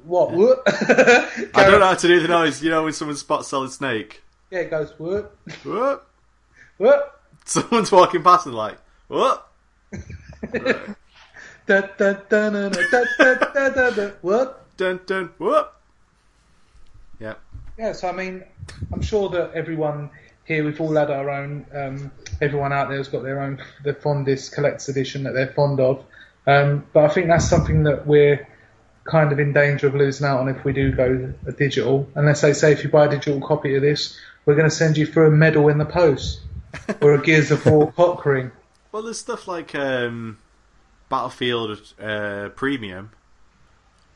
[0.03, 0.31] what?
[0.31, 0.35] Yeah.
[0.35, 0.61] What?
[1.55, 2.61] I don't know how to do the noise.
[2.61, 4.21] You know when someone spots solid snake.
[4.51, 5.35] Yeah, it goes what?
[5.63, 6.07] What?
[6.77, 7.21] What?
[7.45, 8.77] Someone's walking past and like
[9.07, 9.47] what?
[14.21, 14.77] What?
[14.77, 15.79] Dun dun what?
[17.19, 17.35] Yeah.
[17.77, 17.93] Yeah.
[17.93, 18.43] So I mean,
[18.91, 20.09] I'm sure that everyone
[20.43, 21.65] here we've all had our own.
[21.73, 22.11] Um,
[22.41, 26.03] everyone out there has got their own the fondest collector's edition that they're fond of.
[26.47, 28.47] Um, but I think that's something that we're
[29.03, 32.07] kind of in danger of losing out on if we do go a digital.
[32.15, 34.97] Unless they say if you buy a digital copy of this, we're going to send
[34.97, 36.41] you through a medal in the post
[37.01, 38.51] or a Gears of War cock ring.
[38.91, 40.37] Well, there's stuff like um,
[41.09, 43.11] Battlefield uh, Premium,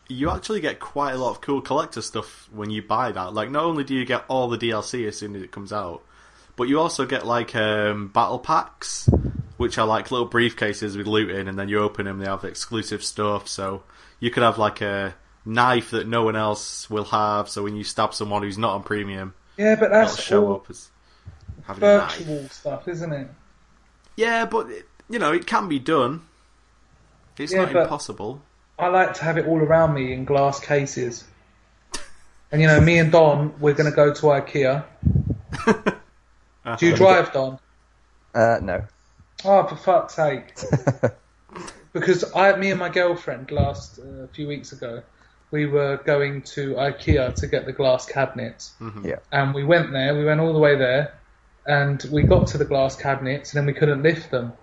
[0.08, 3.34] you actually get quite a lot of cool collector stuff when you buy that.
[3.34, 6.04] Like, not only do you get all the DLC as soon as it comes out,
[6.56, 9.10] but you also get like um, battle packs,
[9.58, 12.20] which are like little briefcases with loot in, and then you open them.
[12.20, 13.84] They have exclusive stuff, so
[14.20, 17.49] you could have like a knife that no one else will have.
[17.49, 20.56] So when you stab someone who's not on premium, Yeah, but that'll that's show all
[20.56, 20.89] up as
[21.64, 23.30] having virtual stuff, isn't it?
[24.18, 26.22] Yeah, but it, you know it can be done.
[27.38, 28.41] It's Yeah, not impossible.
[28.78, 31.24] I like to have it all around me in glass cases.
[32.51, 34.86] And you know, me and Don, we're going to go to IKEA.
[36.78, 37.60] Do you drive, Don?
[38.34, 38.86] Uh, no.
[39.46, 40.54] Oh, for fuck's sake!
[41.93, 45.04] because I, me and my girlfriend, last uh, few weeks ago,
[45.52, 48.74] we were going to IKEA to get the glass cabinets,
[49.04, 49.18] Yeah.
[49.32, 50.16] and we went there.
[50.16, 51.14] We went all the way there,
[51.66, 54.54] and we got to the glass cabinets, and then we couldn't lift them.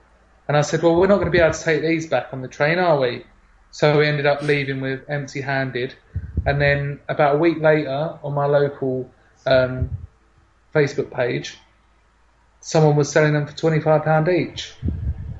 [0.49, 2.43] And I said, "Well, we're not going to be able to take these back on
[2.43, 3.25] the train, are we?"
[3.71, 5.95] So we ended up leaving with empty-handed.
[6.45, 9.11] And then about a week later, on my local
[9.47, 9.91] um,
[10.75, 11.57] Facebook page,
[12.63, 14.73] someone was selling them for twenty-five pound each.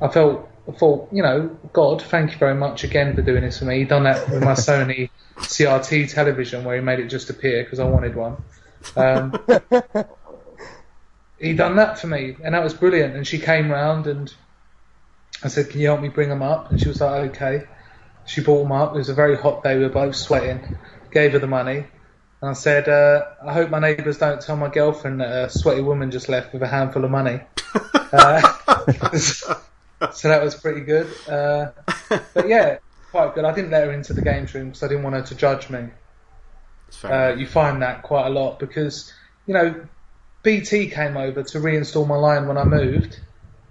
[0.01, 3.61] I felt, I thought, you know, God, thank you very much again for doing this
[3.61, 3.79] for me.
[3.79, 7.79] He done that with my Sony CRT television, where he made it just appear because
[7.79, 8.37] I wanted one.
[8.97, 9.33] Um,
[11.39, 13.17] he done that for me, and that was brilliant.
[13.17, 14.33] And she came round, and
[15.43, 17.65] I said, "Can you help me bring them up?" And she was like, "Okay."
[18.25, 18.95] She brought them up.
[18.95, 19.77] It was a very hot day.
[19.77, 20.77] We were both sweating.
[21.11, 21.87] Gave her the money,
[22.43, 25.81] and I said, uh, "I hope my neighbours don't tell my girlfriend that a sweaty
[25.81, 27.41] woman just left with a handful of money."
[28.13, 28.41] uh,
[29.17, 31.07] so that was pretty good.
[31.29, 31.71] Uh,
[32.35, 32.79] but yeah,
[33.13, 33.45] quite good.
[33.45, 35.71] I didn't let her into the games room because I didn't want her to judge
[35.71, 35.89] me.
[37.05, 39.13] Uh, you find that quite a lot because,
[39.47, 39.87] you know,
[40.43, 43.21] BT came over to reinstall my line when I moved,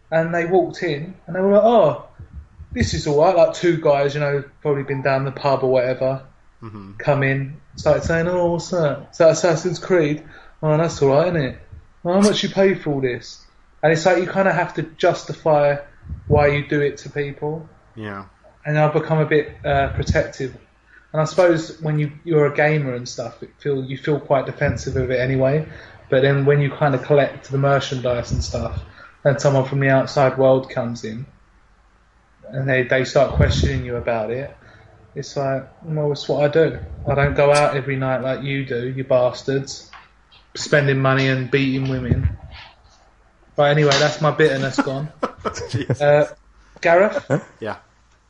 [0.09, 2.05] and they walked in and they were like, "Oh,
[2.72, 5.72] this is all right." Like two guys, you know, probably been down the pub or
[5.72, 6.24] whatever,
[6.62, 6.97] Mhm.
[6.99, 9.07] come in, started saying, "Oh, what's that?
[9.12, 10.24] Is that Assassin's Creed?"
[10.62, 11.57] Oh, that's all right, isn't it?
[12.03, 13.43] Well, how much you pay for all this?
[13.82, 15.78] And it's like you kind of have to justify
[16.28, 18.26] why you do it to people Yeah.
[18.66, 20.55] and I've become a bit uh, protective.
[21.14, 24.45] And I suppose when you you're a gamer and stuff, it feel you feel quite
[24.45, 25.68] defensive of it anyway.
[26.09, 28.80] But then when you kind of collect the merchandise and stuff,
[29.24, 31.26] and someone from the outside world comes in,
[32.49, 34.55] and they they start questioning you about it,
[35.16, 36.80] it's like, well, it's what I do.
[37.07, 39.89] I don't go out every night like you do, you bastards,
[40.55, 42.38] spending money and beating women.
[43.55, 45.09] But anyway, that's my bitterness gone.
[45.99, 46.26] Uh,
[46.82, 47.78] Gareth, yeah.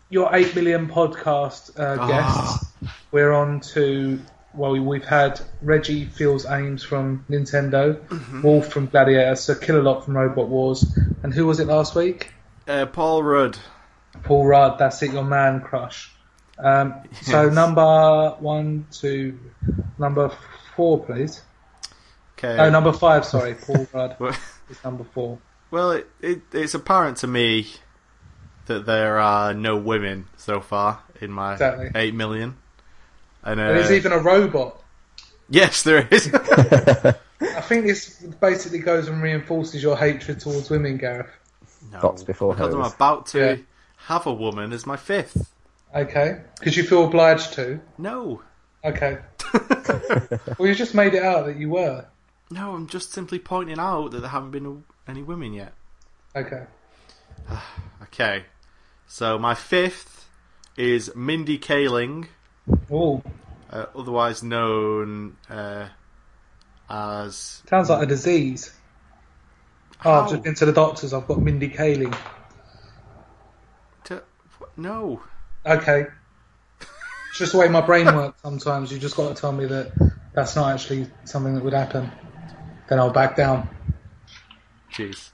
[0.09, 2.07] your 8 million podcast uh, Ah.
[2.07, 2.65] guests,
[3.11, 4.19] we're on to,
[4.53, 8.41] well, we've had Reggie Fils-Aimé from Nintendo, Mm-hmm.
[8.43, 12.31] Wolf from Gladiator, Sir Killalot from Robot Wars, and who was it last week?
[12.65, 13.57] Uh, Paul Rudd.
[14.23, 16.11] Paul Rudd, that's it, your man crush.
[16.63, 19.37] Um, So number one, two,
[19.97, 20.31] number
[20.75, 21.41] four, please.
[22.37, 22.55] Okay.
[22.57, 24.35] No, number five, sorry, Paul Rudd Well-
[24.69, 25.39] is number four.
[25.71, 27.67] Well, it, it, it's apparent to me
[28.65, 31.89] that there are no women so far in my Exactly.
[31.95, 32.57] eight million.
[33.43, 34.81] And uh, There's even a robot.
[35.49, 36.29] yes, there is.
[36.33, 41.29] I think this basically goes and reinforces your hatred towards women, Gareth.
[41.91, 43.55] no, Bots before because I'm about to Yeah.
[44.07, 45.51] have a woman as my fifth.
[45.95, 47.79] Okay, because you feel obliged to.
[47.97, 48.41] No,
[48.83, 49.19] Okay.
[50.57, 52.05] well, you just made it out that you were.
[52.49, 55.73] no, I'm just simply pointing out that there haven't been any women yet.
[56.35, 56.63] Okay.
[58.03, 58.43] Okay,
[59.07, 60.27] so my fifth
[60.75, 62.27] is Mindy Kaling,
[62.91, 63.23] Oh,
[63.69, 65.87] uh, otherwise known uh,
[66.89, 68.73] as sounds like a disease.
[70.03, 71.13] Oh, I've just been to the doctors.
[71.13, 72.13] I've got Mindy Kaling.
[74.05, 74.23] To,
[74.75, 75.21] no.
[75.65, 76.05] Okay.
[77.29, 78.91] It's just the way my brain works sometimes.
[78.91, 79.91] You just got to tell me that
[80.33, 82.11] that's not actually something that would happen.
[82.89, 83.69] Then I'll back down.
[84.93, 85.29] Jeez.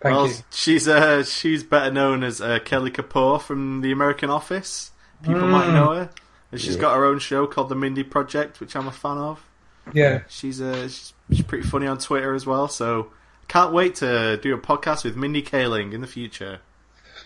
[0.00, 0.34] Thank well, you.
[0.50, 4.92] she's uh, she's better known as uh, Kelly Kapoor from The American Office.
[5.22, 5.50] People Mm.
[5.50, 6.10] might know her.
[6.52, 6.80] And she's Yeah.
[6.80, 9.44] got her own show called The Mindy Project, which I'm a fan of.
[9.92, 10.20] Yeah.
[10.28, 12.68] She's uh, she's, she's pretty funny on Twitter as well.
[12.68, 13.10] So
[13.48, 16.60] can't wait to do a podcast with Mindy Kaling in the future.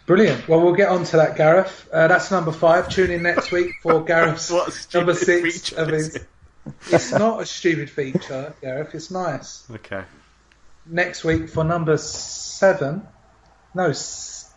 [0.07, 0.47] Brilliant.
[0.49, 1.89] Well, we'll get on to that, Gareth.
[1.93, 2.89] Uh, that's number five.
[2.91, 6.17] Tune in next week for Gareth's What a stupid number six of his.
[6.17, 6.27] it?
[6.91, 8.95] It's not a stupid feature, Gareth.
[8.95, 9.65] It's nice.
[9.71, 10.03] Okay.
[10.87, 13.07] Next week for number seven.
[13.75, 14.53] No, s-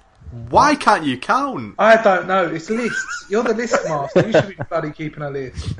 [0.50, 1.76] Why can't you count?
[1.80, 2.48] I don't know.
[2.48, 3.26] It's lists.
[3.30, 4.26] You're the list master.
[4.28, 5.74] You should be bloody keeping a list.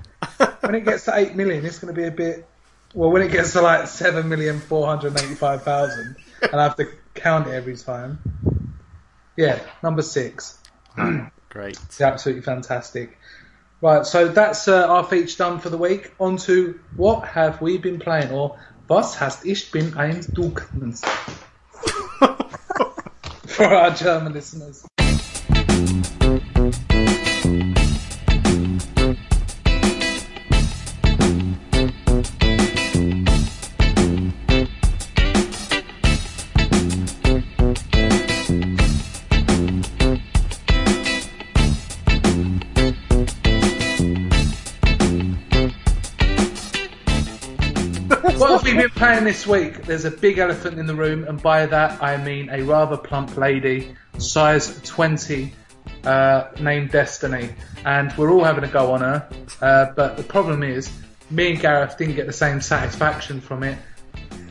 [0.62, 2.48] When it gets to eight million, it's going to be a bit.
[2.94, 6.78] Well, when it gets to like seven million four hundred eighty-five thousand, and I have
[6.78, 8.20] to count it every time.
[9.38, 10.60] Yeah, number six.
[11.50, 11.78] Great.
[11.86, 13.18] It's absolutely fantastic.
[13.80, 16.12] Right, so that's uh, our feature done for the week.
[16.20, 18.58] On to what have we been playing, or
[18.90, 21.06] was hast ich bin ein Duckmans?
[23.48, 24.84] for our German listeners.
[48.68, 49.84] Have been playing this week?
[49.84, 53.38] There's a big elephant in the room, and by that I mean a rather plump
[53.38, 55.54] lady, size 20,
[56.04, 57.52] uh, named Destiny.
[57.86, 59.30] And we're all having a go on her,
[59.62, 60.92] uh, but the problem is,
[61.30, 63.78] me and Gareth didn't get the same satisfaction from it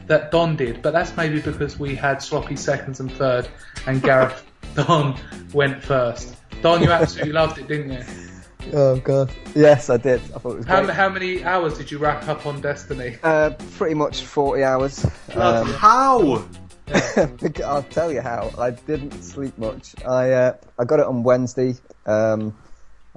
[0.07, 3.47] that Don did, but that's maybe because we had sloppy seconds and third,
[3.87, 4.47] and Gareth
[4.77, 5.21] Don
[5.53, 6.35] went first.
[6.63, 8.26] Don, you absolutely loved it, didn't you?
[8.73, 9.31] Oh god.
[9.55, 10.21] Yes, I did.
[10.35, 10.95] I thought it was How, great.
[10.95, 13.17] how many hours did you rack up on Destiny?
[13.23, 15.05] Uh, pretty much 40 hours.
[15.35, 16.45] Um, How?
[17.65, 18.51] I'll tell you how.
[18.59, 19.95] I didn't sleep much.
[20.07, 21.75] I uh, I got it on Wednesday,
[22.07, 22.57] um,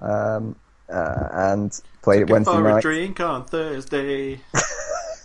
[0.02, 0.56] um,
[0.92, 2.82] uh, and played it Wednesday For a night.
[2.82, 4.40] drink on Thursday.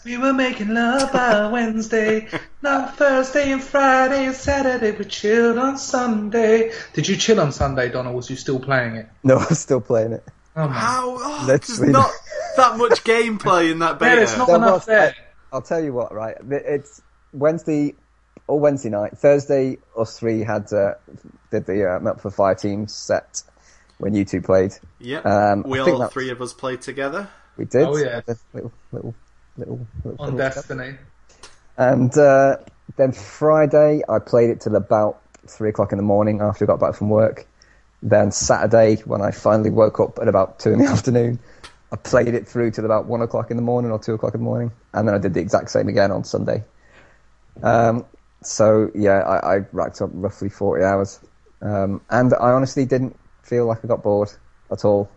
[0.05, 2.29] We were making love by Wednesday,
[2.61, 4.91] not Thursday and Friday and Saturday.
[4.91, 6.73] We chilled on Sunday.
[6.93, 8.13] Did you chill on Sunday, Donna?
[8.13, 9.09] Was you still playing it?
[9.23, 10.25] No, I'm still playing it.
[10.57, 11.17] Oh man, How?
[11.19, 12.11] Oh, there's not
[12.57, 14.17] that much gameplay in that yeah, beta.
[14.17, 15.15] there's not There enough was- there.
[15.53, 16.37] I'll tell you what, right?
[16.51, 17.01] It's
[17.33, 17.95] Wednesday,
[18.49, 19.17] or Wednesday night.
[19.17, 20.95] Thursday, us three had uh,
[21.51, 23.43] did the uh, Map for Fire team set
[23.99, 24.73] when you two played.
[24.99, 27.29] Yeah, Um, we all three of us played together.
[27.57, 27.83] We did.
[27.87, 28.21] Oh, yeah.
[28.53, 29.15] Little, little,
[29.57, 30.69] little, little On little stuff.
[30.69, 30.97] Destiny.
[31.77, 32.57] And uh,
[32.97, 36.81] then Friday, I played it till about three o'clock in the morning after I got
[36.81, 37.47] back from work.
[38.03, 41.39] Then Saturday, when I finally woke up at about two in the afternoon,
[41.93, 44.41] I played it through till about one o'clock in the morning or two o'clock in
[44.41, 46.65] the morning, and then I did the exact same again on Sunday.
[47.63, 48.05] Um,
[48.43, 51.21] so yeah, I, I racked up roughly forty hours,
[51.63, 54.31] um, and I honestly didn't feel like I got bored
[54.71, 55.09] at all.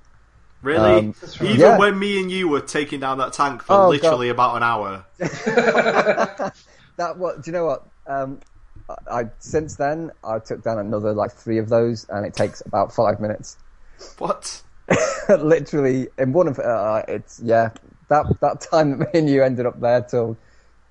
[0.68, 0.98] Really?
[0.98, 1.78] Um, Even yeah.
[1.78, 5.06] when me and you were taking down that tank for Oh, literally about an hour.
[6.98, 7.44] That what?
[7.44, 7.86] Do you know what?
[8.08, 8.40] Um,
[8.90, 12.62] I, I since then I took down another like three of those, and it takes
[12.66, 13.56] about five minutes.
[14.18, 14.64] What?
[15.30, 17.70] Literally, in one of uh, it's yeah
[18.10, 20.36] that that time that me and you ended up there till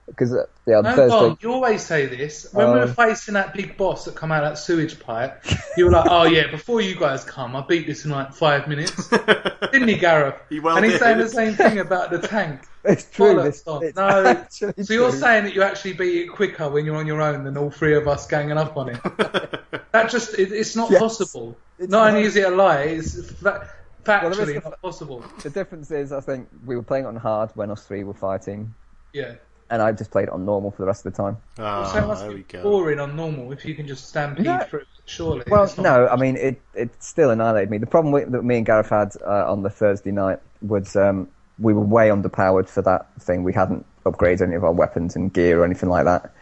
[0.06, 1.18] because uh, yeah on No, Thursday.
[1.18, 2.46] Don, you always say this.
[2.52, 5.44] When we were Um, facing that big boss that come out of that sewage pipe,
[5.76, 8.68] you were like, "Oh yeah, before you guys come, I beat this in like five
[8.68, 9.08] minutes."
[9.72, 10.36] Didn't he, Gareth?
[10.48, 11.00] He well and he's did.
[11.00, 12.60] saying the same thing about the tank.
[12.88, 13.34] It's true.
[13.34, 13.82] Bollocks, This, Don.
[13.82, 14.06] it's No.
[14.26, 15.18] actually So you're true.
[15.18, 17.96] saying that you actually beat it quicker when you're on your own than all three
[17.96, 19.00] of us ganging up on it?
[19.90, 21.00] that just it, it's not Yes.
[21.00, 21.56] possible.
[21.80, 23.68] It's not only is it a lie, it's fa-
[24.04, 25.24] there factually is the- not possible.
[25.42, 28.72] the difference is I think we were playing on hard when us three were fighting,
[29.12, 29.34] Yeah.
[29.70, 31.36] And I just played it on normal for the rest of the time.
[31.58, 32.62] Oh, so it must there be we go.
[32.62, 34.60] boring on normal if you can just stampede No.
[34.60, 34.84] through.
[35.06, 35.44] Surely.
[35.48, 36.60] Well, It's not- no, I mean it.
[36.74, 37.78] It still annihilated me.
[37.78, 41.28] The problem with, that me and Gareth had uh, on the Thursday night was um,
[41.58, 43.44] we were way underpowered for that thing.
[43.44, 46.32] We hadn't upgraded any of our weapons and gear or anything like that.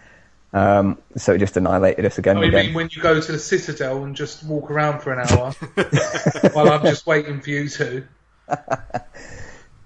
[0.55, 2.67] Um, so it just annihilated us again and you again.
[2.67, 5.51] mean when you go to the Citadel and just walk around for an hour
[6.53, 8.07] while I'm just waiting for you two?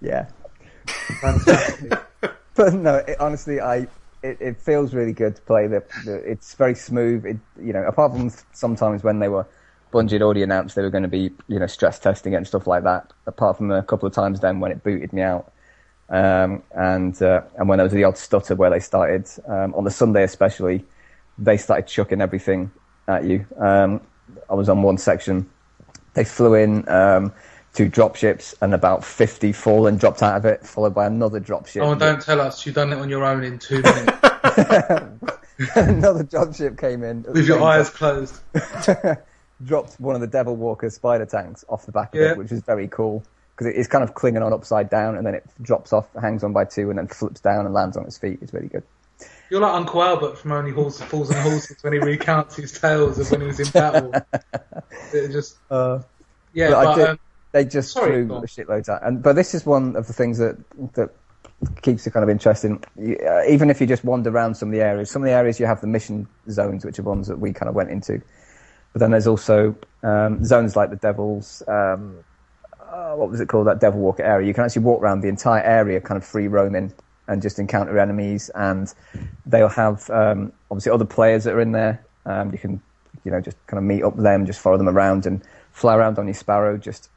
[0.01, 0.27] Yeah,
[1.21, 1.93] Fantastic.
[2.59, 3.87] But no, it, honestly, I
[4.23, 5.69] it, it feels really good to play.
[5.69, 7.25] The, the it's very smooth.
[7.25, 9.47] It you know, apart from sometimes when they were
[9.93, 12.47] Bungie had already announced they were going to be you know stress testing it and
[12.47, 13.13] stuff like that.
[13.27, 15.53] Apart from a couple of times then when it booted me out.
[16.11, 19.85] Um, and uh, and when there was the odd stutter where they started um, on
[19.85, 20.85] the Sunday especially,
[21.39, 22.71] they started chucking everything
[23.07, 23.47] at you.
[23.59, 24.01] Um,
[24.51, 25.49] I was on one section.
[26.15, 27.33] They flew in um,
[27.75, 31.83] two dropships and about fifty fallen dropped out of it, followed by another dropship.
[31.83, 34.13] Oh, don't tell us you've done it on your own in two minutes
[35.77, 38.41] another dropship came in with your eyes closed.
[39.65, 42.33] dropped one of the Devil Walker spider tanks off the back of Yeah.
[42.33, 43.25] it, which is very cool
[43.57, 46.53] because it's kind of clinging on upside down, and then it drops off, hangs on
[46.53, 48.39] by two, and then flips down and lands on its feet.
[48.41, 48.85] It's really good.
[49.51, 53.19] You're like Uncle Albert from Only Horses, Fools and Horses when he recounts his tales
[53.19, 54.13] of when he was in battle.
[55.13, 56.01] It just, Uh,
[56.53, 57.19] yeah, but I but, um,
[57.53, 58.41] they just Sorry, threw go on.
[58.43, 59.03] the shitloads out.
[59.03, 60.57] And but this is one of the things that
[60.95, 61.11] that
[61.83, 62.83] keeps it kind of interesting.
[62.99, 65.59] Uh, even if you just wander around some of the areas, some of the areas
[65.59, 68.21] you have the mission zones, which are ones that we kind of went into.
[68.93, 71.63] But then there's also um, zones like the Devil's.
[71.69, 72.19] Um,
[72.81, 73.67] uh, what was it called?
[73.67, 74.47] That Devil Walker area.
[74.47, 76.93] You can actually walk around the entire area, kind of free roaming,
[77.27, 78.51] and just encounter enemies.
[78.55, 78.93] And
[79.47, 82.05] they'll have um, obviously other players that are in there.
[82.25, 82.81] Um, you can,
[83.25, 85.43] you know, just kind of meet up with them, just follow them around and
[85.73, 87.11] fly around on your Sparrow, just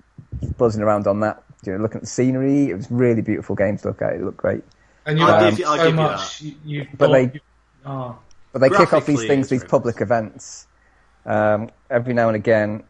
[0.58, 1.44] buzzing around on that.
[1.66, 2.70] You know, looking at the scenery.
[2.72, 4.14] It was really beautiful game to look at.
[4.14, 4.64] It looked great.
[5.06, 6.42] And you I'll give you- I'll so give you much.
[6.42, 7.40] You, you But got- they- you-
[7.86, 8.16] oh.
[8.54, 10.68] But they kick off these things, these very public events.
[11.26, 12.84] Um, every now and again,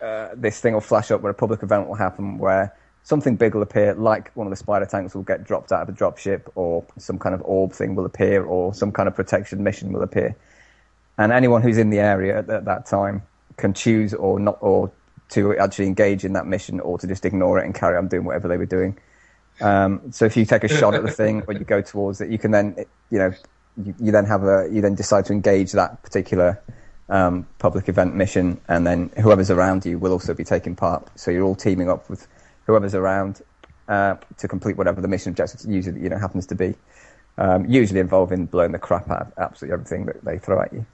[0.00, 2.72] uh, this thing will flash up where a public event will happen where
[3.02, 5.88] something big will appear, like one of the spider tanks will get dropped out of
[5.88, 9.62] a dropship, or some kind of orb thing will appear, or some kind of protection
[9.62, 10.34] mission will appear.
[11.18, 13.22] And anyone who's in the area at, at that time
[13.58, 14.90] can choose or not, or
[15.32, 18.24] to actually engage in that mission, or to just ignore it and carry on doing
[18.24, 18.96] whatever they were doing.
[19.60, 22.30] Um, so if you take a shot at the thing or you go towards it,
[22.30, 22.74] you can then,
[23.10, 23.32] you know,
[23.84, 26.60] you, you then have a, you then decide to engage that particular
[27.08, 31.08] um, public event mission, and then whoever's around you will also be taking part.
[31.18, 32.26] So you're all teaming up with
[32.66, 33.42] whoever's around
[33.88, 36.74] uh, to complete whatever the mission objective usually, you know, happens to be.
[37.38, 40.84] Um, usually involving blowing the crap out of absolutely everything that they throw at you.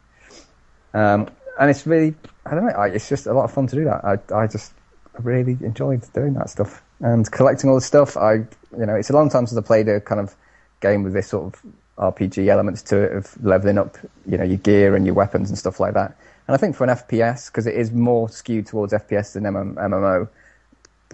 [0.95, 1.29] Um,
[1.59, 2.15] and it's really,
[2.47, 4.05] I don't know, it's just a lot of fun to do that.
[4.05, 4.73] I, I just
[5.19, 8.17] really enjoyed doing that stuff and collecting all the stuff.
[8.17, 10.35] I, you know, it's a long time since I played a kind of
[10.81, 11.63] game with this sort of
[11.99, 15.59] RPG elements to it of leveling up, you know, your gear and your weapons and
[15.59, 16.17] stuff like that.
[16.47, 19.75] And I think for an FPS, because it is more skewed towards FPS than MM,
[19.75, 20.29] MMO,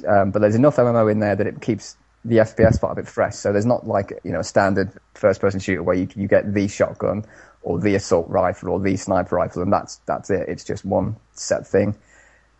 [0.07, 3.09] um, but there's enough MMO in there that it keeps the FPS part of it
[3.09, 3.35] fresh.
[3.35, 6.69] So there's not like you know a standard first-person shooter where you you get the
[6.69, 7.25] shotgun
[7.65, 10.49] or the assault rifle or the sniper rifle, and that's that's it.
[10.49, 11.97] It's just one set thing.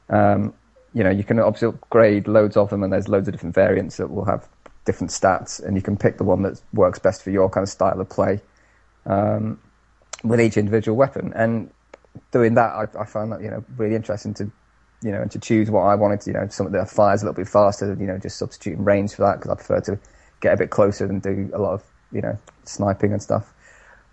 [0.09, 0.55] Um,
[0.95, 3.99] you know, you can obviously upgrade loads of them, and there's loads of different variants
[3.99, 4.49] that will have
[4.85, 7.69] different stats, and you can pick the one that works best for your kind of
[7.69, 8.41] style of play
[9.07, 9.61] um,
[10.25, 11.33] with each individual weapon.
[11.37, 11.71] And
[12.33, 14.51] doing that, I, I found that you know really interesting to
[15.03, 16.23] you know and to choose what I wanted.
[16.23, 17.95] to, You know, something that fires a little bit faster.
[18.01, 20.01] You know, just substituting range for that because I prefer to
[20.41, 23.54] get a bit closer and do a lot of you know sniping and stuff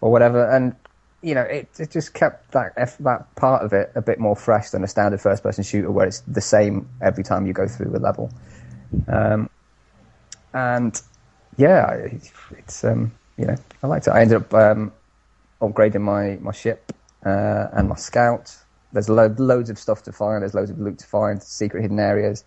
[0.02, 0.50] or whatever.
[0.50, 0.76] And
[1.22, 4.72] you know, it, it just kept that that part of it a bit more fresh
[4.72, 7.96] than a standard first person shooter where it's the same every time you go through
[7.96, 8.32] a level.
[9.08, 9.50] Um,
[10.54, 11.00] and
[11.58, 14.12] yeah, it, it's um, you know, I liked it.
[14.12, 14.92] I ended up um,
[15.62, 16.92] upgrading my my ship
[17.26, 18.56] uh, and my scout.
[18.94, 20.42] There's lo- loads of stuff to find.
[20.42, 22.44] There's loads of loot to find, secret hidden areas.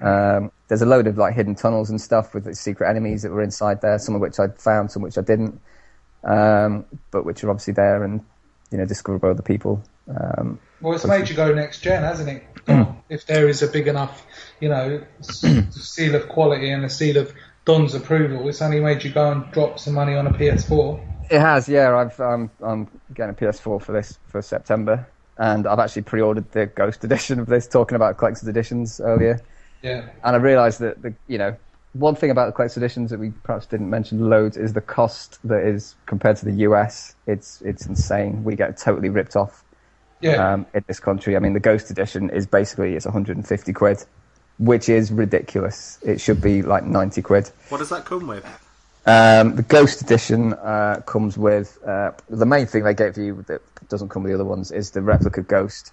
[0.00, 3.30] Um, there's a load of like hidden tunnels and stuff with the secret enemies that
[3.30, 3.98] were inside there.
[3.98, 5.60] Some of which I found, some which I didn't,
[6.24, 8.20] um, but which are obviously there and
[8.70, 9.82] you know discovered by other people.
[10.08, 12.44] Um, Well, it's made you go next gen, hasn't it?
[13.08, 14.26] if there is a big enough,
[14.60, 15.02] you know,
[15.70, 17.32] seal of quality and a seal of
[17.64, 21.30] Don's approval, it's only made you go and drop some money on a PS4.
[21.30, 21.96] It has, yeah.
[21.96, 26.66] I've um, I'm getting a PS4 for this for September, and I've actually pre-ordered the
[26.66, 27.66] Ghost edition of this.
[27.66, 29.40] Talking about collector's editions earlier,
[29.82, 30.10] Yeah.
[30.22, 31.56] and I realised that the you know
[31.94, 35.38] one thing about the collector's editions that we perhaps didn't mention loads is the cost
[35.44, 37.14] that is compared to the US.
[37.26, 38.44] It's it's insane.
[38.44, 39.64] We get totally ripped off
[40.20, 40.52] Yeah.
[40.52, 41.36] um, in this country.
[41.36, 44.04] I mean, the Ghost edition is basically it's 150 quid,
[44.58, 45.98] which is ridiculous.
[46.02, 47.50] It should be like 90 quid.
[47.68, 48.44] What does that come with?
[49.06, 53.60] Um, the Ghost Edition uh, comes with uh, the main thing they gave you that
[53.90, 55.92] doesn't come with the other ones is the replica Ghost,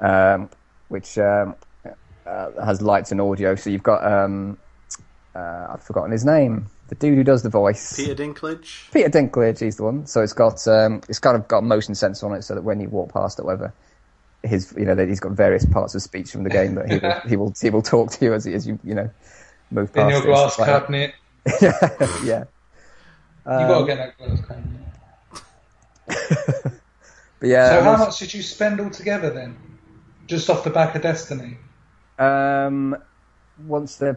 [0.00, 0.50] um,
[0.88, 1.54] which um,
[2.26, 3.54] uh, has lights and audio.
[3.54, 4.58] So you've got um,
[5.34, 8.90] uh, I've forgotten his name, the dude who does the voice, Peter Dinklage.
[8.92, 9.60] Peter Dinklage.
[9.60, 10.06] He's the one.
[10.06, 12.80] So it's got um, it's kind of got motion sensor on it, so that when
[12.80, 13.72] you walk past it, whatever.
[14.42, 16.98] His, you know, that he's got various parts of speech from the game that he
[16.98, 19.08] will, he will, he will talk to you as, as you, you know,
[19.70, 20.04] move past.
[20.04, 20.80] In your it glass stuff like that.
[20.82, 21.14] cabinet.
[22.26, 22.44] yeah.
[23.46, 24.80] you got to Um, get that glass cabinet.
[27.40, 29.56] But yeah, so how also- much did you spend altogether then?
[30.26, 31.58] Just off the back of Destiny?
[32.18, 32.96] Um,
[33.66, 34.16] once the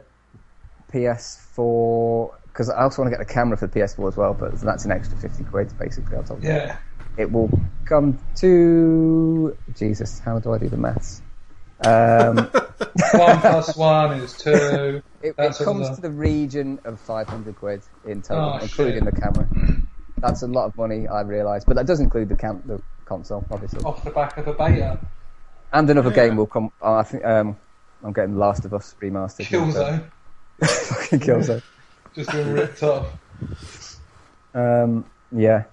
[0.94, 4.60] PS4, because I also want to get a camera for the PS4 as well, but
[4.62, 6.18] that's an extra 50 quid basically.
[6.18, 6.50] I told you.
[6.50, 6.78] Yeah.
[7.18, 7.50] It will
[7.86, 10.20] come to Jesus.
[10.20, 11.22] How do I do the maths?
[11.84, 12.38] Um,
[13.14, 15.02] one plus one is two.
[15.22, 19.16] it, it comes to the region of 500 quid in total, Oh, including shit.
[19.16, 19.48] the camera.
[20.20, 23.46] That's a lot of money, I realise, but that does include the cam- the console,
[23.52, 23.84] obviously.
[23.84, 25.00] Off the back of a beta.
[25.74, 26.72] And another game will come.
[26.82, 27.58] I think um,
[28.04, 29.46] I'm getting the Last of Us remastered.
[29.48, 30.10] Killzone.
[30.62, 31.62] Fucking Killzone.
[32.16, 33.08] Just been ripped off.
[34.54, 35.66] Um, yeah,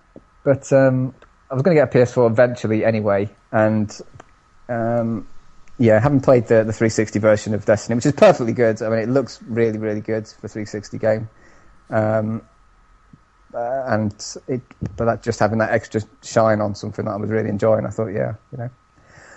[0.44, 1.14] but um,
[1.50, 3.98] I was going to get a PS4 eventually anyway, and
[4.68, 5.26] um,
[5.78, 8.82] yeah, I haven't played the, the 360 version of Destiny, which is perfectly good.
[8.82, 11.28] I mean, it looks really, really good for a 360 game.
[11.90, 12.42] Um,
[13.54, 14.12] uh, and
[14.48, 14.60] it,
[14.96, 17.90] but that just having that extra shine on something that I was really enjoying, I
[17.90, 18.70] thought, yeah, you know,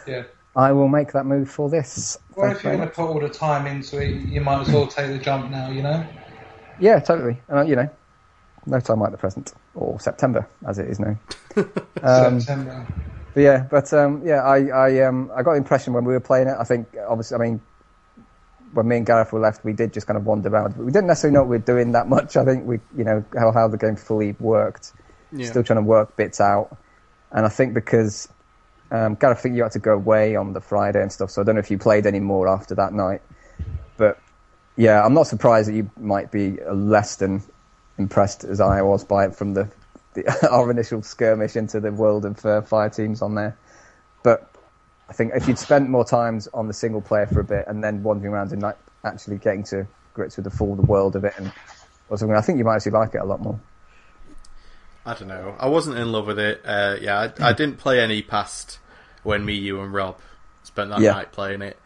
[0.07, 0.23] Yeah.
[0.57, 2.17] I will make that move for this.
[2.35, 4.61] Well, Thanks if you're very going to put all the time into it, you might
[4.61, 6.05] as well take the jump now, you know?
[6.79, 7.39] Yeah, totally.
[7.47, 7.87] And uh, you know,
[8.65, 11.17] no time like the present or September, as it is now.
[12.03, 12.85] Um, September.
[13.33, 16.19] But yeah, but um, yeah, I I um I got the impression when we were
[16.19, 16.55] playing it.
[16.59, 17.59] I think obviously, I mean,
[18.73, 20.75] when me and Gareth were left, we did just kind of wander around.
[20.77, 22.37] But we didn't necessarily know what we were doing that much.
[22.37, 24.93] I think we, you know, how how the game fully worked.
[25.31, 25.47] Yeah.
[25.47, 26.77] Still trying to work bits out,
[27.31, 28.29] and I think because
[28.91, 31.31] um, Gareth, I think you had to go away on the Friday and stuff.
[31.31, 33.21] So I don't know if you played any more after that night.
[33.97, 34.19] But
[34.75, 37.41] yeah, I'm not surprised that you might be less than
[37.97, 39.69] impressed as I was by it from the,
[40.13, 43.57] the our initial skirmish into the world of uh, fire teams on there.
[44.23, 44.49] But
[45.09, 47.83] I think if you'd spent more times on the single player for a bit and
[47.83, 51.23] then wandering around and like actually getting to grips with the full the world of
[51.25, 51.51] it and
[52.09, 53.59] or something, I think you might actually like it a lot more.
[55.07, 55.55] I don't know.
[55.57, 56.61] I wasn't in love with it.
[56.65, 58.79] Uh, yeah, I, I didn't play any past
[59.23, 60.19] when me, you, and Rob
[60.63, 61.13] spent that Yeah.
[61.13, 61.79] night playing it.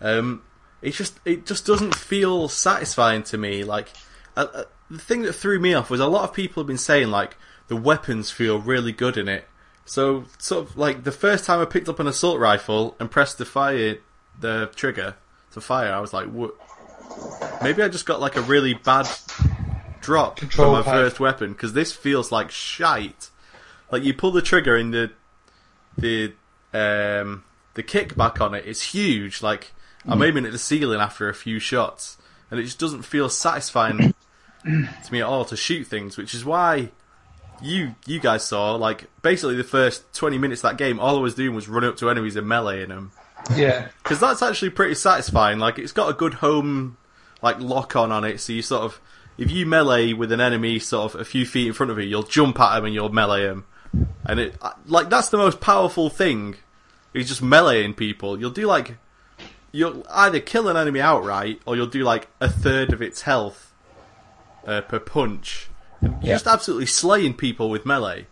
[0.00, 0.42] Um,
[0.80, 3.64] it just it just doesn't feel satisfying to me.
[3.64, 3.88] Like
[4.36, 6.78] uh, uh, the thing that threw me off was a lot of people have been
[6.78, 7.36] saying like
[7.66, 9.48] the weapons feel really good in it.
[9.84, 13.38] So sort of like the first time I picked up an assault rifle and pressed
[13.38, 13.98] the fire
[14.38, 15.16] the trigger
[15.52, 16.54] to fire, I was like, what?
[17.60, 19.08] Maybe I just got like a really bad
[20.08, 20.94] drop Control from my pad.
[20.94, 23.28] first weapon because this feels like shite.
[23.92, 25.10] Like you pull the trigger and the
[25.96, 26.32] the
[26.72, 27.44] um
[27.74, 29.42] the kickback on it is huge.
[29.42, 29.72] Like
[30.06, 32.16] I'm aiming at the ceiling after a few shots,
[32.50, 34.14] and it just doesn't feel satisfying
[34.64, 36.16] to me at all to shoot things.
[36.16, 36.90] Which is why
[37.60, 40.98] you you guys saw like basically the first 20 minutes of that game.
[41.00, 43.10] All I was doing was running up to enemies and meleeing them
[43.56, 43.88] Yeah.
[44.02, 45.58] because that's actually pretty satisfying.
[45.58, 46.96] Like it's got a good home
[47.42, 49.00] like lock on on it, so you sort of
[49.38, 52.04] if you melee with an enemy sort of a few feet in front of you,
[52.04, 53.64] you'll jump at him and you'll melee him,
[54.26, 54.56] and it
[54.86, 56.56] like that's the most powerful thing.
[57.14, 58.38] Is just meleeing people.
[58.38, 58.96] You'll do like
[59.72, 63.72] you'll either kill an enemy outright or you'll do like a third of its health
[64.66, 65.68] uh, per punch.
[66.02, 66.34] You're Yeah.
[66.34, 68.26] just absolutely slaying people with melee.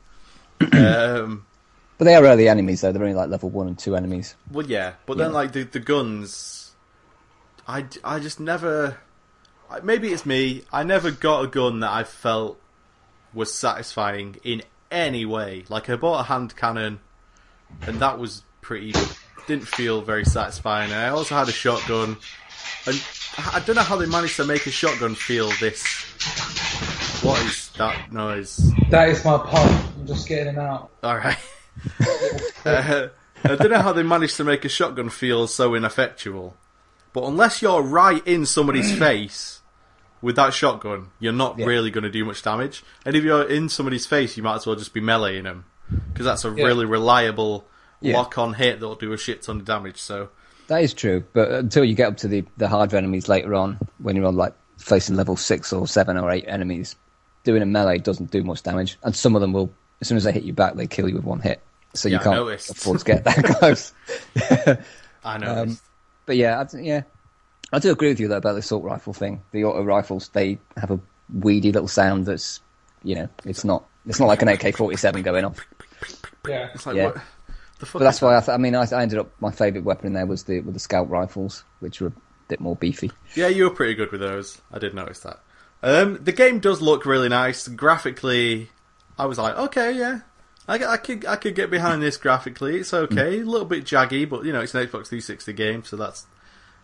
[0.72, 1.46] um,
[1.98, 2.92] But they are early enemies, though.
[2.92, 4.34] They're only like level one and two enemies.
[4.50, 6.72] Well, yeah, but then like the the guns,
[7.66, 8.98] I I just never.
[9.82, 10.62] Maybe it's me.
[10.72, 12.60] I never got a gun that I felt
[13.34, 15.64] was satisfying in any way.
[15.68, 17.00] Like I bought a hand cannon,
[17.82, 18.92] and that was pretty.
[19.46, 20.90] Didn't feel very satisfying.
[20.90, 22.16] And I also had a shotgun,
[22.86, 23.04] and
[23.38, 25.84] I I don't know how they managed to make a shotgun feel this.
[27.22, 28.72] What is that noise?
[28.90, 29.94] That is my pump.
[29.98, 30.90] I'm just getting him out.
[31.02, 31.38] All right.
[32.64, 33.08] uh,
[33.44, 36.56] I don't know how they managed to make a shotgun feel so ineffectual,
[37.16, 39.62] but unless you're right in somebody's face
[40.20, 41.64] with that shotgun, you're not Yeah.
[41.64, 42.84] really going to do much damage.
[43.06, 45.64] And if you're in somebody's face, you might as well just be meleeing them
[46.12, 46.64] because that's a Yeah.
[46.64, 47.64] really reliable
[48.02, 49.96] lock-on hit that'll do a shit ton of damage.
[49.96, 50.28] So
[50.68, 53.78] That is true, but until you get up to the, the harder enemies later on,
[53.98, 56.96] when you're on like facing level six or seven or eight enemies,
[57.44, 59.70] doing a melee doesn't do much damage, and some of them will,
[60.02, 61.62] as soon as they hit you back, they kill you with one hit.
[61.94, 63.94] So Yeah, you can't afford to get that close.
[65.24, 65.62] I know.
[65.62, 65.78] Um,
[66.26, 67.02] but yeah, I, d- yeah,
[67.72, 69.42] I do agree with you though about the assault rifle thing.
[69.52, 71.00] The auto rifles they have a
[71.32, 72.60] weedy little sound that's,
[73.02, 75.58] you know, it's not it's not like an AK-47 going off.
[76.46, 76.68] Yeah.
[76.74, 77.06] it's like yeah.
[77.06, 77.14] what
[77.78, 78.00] the fuck?
[78.00, 80.12] But that's why I, th- I mean I, I ended up my favourite weapon in
[80.12, 82.12] there was the with the scout rifles, which were a
[82.48, 83.10] bit more beefy.
[83.34, 84.60] Yeah, you were pretty good with those.
[84.72, 85.40] I did notice that.
[85.82, 88.70] Um, the game does look really nice graphically.
[89.18, 90.20] I was like, okay, yeah,
[90.68, 92.78] I, I could I could get behind this graphically.
[92.78, 93.42] It's okay, mm.
[93.42, 96.26] a little bit jaggy, but you know it's an Xbox 360 game, so that's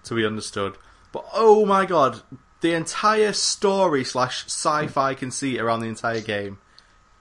[0.04, 0.76] to be understood.
[1.10, 2.22] But oh my god,
[2.60, 6.58] the entire story slash sci-fi conceit around the entire game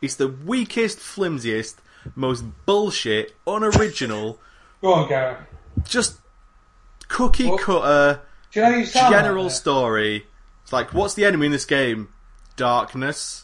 [0.02, 1.82] is the weakest, flimsiest,
[2.16, 4.40] most bullshit, unoriginal,
[4.82, 5.38] Go on, Gareth.
[5.84, 6.18] just
[7.08, 7.62] cookie What?
[7.62, 8.22] cutter
[8.54, 10.26] you know general like story.
[10.64, 12.10] It's like, what's the enemy in this game?
[12.56, 13.41] Darkness.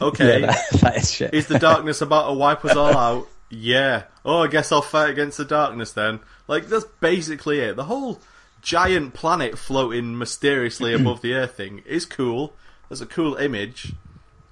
[0.00, 0.40] Okay.
[0.40, 1.34] Yeah, that, that is shit.
[1.34, 3.28] Is the darkness about to wipe us all out?
[3.50, 4.04] Yeah.
[4.24, 6.20] Oh, I guess I'll fight against the darkness then.
[6.46, 7.76] Like, that's basically it.
[7.76, 8.20] The whole
[8.62, 12.52] giant planet floating mysteriously above the Earth thing is cool.
[12.88, 13.92] That's a cool image.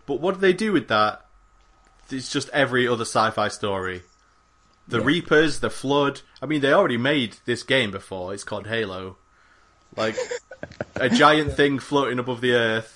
[0.06, 1.24] But what do they do with that?
[2.10, 4.02] It's just every other sci-fi story.
[4.88, 6.20] The Reapers, the Flood.
[6.40, 8.32] I mean, they already made this game before.
[8.32, 9.16] It's called Halo.
[9.96, 10.16] Like,
[10.94, 12.95] a giant thing floating above the Earth.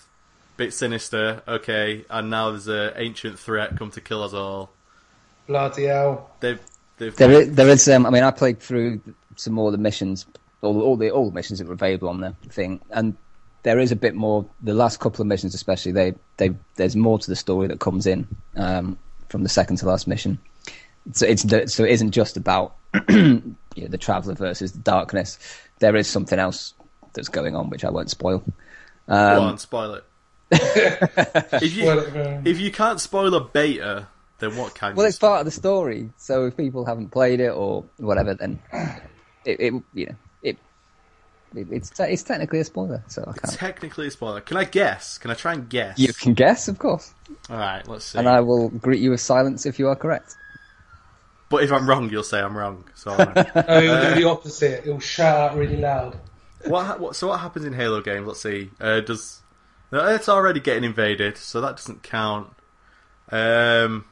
[0.60, 2.04] Bit sinister, okay.
[2.10, 4.68] And now there's an ancient threat come to kill us all.
[5.46, 6.28] Bloody hell.
[6.40, 6.60] They've,
[6.98, 9.00] they've There is, there is um, I mean, I played through
[9.36, 10.26] some more of the missions,
[10.60, 13.16] all, all the all the missions that were available on the thing, and
[13.62, 14.44] there is a bit more.
[14.62, 18.06] The last couple of missions, especially, they they there's more to the story that comes
[18.06, 18.98] in um,
[19.30, 20.38] from the second to last mission.
[21.12, 21.42] So it's
[21.72, 22.74] so it isn't just about
[23.08, 25.38] you know, the traveler versus the darkness.
[25.78, 26.74] There is something else
[27.14, 28.40] that's going on, which I won't spoil.
[29.08, 30.04] Go Um, on, spoil it.
[30.52, 32.46] if you Spoil it for him.
[32.46, 34.08] if you can't spoil a beta
[34.40, 36.10] then what can you Well, you it's part of the story.
[36.16, 38.58] So if people haven't played it or whatever, then
[39.44, 40.56] it, it you know, it,
[41.54, 43.04] it it's te- it's technically a spoiler.
[43.08, 43.52] So I can't.
[43.54, 44.40] technically a spoiler?
[44.40, 45.18] Can I guess?
[45.18, 45.98] Can I try and guess?
[45.98, 47.12] You can guess, of course,
[47.50, 48.18] All right, let's see.
[48.18, 50.34] and I will greet you with silence if you are correct.
[51.50, 52.84] But if I'm wrong, you'll say I'm wrong.
[52.94, 53.36] So, all right.
[53.68, 54.84] Oh, it'll do the opposite.
[54.86, 56.16] It'll shout out really loud.
[56.66, 57.14] what, ha- what?
[57.16, 58.26] So what happens in Halo games?
[58.26, 58.70] Let's see.
[58.80, 59.42] Uh, does
[59.92, 62.52] no, it's already getting invaded, so that doesn't count.
[63.30, 64.04] Um,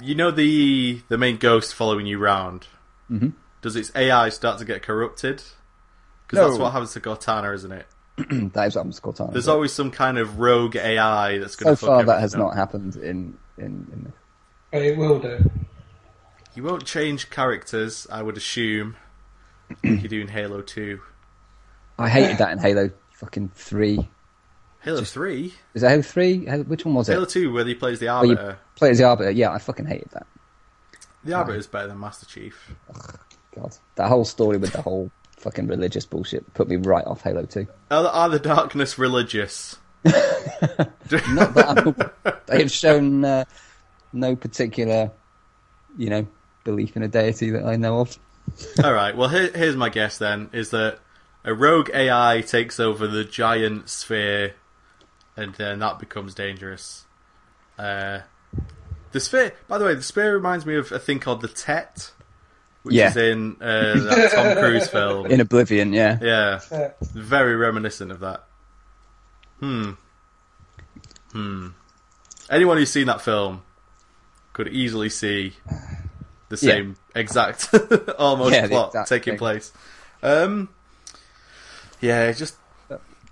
[0.00, 2.66] you know the the main ghost following you round.
[3.10, 3.32] Mhm.
[3.62, 5.42] Does its AI start to get corrupted?
[6.26, 6.48] Because No.
[6.48, 7.86] that's what happens to Cortana, isn't it?
[8.54, 9.30] that is what I'm called time.
[9.32, 11.80] There's always some kind of rogue AI that's going to.
[11.80, 13.86] So far that has not happened in in.
[13.92, 14.12] in
[14.72, 15.50] But it will do.
[16.54, 18.96] You won't change characters, I would assume.
[19.84, 21.00] like you do in Halo Two,
[21.98, 22.90] I hated that in Halo
[23.20, 24.08] fucking three.
[24.82, 26.46] Halo Three, Is it Halo three?
[26.46, 27.12] Halo- Which one was it?
[27.12, 28.58] Halo Two, where he plays the Arbiter.
[28.76, 29.30] play as the Arbiter.
[29.30, 30.26] Yeah, I fucking hated that.
[31.22, 32.72] The Arbiter is better than Master Chief.
[33.54, 37.44] God, that whole story with the whole fucking religious bullshit put me right off Halo
[37.44, 37.66] two.
[37.90, 39.76] Are, are the Darkness religious?
[40.04, 40.14] Not
[41.10, 43.44] that I'm, they have shown uh,
[44.14, 45.10] no particular,
[45.98, 46.26] you know,
[46.64, 48.18] belief in a deity that I know of.
[48.82, 49.14] All right.
[49.14, 51.00] Well, here, here's my guess then: is that
[51.44, 54.54] a rogue AI takes over the giant sphere,
[55.36, 57.04] and then that becomes dangerous.
[57.78, 58.20] Uh,
[59.12, 62.12] the sphere, by the way, the sphere reminds me of a thing called the Tet,
[62.82, 63.08] which Yeah.
[63.10, 65.26] is in uh, that Tom Cruise film.
[65.26, 66.18] In Oblivion, yeah.
[66.20, 66.90] Yeah, Yeah.
[67.00, 68.44] very reminiscent of that.
[69.60, 69.92] Hmm.
[71.32, 71.68] Hmm.
[72.50, 73.62] Anyone who's seen that film
[74.52, 75.54] could easily see
[76.48, 76.72] the Yeah.
[76.74, 77.68] same exact
[78.18, 79.38] almost Yeah, plot exact taking thing.
[79.38, 79.72] place.
[80.22, 80.68] Um.
[82.00, 82.56] Yeah, it just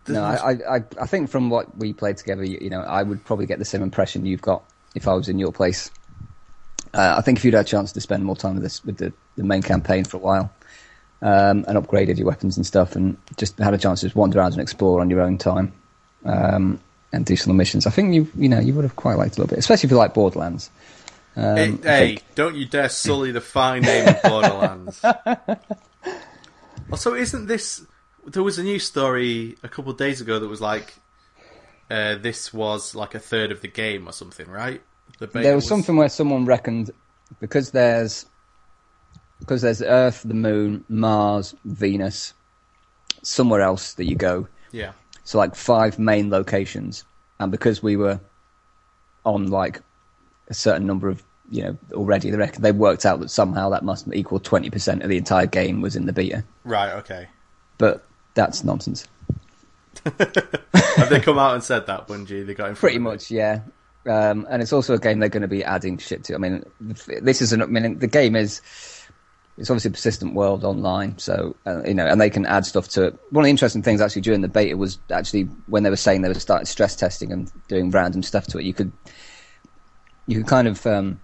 [0.08, 3.02] No, I, I, I- I think from what we played together, you, you know, I
[3.02, 4.62] would probably get the same impression you've got
[4.94, 5.90] if I was in your place.
[6.94, 8.96] Uh, I think if you'd had a chance to spend more time with this, with
[8.96, 10.50] the, the main campaign for a while,
[11.20, 14.38] um, and upgraded your weapons and stuff, and just had a chance to just wander
[14.38, 15.72] around and explore on your own time,
[16.24, 16.80] um,
[17.12, 19.40] and do some missions, I think you, you know, you would have quite liked a
[19.40, 20.70] little bit, especially if you like Borderlands.
[21.36, 25.04] Um, Hey, hey, think- don't you dare sully the fine name of Borderlands.
[26.90, 27.84] also, isn't this?
[28.32, 30.94] There was a news story a couple of days ago that was like,
[31.90, 34.82] uh, this was like a third of the game or something, right?
[35.18, 36.90] The there was something where someone reckoned
[37.40, 38.26] because there's
[39.40, 42.34] because there's Earth, the Moon, Mars, Venus,
[43.22, 44.48] somewhere else that you go.
[44.70, 44.92] Yeah,
[45.24, 47.04] So like five main locations,
[47.40, 48.20] and because we were
[49.24, 49.80] on like
[50.48, 53.82] a certain number of you know already, they reckon they worked out that somehow that
[53.82, 56.44] must equal twenty percent of the entire game was in the beta.
[56.64, 56.92] right.
[56.92, 57.28] Okay.
[57.78, 58.04] But
[58.38, 59.06] that's nonsense.
[60.04, 62.46] Have they come out and said that, Bungie?
[62.46, 63.62] They got in Pretty much, yeah.
[64.06, 66.36] Um, and it's also a game they're going to be adding shit to.
[66.36, 66.64] I mean,
[67.20, 67.62] this is an.
[67.62, 68.62] I mean, the game is.
[69.56, 72.86] It's obviously a persistent world online, so uh, you know, and they can add stuff
[72.90, 73.18] to it.
[73.30, 76.22] One of the interesting things actually during the beta was actually when they were saying
[76.22, 78.64] they were starting stress testing and doing random stuff to it.
[78.64, 78.92] You could,
[80.28, 80.86] you could kind of.
[80.86, 81.20] Um,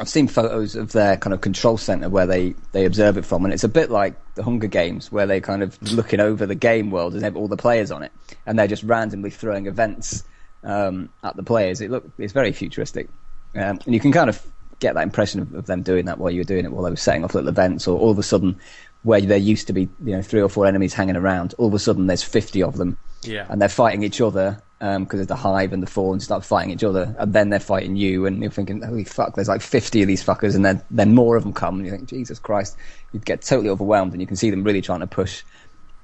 [0.00, 3.44] I've seen photos of their kind of control center where they, they observe it from,
[3.44, 6.54] and it's a bit like the Hunger Games, where they're kind of looking over the
[6.54, 8.10] game world and have all the players on it,
[8.46, 10.24] and they're just randomly throwing events
[10.64, 11.80] um, at the players.
[11.82, 13.08] It look it's very futuristic,
[13.54, 14.42] um, and you can kind of
[14.78, 16.90] get that impression of, of them doing that while you were doing it, while they
[16.90, 18.58] were setting off little events, or all of a sudden,
[19.02, 21.74] where there used to be you know three or four enemies hanging around, all of
[21.74, 23.44] a sudden there's fifty of them, Yeah.
[23.50, 26.72] and they're fighting each other because there's the hive and the fall and start fighting
[26.72, 30.02] each other, and then they're fighting you, and you're thinking, holy fuck, there's like 50
[30.02, 32.76] of these fuckers, and then then more of them come, and you think, Jesus Christ,
[33.12, 35.44] you get totally overwhelmed, and you can see them really trying to push,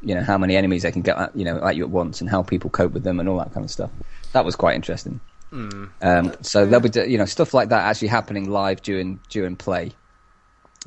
[0.01, 2.21] you know, how many enemies they can get at, you know, at you at once,
[2.21, 3.91] and how people cope with them, and all that kind of stuff.
[4.33, 5.21] That was quite interesting.
[6.01, 9.93] Um, so there'll be, you know, stuff like that actually happening live during during play.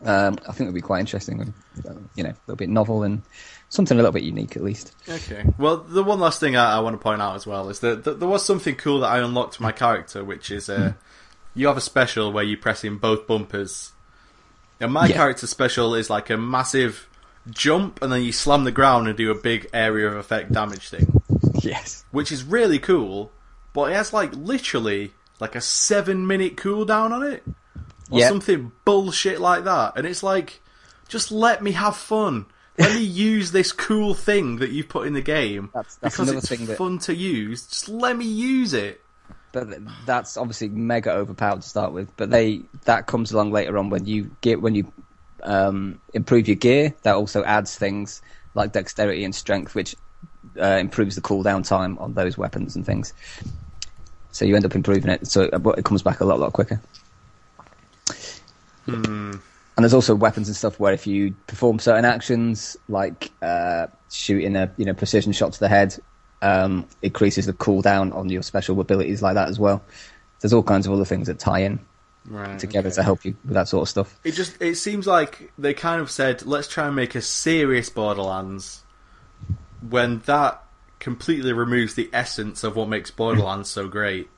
[0.03, 1.41] Um, I think it'll be quite interesting.
[1.41, 1.53] and,
[1.87, 3.21] uh, You know, a little bit novel and
[3.69, 4.93] something a little bit unique at least.
[5.07, 5.45] Okay.
[5.57, 8.03] Well, the one last thing I, I want to point out as well is that,
[8.05, 10.93] that there was something cool that I unlocked my character, which is uh,
[11.53, 13.91] you have a special where you press in both bumpers.
[14.79, 15.15] And my Yeah.
[15.15, 17.07] character special is like a massive
[17.49, 20.89] jump, and then you slam the ground and do a big area of effect damage
[20.89, 21.21] thing,
[21.61, 22.03] Yes.
[22.11, 23.31] which is really cool.
[23.73, 27.43] But it has like literally like a seven minute cooldown on it,
[28.11, 28.27] or Yeah.
[28.29, 29.93] something bullshit like that.
[29.95, 30.61] And it's like,
[31.07, 32.45] just let me have fun.
[32.77, 36.29] Let me use this cool thing that you've put in the game That's- that's because
[36.29, 37.65] another it's thing that- fun to use.
[37.67, 39.01] Just let me use it.
[39.53, 39.67] but
[40.05, 42.15] that's obviously mega overpowered to start with.
[42.15, 44.91] But they that comes along later on when you get when you
[45.43, 46.93] um, improve your gear.
[47.03, 48.21] That also adds things
[48.53, 49.95] like dexterity and strength, which
[50.61, 53.13] uh, improves the cooldown time on those weapons and things.
[54.31, 56.79] so you end up improving it, so it comes back a lot, lot quicker.
[58.85, 59.33] Hmm.
[59.77, 64.55] And there's also weapons and stuff where if you perform certain actions, like uh, shooting
[64.55, 65.97] a you know precision shot to the head,
[66.41, 69.81] um, increases the cooldown on your special abilities like that as well.
[70.41, 71.79] There's all kinds of other things that tie in
[72.25, 72.95] Right, together okay.
[72.95, 74.19] to help you with that sort of stuff.
[74.23, 77.89] It just it seems like they kind of said, let's try and make a serious
[77.89, 78.83] Borderlands
[79.87, 80.63] when that
[80.99, 84.29] completely removes the essence of what makes Borderlands so great.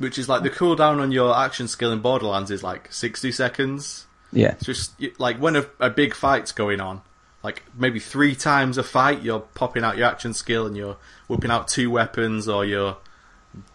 [0.00, 4.06] Which is like the cooldown on your action skill in Borderlands is like sixty seconds.
[4.32, 7.02] Yeah, It's just like when a, a big fight's going on,
[7.42, 10.96] like maybe three times a fight, you're popping out your action skill and you're
[11.28, 12.96] whipping out two weapons, or you're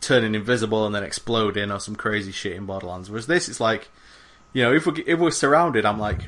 [0.01, 3.09] turning invisible and then exploding, or some crazy shit in Borderlands.
[3.09, 3.89] Whereas this, it's like,
[4.51, 6.21] you know, if we if we're surrounded, I'm like,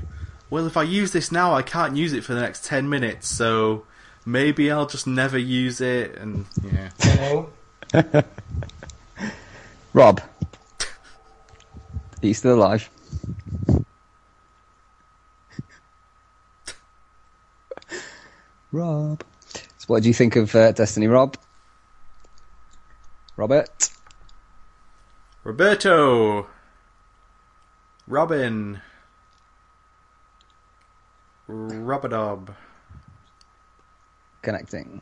[0.51, 3.27] well, if I use this now, I can't use it for the next ten minutes,
[3.27, 3.85] so
[4.27, 6.15] maybe I'll just never use it.
[6.17, 7.49] And yeah, Hello.
[9.93, 10.21] Rob,
[12.21, 12.89] are you still alive?
[18.71, 19.23] Rob.
[19.49, 21.37] So what do you think of uh, Destiny, Rob?
[23.37, 23.89] Robert?
[25.43, 26.47] Roberto,
[28.07, 28.81] Robin,
[31.47, 32.53] Robodob.
[34.41, 35.01] Connecting.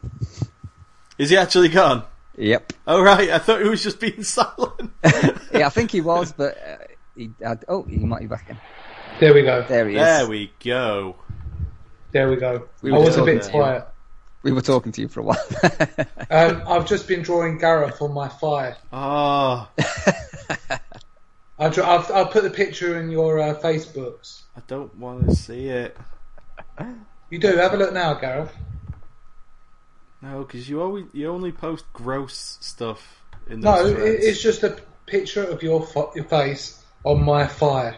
[1.18, 2.04] Is he actually gone?
[2.38, 2.74] Yep.
[2.88, 4.92] Oh right, I thought he was just being silent.
[5.54, 6.78] Yeah, I think he was, but uh,
[7.16, 7.32] he.
[7.46, 8.58] Uh, oh, he might be back in.
[9.22, 9.64] There we go.
[9.68, 10.02] There he is.
[10.02, 11.16] there we go.
[12.12, 12.68] There we go.
[12.82, 13.88] We I were was a bit talking- quiet.
[14.44, 15.48] We were talking to you for a while.
[16.30, 18.76] Um, I've just been drawing Gareth on my fire.
[18.92, 19.68] Oh,
[21.58, 24.42] I draw, I've, I'll put the picture in your uh, Facebooks.
[24.58, 25.96] I don't want to see it.
[27.30, 27.56] You do.
[27.58, 28.52] Have a look now, Gareth.
[30.22, 34.26] No, because you always you only post gross stuff in No, it, threads.
[34.26, 37.98] it's just a picture of your fo- your face on my fire.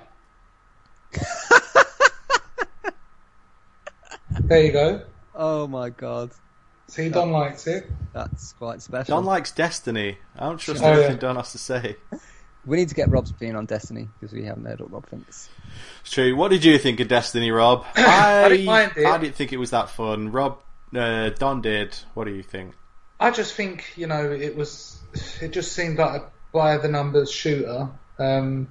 [4.42, 5.02] there you go.
[5.36, 6.32] oh my god,
[6.90, 7.90] See, Don likes it.
[8.14, 9.16] that's quite special.
[9.18, 10.18] Don likes Destiny.
[10.38, 11.18] I don't trust Oh, anything yeah.
[11.18, 11.96] Don has to say.
[12.66, 15.50] we need to get Rob's opinion on Destiny because we haven't heard what Rob thinks.
[16.02, 16.36] It's true.
[16.36, 17.86] What did you think of Destiny, Rob?
[17.96, 19.06] I, I didn't mind it.
[19.06, 20.32] I didn't think it was that fun.
[20.32, 20.60] Rob,
[20.96, 21.98] uh, Don did.
[22.14, 22.76] What do you think?
[23.20, 25.00] I just think you know it was.
[25.42, 27.90] It just seemed like a by the numbers shooter.
[28.18, 28.70] Um,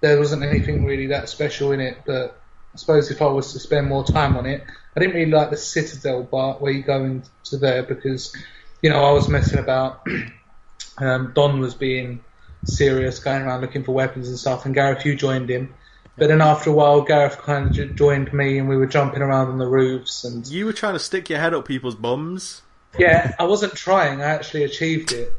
[0.00, 2.40] there wasn't anything really that special in it, but
[2.74, 4.64] I suppose if I was to spend more time on it,
[4.96, 8.34] I didn't really like the Citadel part where you go into there because
[8.82, 10.06] you know I was messing about.
[10.98, 12.24] um, Don was being
[12.64, 15.74] serious, going around looking for weapons and stuff, and Gareth, you joined him.
[16.18, 19.48] But then after a while, Gareth kind of joined me, and we were jumping around
[19.48, 22.62] on the roofs and You were trying to stick your head up people's bums.
[22.98, 24.20] yeah, I wasn't trying.
[24.20, 25.32] I actually achieved it.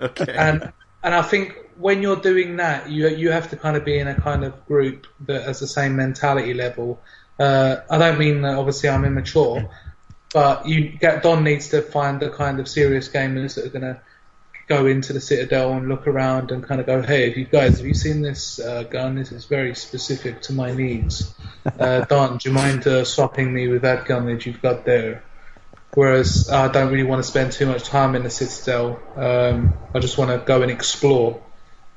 [0.00, 0.32] Okay.
[0.34, 0.72] and
[1.02, 4.08] and I think when you're doing that, you you have to kind of be in
[4.08, 7.00] a kind of group that has the same mentality level.
[7.38, 9.68] Uh, I don't mean that obviously I'm immature,
[10.32, 13.82] but you get Don needs to find the kind of serious gamers that are going
[13.94, 14.00] to
[14.68, 17.78] go into the Citadel and look around and kind of go, hey, have you guys
[17.78, 19.14] have you seen this uh, gun?
[19.14, 21.34] This is very specific to my needs.
[21.78, 25.22] Uh, Don, do you mind uh, swapping me with that gun that you've got there?
[25.92, 28.98] Whereas I don't really want to spend too much time in the Citadel.
[29.16, 31.42] Um, I just want to go and explore.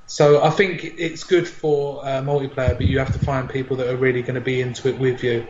[0.07, 3.88] So I think it's good for uh, multiplayer, but you have to find people that
[3.88, 5.48] are really going to be into it with you.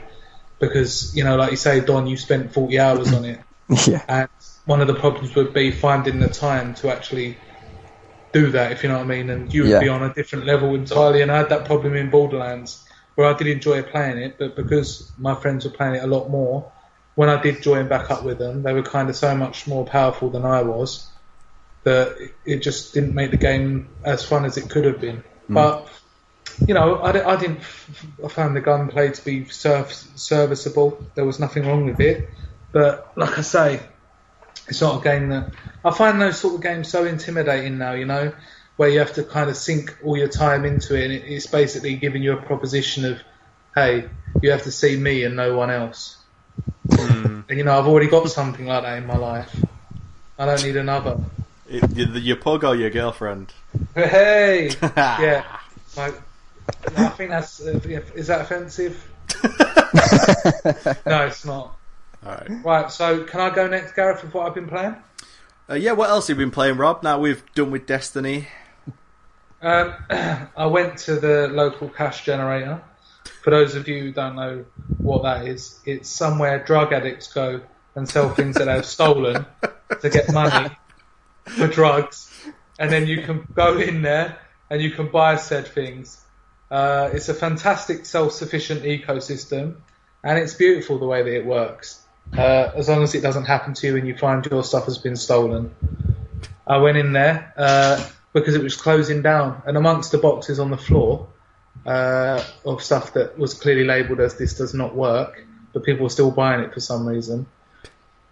[0.59, 3.39] Because, you know, like you say, Don, you spent 40 hours on it.
[3.87, 4.03] yeah.
[4.07, 4.29] And
[4.65, 7.37] one of the problems would be finding the time to actually
[8.33, 9.29] do that, if you know what I mean.
[9.29, 9.79] And you would Yeah.
[9.79, 11.21] be on a different level entirely.
[11.21, 12.85] And I had that problem in Borderlands,
[13.15, 16.29] where I did enjoy playing it, but because my friends were playing it a lot
[16.29, 16.71] more,
[17.15, 19.85] when I did join back up with them, they were kind of so much more
[19.85, 21.11] powerful than I was
[21.83, 22.15] that
[22.45, 25.23] it- just didn't make the game as fun as it could have been.
[25.49, 25.55] Mm.
[25.55, 25.87] But
[26.67, 27.59] you know, I, I didn't.
[28.23, 31.03] I found the gunplay to be serv- serviceable.
[31.15, 32.29] There was nothing wrong with it.
[32.71, 33.79] But like I say,
[34.71, 35.53] it's not a game that
[35.85, 37.93] I find those sort of games so intimidating now.
[37.93, 38.33] You know,
[38.77, 41.45] where you have to kind of sink all your time into it, and it, it's
[41.45, 43.19] basically giving you a proposition of,
[43.75, 44.09] hey,
[44.41, 46.17] you have to see me and no one else.
[46.89, 49.55] And you know, I've already got something like that in my life.
[50.39, 51.19] I don't need another.
[51.69, 53.53] It- your, your pug or your girlfriend?
[53.93, 55.59] Hey, yeah.
[55.95, 56.15] Like,
[56.97, 57.79] I think that's uh,
[58.15, 59.07] is that offensive?
[61.05, 61.75] no, it's not.
[62.25, 62.63] Alright.
[62.63, 64.95] Right, so can I go next, Gareth, with what I've been playing?
[65.69, 67.03] Uh, yeah, what else have you been playing, Rob?
[67.03, 68.47] Now we've done with Destiny.
[69.61, 72.81] Um, I went to the local cash generator.
[73.43, 74.65] For those of you who don't know
[74.97, 77.61] what that is, it's somewhere drug addicts go
[77.95, 79.45] and sell things that they've stolen
[80.01, 80.69] to get money.
[81.45, 82.31] for drugs,
[82.79, 84.37] and then you can go in there
[84.69, 86.23] and you can buy said things.
[86.69, 89.75] Uh, it's a fantastic self-sufficient ecosystem,
[90.23, 92.00] and it's beautiful the way that it works.
[92.37, 94.97] Uh, as long as it doesn't happen to you and you find your stuff has
[94.97, 95.73] been stolen.
[96.65, 98.03] I went in there uh,
[98.33, 101.27] because it was closing down, and amongst the boxes on the floor
[101.85, 106.09] uh, of stuff that was clearly labelled as "this does not work," but people were
[106.09, 107.45] still buying it for some reason.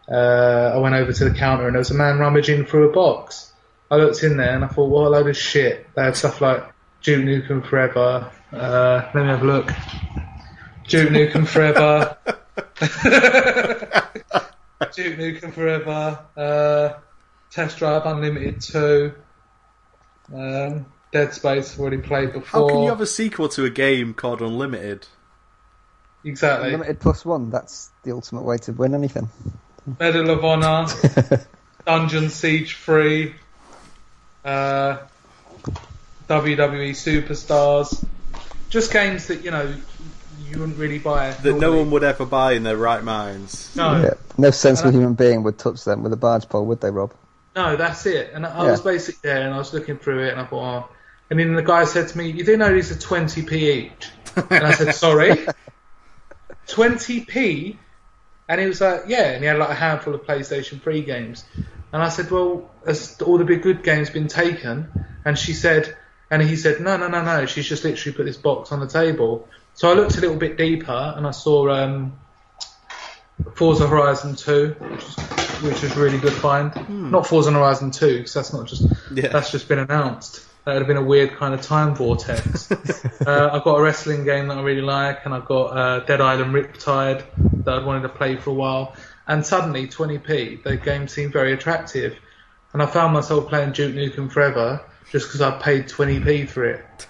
[0.09, 2.93] Uh, I went over to the counter and there was a man rummaging through a
[2.93, 3.53] box.
[3.91, 5.87] I looked in there and I thought, what a load of shit.
[5.95, 6.63] They had stuff like
[7.01, 8.31] Duke Nukem Forever.
[8.51, 9.67] Uh, let me have a look.
[10.87, 12.17] Duke Nukem Forever.
[14.95, 16.19] Duke Nukem Forever.
[16.35, 16.93] Uh,
[17.51, 19.13] Test Drive Unlimited 2.
[20.33, 22.61] Um, Dead Space I've already played before.
[22.61, 25.07] How can you have a sequel to a game called Unlimited?
[26.23, 26.67] Exactly.
[26.67, 27.49] Unlimited plus one.
[27.49, 29.29] That's the ultimate way to win anything.
[29.99, 30.87] Medal of Honor.
[31.85, 33.33] Dungeon Siege 3.
[34.45, 34.97] Uh,
[36.27, 38.05] WWE Superstars.
[38.69, 39.73] Just games that, you know,
[40.49, 41.31] you wouldn't really buy.
[41.31, 43.75] That no one would ever buy in their right minds.
[43.75, 44.01] No.
[44.01, 44.13] Yeah.
[44.37, 47.13] No sensible human being would touch them with a barge pole, would they, Rob?
[47.55, 48.31] No, that's it.
[48.33, 48.71] And I Yeah.
[48.71, 50.89] was basically there and I was looking through it and I thought, oh.
[51.29, 54.09] And then the guy said to me, you do know these are 20p each?
[54.35, 55.45] And I said, sorry?
[56.67, 57.77] 20p?
[58.47, 59.31] And he was like, yeah.
[59.31, 61.43] And he had like a handful of PlayStation 3 games.
[61.91, 64.89] And I said, well, has all the big good games been taken?
[65.25, 65.95] And she said,
[66.31, 67.45] and he said, no, no, no, no.
[67.45, 69.47] She's just literally put this box on the table.
[69.73, 72.13] So I looked a little bit deeper and I saw um,
[73.55, 75.15] Forza Horizon 2, which was,
[75.61, 76.73] which was really good find.
[77.11, 78.83] Not Forza Horizon 2, because that's not just
[79.13, 79.29] Yeah.
[79.29, 80.45] that's just been announced.
[80.65, 82.69] That would have been a weird kind of time vortex.
[83.25, 86.19] uh, I've got a wrestling game that I really like, and I've got uh, Dead
[86.19, 87.23] Island Riptide
[87.63, 88.95] that I'd wanted to play for a while.
[89.27, 92.17] And suddenly, 20p, the game seemed very attractive.
[92.73, 94.81] And I found myself playing Duke Nukem Forever
[95.11, 97.07] just because I paid 20p for it.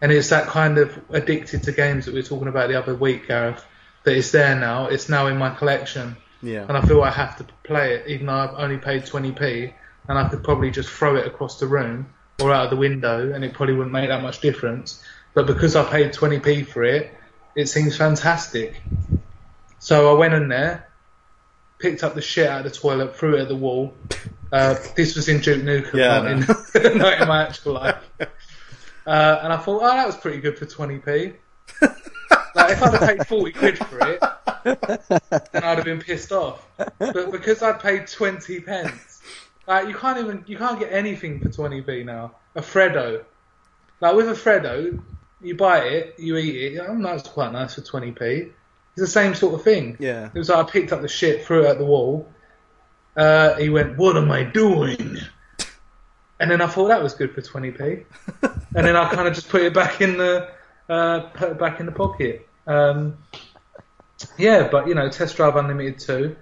[0.00, 2.94] And it's that kind of addicted to games that we were talking about the other
[2.94, 3.64] week, Gareth,
[4.04, 4.86] that it's there now.
[4.86, 6.16] It's now in my collection.
[6.42, 6.64] Yeah.
[6.66, 9.72] And I feel I have to play it, even though I've only paid 20p,
[10.08, 12.08] and I could probably just throw it across the room
[12.40, 15.04] or out of the window, and it probably wouldn't make that much difference.
[15.34, 17.14] But because I paid 20p for it,
[17.54, 18.80] it seems fantastic.
[19.78, 20.88] So I went in there,
[21.78, 23.94] picked up the shit out of the toilet, threw it at the wall.
[24.50, 28.02] Uh, this was in Duke Nukem, Yeah, not, in, not in my actual life.
[29.06, 31.34] Uh, and I thought, oh, that was pretty good for 20p.
[32.54, 34.20] like, if I'd have paid 40 quid for it,
[35.52, 36.66] then I'd have been pissed off.
[36.76, 39.22] But because I'd paid 20 pence,
[39.66, 42.32] like, you can't even, you can't get anything for 20p now.
[42.54, 43.24] A Freddo.
[44.00, 45.00] Like, with a Freddo,
[45.40, 48.52] you buy it, you eat it, oh, that's quite nice for 20p.
[48.92, 49.96] It's the same sort of thing.
[49.98, 50.28] Yeah.
[50.32, 52.28] It was like I picked up the shit, threw it at the wall.
[53.16, 55.18] Uh, he went, "What am I doing?"
[56.40, 58.04] And then I thought that was good for 20p.
[58.42, 60.48] and then I kind of just put it back in the
[60.88, 62.48] uh, put it back in the pocket.
[62.66, 63.18] Um,
[64.38, 66.36] yeah, but you know, Test Drive Unlimited 2.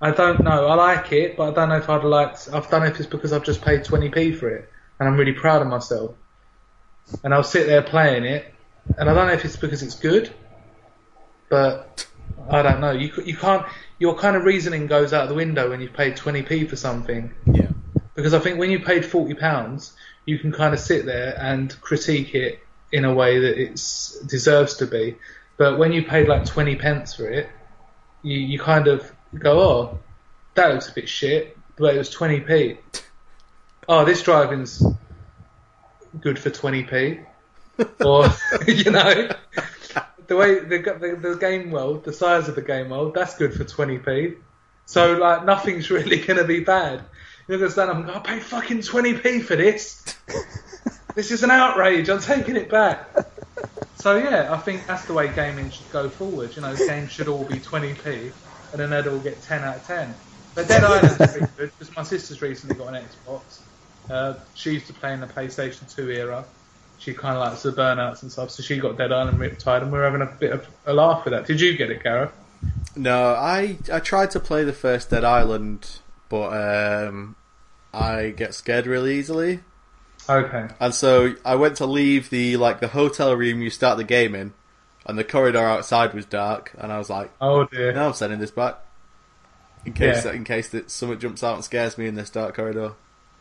[0.00, 0.66] I don't know.
[0.66, 2.48] I like it, but I don't know if I'd liked.
[2.52, 5.34] I don't know if it's because I've just paid 20p for it, and I'm really
[5.34, 6.14] proud of myself.
[7.24, 8.54] And I'll sit there playing it,
[8.96, 10.30] and I don't know if it's because it's good,
[11.50, 12.06] but
[12.48, 12.92] I don't know.
[12.92, 13.66] You you can't.
[13.98, 17.34] Your kind of reasoning goes out the window when you've paid 20p for something.
[17.52, 17.69] Yeah.
[18.14, 19.92] Because I think when you paid forty pounds,
[20.24, 22.60] you can kind of sit there and critique it
[22.92, 23.72] in a way that it
[24.26, 25.16] deserves to be.
[25.56, 27.48] But when you paid like twenty pence for it,
[28.22, 29.98] you you kind of go, oh,
[30.54, 32.78] that looks a bit shit, but it was twenty p.
[33.88, 34.84] Oh, this driving's
[36.20, 37.20] good for twenty p,
[38.04, 38.28] or
[38.66, 39.30] you know.
[40.26, 43.52] The way the, the the game world, the size of the game world, that's good
[43.52, 44.36] for 20p.
[44.86, 47.02] So like nothing's really gonna be bad.
[47.50, 50.04] You're gonna stand up and go, I paid fucking 20p for this.
[51.16, 52.08] this is an outrage.
[52.08, 53.08] I'm taking it back.
[53.96, 56.54] So yeah, I think that's the way gaming should go forward.
[56.54, 58.30] You know, games should all be 20p,
[58.70, 60.14] and then they'd all get 10 out of 10.
[60.54, 63.58] But Dead Island's pretty good because my sister's recently got an Xbox.
[64.08, 66.44] Uh, she used to play in the PlayStation 2 era.
[67.00, 69.90] She kind of likes the burnouts and stuff, so she got Dead Island Riptide, and
[69.90, 71.46] we we're having a bit of a laugh with that.
[71.46, 72.30] Did you get it, Gareth?
[72.94, 75.98] No, I I tried to play the first Dead Island,
[76.28, 77.34] but um,
[77.92, 79.60] I get scared really easily,
[80.28, 80.68] Okay.
[80.78, 84.34] and so I went to leave the like the hotel room you start the game
[84.34, 84.52] in,
[85.06, 87.92] and the corridor outside was dark, and I was like, Oh dear.
[87.92, 88.76] "No, I'm sending this back."
[89.84, 90.32] In case Yeah.
[90.32, 92.92] in case that someone jumps out and scares me in this dark corridor.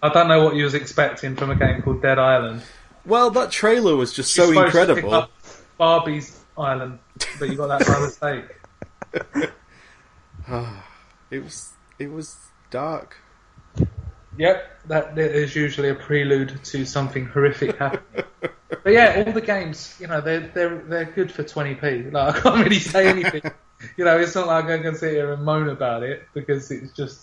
[0.01, 2.61] I don't know what you was expecting from a game called Dead Island.
[3.05, 5.29] Well, that trailer was just You're so supposed to pick incredible.
[5.77, 6.99] Barbie's Island,
[7.39, 9.49] but you got that by mistake.
[11.31, 12.35] It was it was
[12.71, 13.17] dark.
[14.39, 18.23] Yep, that that is usually a prelude to something horrific happening.
[18.41, 22.13] but yeah, all the games, you know, they're they're they're good for 20p.
[22.13, 23.41] Like I can't really say anything.
[23.97, 26.93] you know, it's not like I can sit here and moan about it because it's
[26.93, 27.19] just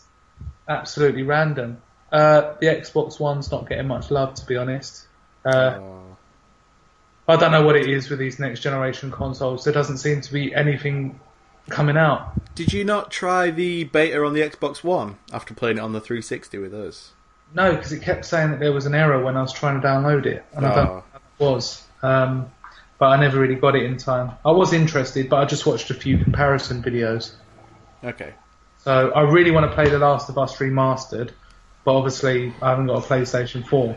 [0.69, 1.81] absolutely random.
[2.13, 5.07] Uh, the Xbox One's not getting much love, to be honest.
[5.45, 6.03] Uh, Oh.
[7.29, 9.65] I don't know what it is with these next generation consoles.
[9.65, 11.19] There doesn't seem to be anything
[11.69, 12.33] coming out.
[12.55, 16.01] Did you not try the beta on the Xbox One after playing it on the
[16.01, 17.13] 360 with us?
[17.55, 19.87] No, because it kept saying that there was an error when I was trying to
[19.87, 20.95] download it, and I don't know Oh.
[21.13, 21.83] what it was.
[22.03, 22.51] Um,
[22.99, 24.33] but I never really got it in time.
[24.45, 27.33] I was interested, but I just watched a few comparison videos.
[28.03, 28.33] Okay.
[28.79, 31.31] So I really want to play The Last of Us Remastered,
[31.85, 33.97] but obviously I haven't got a PlayStation 4.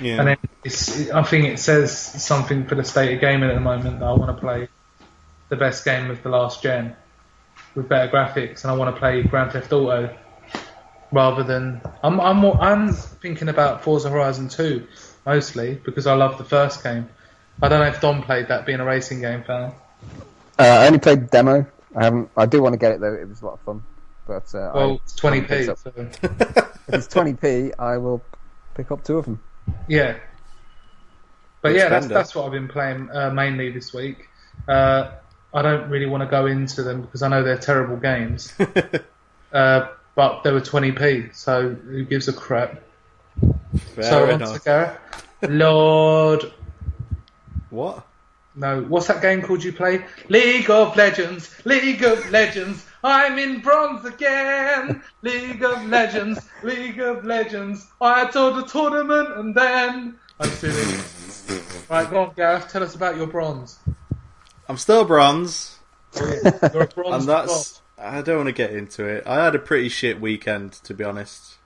[0.00, 0.18] Yeah.
[0.18, 3.60] And then it's, I think it says something for the state of gaming at the
[3.60, 4.68] moment that I want to play
[5.48, 6.96] the best game of the last gen
[7.74, 10.14] with better graphics, and I want to play Grand Theft Auto
[11.12, 14.86] rather than I'm I'm more, I'm thinking about Forza Horizon 2
[15.26, 17.08] mostly because I love the first game.
[17.62, 19.72] I don't know if Don played that, being a racing game fan.
[20.58, 21.66] Uh, I only played the demo.
[21.94, 22.30] I haven't.
[22.36, 23.12] I do want to get it though.
[23.12, 23.82] It was a lot of fun.
[24.26, 25.76] But uh, Well, I it's 20p.
[25.76, 25.92] So,
[26.88, 28.22] If it's 20p, I will
[28.74, 29.40] pick up two of them.
[29.88, 30.16] yeah.
[31.62, 34.28] But Good yeah, that's that's what I've been playing uh, mainly this week.
[34.66, 35.12] Uh,
[35.52, 38.52] I don't really want to go into them because I know they're terrible games.
[39.52, 42.80] uh, but they were 20p, so who gives a crap?
[43.94, 44.62] Fair so on enough.
[44.64, 44.98] to.
[45.48, 46.52] Lord,
[47.70, 48.06] What?
[48.54, 50.04] no, what's that game called you play?
[50.28, 52.86] League of Legends, League of Legends.
[53.02, 55.02] I'm in bronze again.
[55.22, 57.86] League of Legends, League of Legends.
[58.00, 60.98] I told the tournament and then I'm silly.
[61.88, 62.68] right, go on, Gareth.
[62.70, 63.78] Tell us about your bronze.
[64.70, 65.78] I'm still bronze,
[66.14, 66.26] Oh.
[66.72, 67.24] You're a bronze.
[67.24, 67.82] and that's.
[67.98, 69.24] I don't want to get into it.
[69.26, 71.56] I had a pretty shit weekend, to be honest.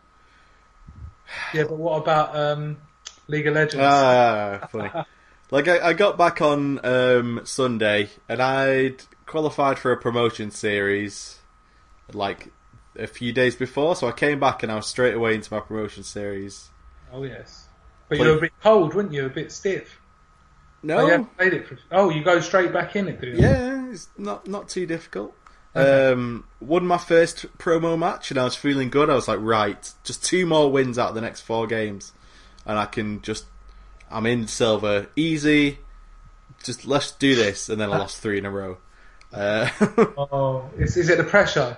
[1.53, 2.79] Yeah, but what about um,
[3.29, 3.85] League of Legends?
[3.85, 4.91] Ah, funny.
[5.51, 11.39] like I, I got back on um, Sunday, and I'd qualified for a promotion series,
[12.15, 12.49] like
[12.99, 13.97] a few days before.
[13.97, 16.71] So I came back, and I was straight away into my promotion series.
[17.13, 17.69] oh yes.
[18.09, 19.27] But Play- you were a bit cold, weren't you?
[19.27, 20.01] A bit stiff.
[20.85, 21.79] No, Oh, you played it for.
[21.91, 23.37] Oh, you go straight back in it, do you?
[23.39, 25.35] Yeah, it's not not too difficult.
[25.75, 26.13] Okay.
[26.13, 29.11] Um, won my first promo match and I was feeling good.
[29.11, 32.13] I was like, right, just two more wins out of the next four games,
[32.65, 33.47] and I can just
[34.11, 35.79] I'm in silver, easy.
[36.63, 38.79] Just let's do this, and then I lost three in a row.
[39.33, 39.69] Uh,
[40.17, 41.77] Oh, is, is it the pressure?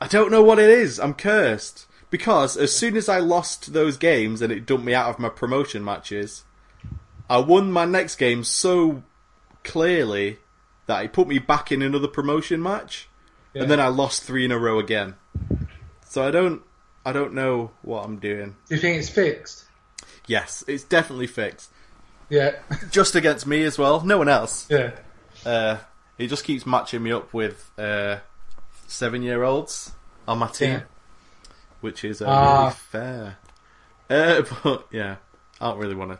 [0.00, 1.00] I don't know what it is.
[1.00, 5.08] I'm cursed because as soon as I lost those games and it dumped me out
[5.08, 6.44] of my promotion matches,
[7.30, 9.02] I won my next game so
[9.64, 10.38] clearly
[10.86, 13.08] that it put me back in another promotion match,
[13.54, 13.62] Yeah.
[13.62, 15.14] and then I lost three in a row again.
[16.08, 16.62] So I don't,
[17.06, 18.56] I don't know what I'm doing.
[18.68, 19.64] Do you think it's fixed?
[20.26, 21.70] Yes, it's definitely fixed.
[22.28, 22.56] Yeah,
[22.90, 24.00] Just against me as well.
[24.04, 24.66] No one else.
[24.70, 24.92] yeah.
[25.44, 25.78] Uh,
[26.18, 28.18] he just keeps matching me up with uh,
[28.86, 29.92] seven-year-olds
[30.28, 30.80] on my team, Yeah.
[31.80, 32.60] which is uh, Ah.
[32.62, 33.36] really fair.
[34.10, 35.16] Uh, but yeah,
[35.60, 36.18] I don't really want to.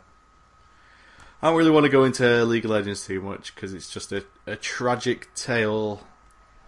[1.43, 4.13] I don't really want to go into League of Legends too much because it's just
[4.13, 5.99] a, a tragic tale,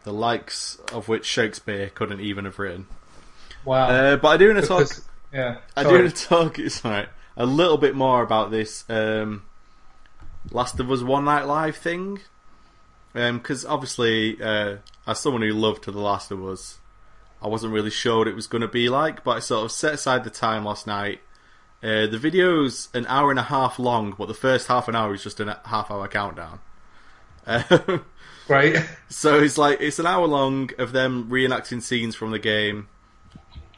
[0.03, 2.87] the likes of which Shakespeare couldn't even have written.
[3.63, 3.87] Wow.
[3.87, 4.87] Uh, but I do want to talk.
[5.31, 5.59] Yeah.
[5.77, 6.59] I do want to talk.
[6.59, 7.07] It's alright.
[7.37, 9.43] A little bit more about this um,
[10.51, 12.19] Last of Us One Night Live thing,
[13.13, 16.79] because obviously, uh, as someone who loved The Last of Us,
[17.41, 19.23] I wasn't really sure what it was going to be like.
[19.23, 21.21] But I sort of set aside the time last night.
[21.85, 25.13] Uh, the video's an hour and a half long, but the first half an hour
[25.13, 26.59] is just a half hour countdown.
[27.45, 28.03] Um,
[28.47, 28.83] Great.
[29.07, 32.87] so it's like it's an hour long of them reenacting scenes from the game,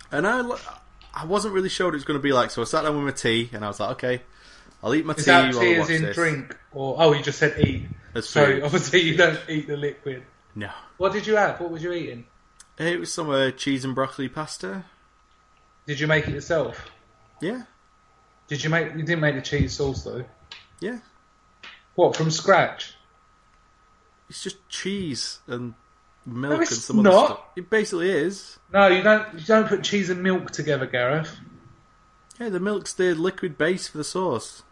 [0.09, 0.41] and I
[1.13, 2.49] I wasn't really sure what it was going to be like.
[2.51, 4.21] So I sat down with my tea, and I was like, okay,
[4.81, 6.15] I'll eat my Is tea that tea watch as in this.
[6.15, 6.57] drink?
[6.71, 7.87] Or oh, you just said eat.
[8.13, 8.63] That's So food.
[8.63, 10.23] obviously you don't eat the liquid.
[10.55, 11.59] No, What did you have?
[11.59, 12.25] What was you eating?
[12.79, 14.85] it was some uh, cheese and broccoli pasta.
[15.85, 16.89] Did you make it yourself?
[17.41, 17.63] Yeah,
[18.47, 18.93] Did you make?
[18.93, 20.23] You didn't make the cheese sauce though.
[20.79, 20.99] yeah.
[21.95, 22.93] What from scratch?
[24.29, 25.73] It's just cheese and
[26.25, 27.25] milk No, and some other not.
[27.25, 27.39] stuff.
[27.55, 28.59] It basically is.
[28.71, 29.33] No, you don't.
[29.33, 31.35] You don't put cheese and milk together, Gareth.
[32.39, 34.63] Yeah, the milk's the liquid base for the sauce.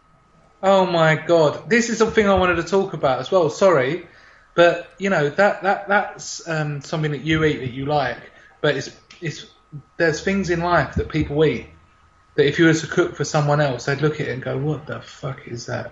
[0.62, 3.50] Oh my god, this is something I wanted to talk about as well.
[3.50, 4.08] Sorry,
[4.54, 8.18] but you know that that that's um, something that you eat that you like.
[8.62, 8.92] But it's
[9.22, 9.48] it's
[9.98, 11.68] there's things in life that people eat
[12.36, 14.58] that if you were to cook for someone else, they'd look at it and go,
[14.58, 15.92] "What the fuck is that?"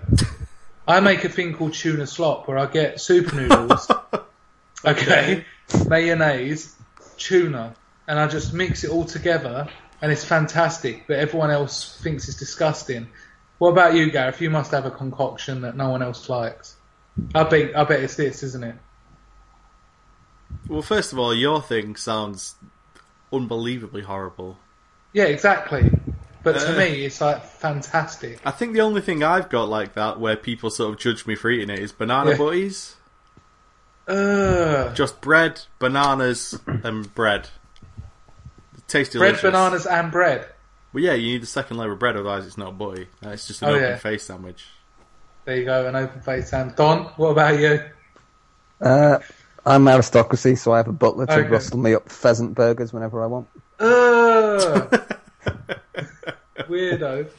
[0.87, 3.89] I make a thing called tuna slop where I get super noodles,
[4.85, 5.45] okay,
[5.87, 6.75] mayonnaise,
[7.17, 7.73] tuna,
[8.07, 9.69] and I just mix it all together
[10.03, 13.07] and it's fantastic, but everyone else thinks it's disgusting.
[13.57, 14.41] What about you, Gareth?
[14.41, 16.75] You must have a concoction that no one else likes.
[17.33, 18.75] I bet, I bet it's this, isn't it?
[20.67, 22.55] Well, first of all, your thing sounds
[23.31, 24.57] unbelievably horrible.
[25.13, 25.89] Yeah, exactly.
[26.43, 26.77] But to Uh.
[26.77, 28.39] me, it's like fantastic.
[28.45, 31.35] I think the only thing I've got like that where people sort of judge me
[31.35, 32.37] for eating it is banana Yeah.
[32.37, 32.95] butties.
[34.07, 34.93] Ugh.
[34.93, 37.47] Just bread, bananas, and bread.
[38.87, 39.51] Tasty Bread, delicious.
[39.51, 40.45] bananas, and bread.
[40.91, 43.07] Well, yeah, you need the second layer of bread, otherwise it's not a butty.
[43.25, 43.95] Uh, It's just an Oh, open yeah.
[43.95, 44.65] face sandwich.
[45.45, 46.73] There you go, an open face Sam.
[46.75, 47.81] Don, what about you?
[48.81, 49.19] Uh,
[49.65, 51.49] I'm aristocracy, so I have a butler to Okay.
[51.49, 53.47] rustle me up pheasant burgers whenever I want.
[53.79, 54.99] Ugh.
[56.67, 57.29] Weirdo.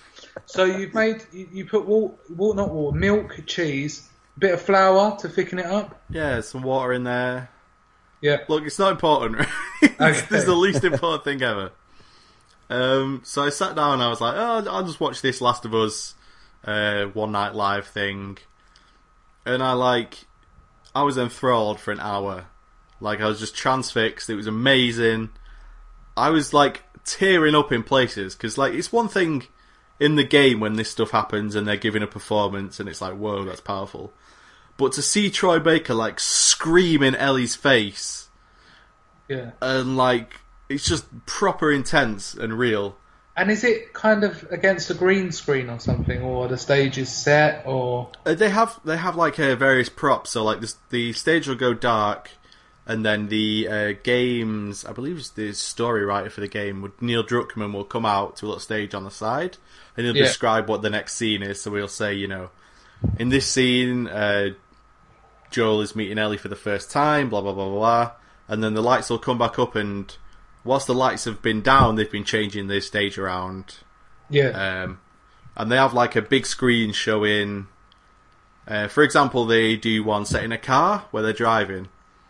[0.47, 4.63] So you've made you, you put wal, wal, not water, milk, cheese, a bit of
[4.63, 6.01] flour to thicken it up.
[6.11, 7.51] Yeah, some water in there.
[8.21, 8.39] Yeah.
[8.49, 9.39] Look, it's not important.
[9.83, 9.91] Right?
[9.91, 10.27] It's- Okay.
[10.31, 11.71] This is the least important thing ever.
[12.71, 15.65] Um, so I sat down and I was like, oh, I'll just watch this Last
[15.67, 16.15] of Us
[16.65, 18.39] uh, one night live thing.
[19.45, 20.25] And I like,
[20.95, 22.47] I was enthralled for an hour.
[23.01, 24.31] Like I was just transfixed.
[24.31, 25.29] It was amazing.
[26.17, 29.45] I was like tearing up in places because like it's one thing
[30.01, 33.15] in the game when this stuff happens and they're giving a performance and it's like,
[33.15, 34.13] whoa, that's powerful.
[34.77, 38.29] But to see Troy Baker like scream in Ellie's face
[39.29, 39.53] Yeah.
[39.63, 42.97] and like it's just proper intense and real.
[43.37, 47.11] And is it kind of against a green screen or something, or the stage is
[47.13, 50.31] set, or Uh, they have they have like uh, various props.
[50.31, 52.31] So like this, the stage will go dark,
[52.87, 57.01] and then the uh, games, I believe it's the story writer for the game, would
[57.01, 59.57] Neil Druckmann will come out to a little stage on the side,
[59.97, 60.25] and he'll Yeah.
[60.25, 61.61] describe what the next scene is.
[61.63, 62.51] So we'll say, you know,
[63.19, 64.51] in this scene, uh,
[65.51, 68.11] Joel is meeting Ellie for the first time, blah blah blah blah, blah.
[68.49, 70.15] and then the lights will come back up, and
[70.65, 73.77] whilst the lights have been down, they've been changing the stage around.
[74.31, 74.49] yeah,
[74.85, 74.99] Um,
[75.57, 77.69] and they have like a big screen showing.
[78.67, 81.89] Uh, for example, they do one set in a car where they're driving,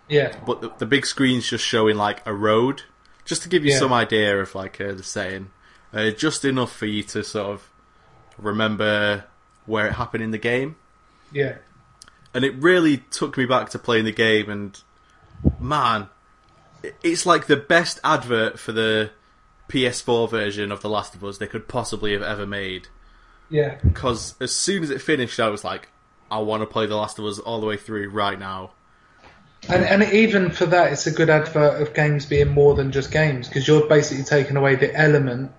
[0.09, 2.83] yeah, but the, the big screen's just showing like a road,
[3.25, 3.79] just to give you Yeah.
[3.79, 5.51] some idea of like uh, the setting,
[5.93, 7.69] uh, just enough for you to sort of
[8.39, 9.25] remember
[9.67, 10.77] where it happened in the game.
[11.33, 11.57] yeah,
[12.35, 14.81] And it really took me back to playing the game, and
[15.59, 16.09] man,
[17.03, 19.11] it's like the best advert for the
[19.69, 22.89] PS4 version of The Last of Us they could possibly have ever made
[23.49, 23.77] yeah.
[23.83, 25.89] because as soon as it finished, I was like,
[26.31, 28.73] I want to play The Last of Us all the way through right now.
[29.69, 33.11] And and even for that, it's a good advert of games being more than just
[33.11, 35.53] games because you're basically taking away the element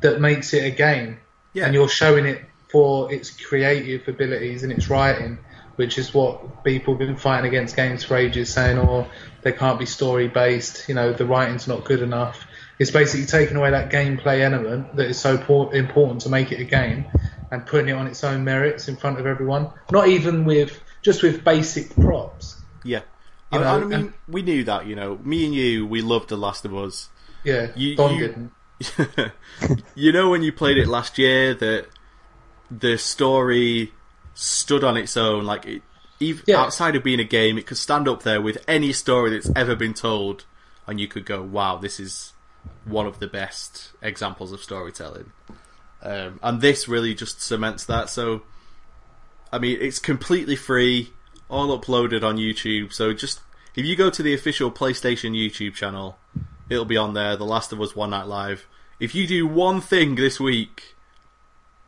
[0.00, 1.18] that makes it a game,
[1.52, 1.66] Yeah.
[1.66, 5.38] and you're showing it for its creative abilities and its writing,
[5.76, 9.06] which is what people have been fighting against games for ages, saying, "Oh,
[9.42, 10.88] they can't be story based.
[10.88, 12.44] You know, the writing's not good enough."
[12.80, 15.36] It's basically taking away that gameplay element that is so
[15.72, 17.04] important to make it a game,
[17.52, 19.68] and putting it on its own merits in front of everyone.
[19.92, 22.56] Not even with just with basic props.
[22.82, 23.00] Yeah.
[23.54, 25.18] You I, know, I mean, and- we knew that, you know.
[25.24, 27.08] Me and you, we loved The Last of Us.
[27.44, 28.52] Yeah, You- Don you- didn't.
[29.94, 31.86] you know when you played it last year that
[32.70, 33.92] the story
[34.34, 35.82] stood on its own, like it,
[36.20, 36.60] even Yeah.
[36.60, 39.74] outside of being a game, it could stand up there with any story that's ever
[39.76, 40.44] been told,
[40.86, 42.32] and you could go, "Wow, this is
[42.84, 45.32] one of the best examples of storytelling."
[46.02, 48.10] Um, and this really just cements that.
[48.10, 48.42] So,
[49.52, 51.12] I mean, it's completely free,
[51.48, 52.92] all uploaded on YouTube.
[52.92, 53.40] So just
[53.74, 56.18] if you go to the official PlayStation YouTube channel,
[56.68, 57.36] it'll be on there.
[57.36, 58.66] The Last of Us One Night Live.
[59.00, 60.94] If you do one thing this week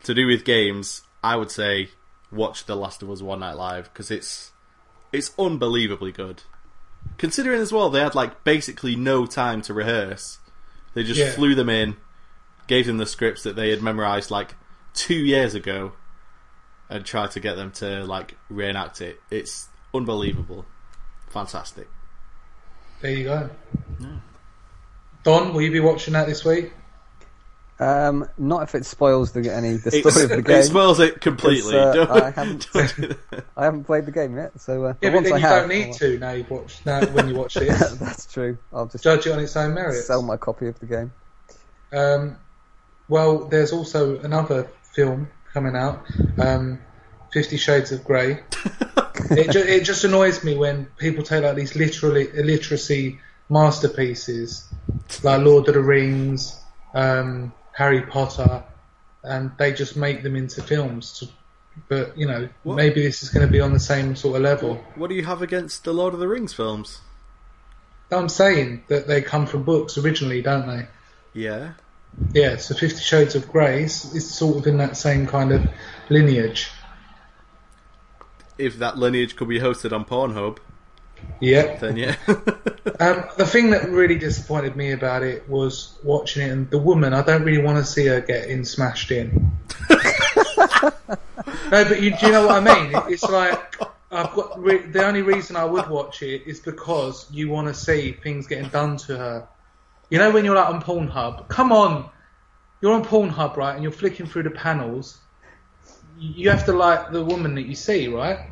[0.03, 1.91] to do with games, I would say
[2.31, 4.53] watch The Last of Us One Night Live because it's
[5.13, 6.43] it's unbelievably good.
[7.19, 10.39] Considering as well they had like basically no time to rehearse.
[10.95, 11.31] They just Yeah.
[11.33, 11.97] flew them in,
[12.67, 14.55] gave them the scripts that they had memorized like
[14.95, 15.93] two years ago,
[16.89, 19.21] and try to get them to like reenact it.
[19.31, 20.65] It's unbelievable,
[21.29, 21.89] fantastic.
[23.01, 23.51] There you go.
[25.23, 26.73] Don, will you be watching that this week?
[27.79, 30.57] Um, not if it spoils the any the It, story of the game.
[30.61, 31.77] it spoils it completely.
[31.79, 33.15] uh, Don't- I haven't- don't do.
[33.57, 35.61] I haven't played the game yet, so uh, Yeah, but once then I you have,
[35.63, 37.91] don't need I'll- to now you've watched now when you watch this.
[37.99, 38.57] That's true.
[38.73, 40.07] I'll just Judge it on its own merits.
[40.07, 41.13] sell my copy of the game.
[41.93, 42.39] Um,
[43.09, 46.05] well, there's also another film coming out,
[46.39, 46.79] um,
[47.33, 48.41] Fifty Shades of Grey.
[49.31, 53.19] it, ju- it just annoys me when people take like these literally illiteracy
[53.49, 54.69] masterpieces,
[55.23, 56.61] like Lord of the Rings,
[56.93, 58.65] um, Harry Potter,
[59.25, 61.21] and they just make them into films.
[61.21, 61.29] To,
[61.89, 62.77] but you know, What?
[62.77, 64.75] maybe this is going to be on the same sort of level.
[64.95, 67.01] What do you have against the Lord of the Rings films?
[68.13, 70.87] I'm saying that they come from books originally, don't they?
[71.33, 71.73] Yeah.
[72.33, 75.67] Yeah, so Fifty Shades of Grey is, is sort of in that same kind of
[76.09, 76.71] lineage.
[78.59, 80.59] If that lineage could be hosted on Pornhub,
[81.41, 81.77] Yeah.
[81.77, 82.17] then yeah.
[82.99, 87.13] Um, the thing that really disappointed me about it was watching it, and the woman.
[87.13, 89.53] I don't really want to see her getting smashed in.
[89.91, 90.91] no,
[91.71, 92.95] but you, do you know what I mean?
[92.95, 93.75] It- It's like
[94.11, 97.75] I've got re- the only reason I would watch it is because you want to
[97.75, 99.49] see things getting done to her.
[100.09, 102.09] You know when you're like on Pornhub, come on,
[102.81, 105.19] you're on Pornhub, right, and you're flicking through the panels.
[106.19, 108.51] You have to like the woman that you see, right?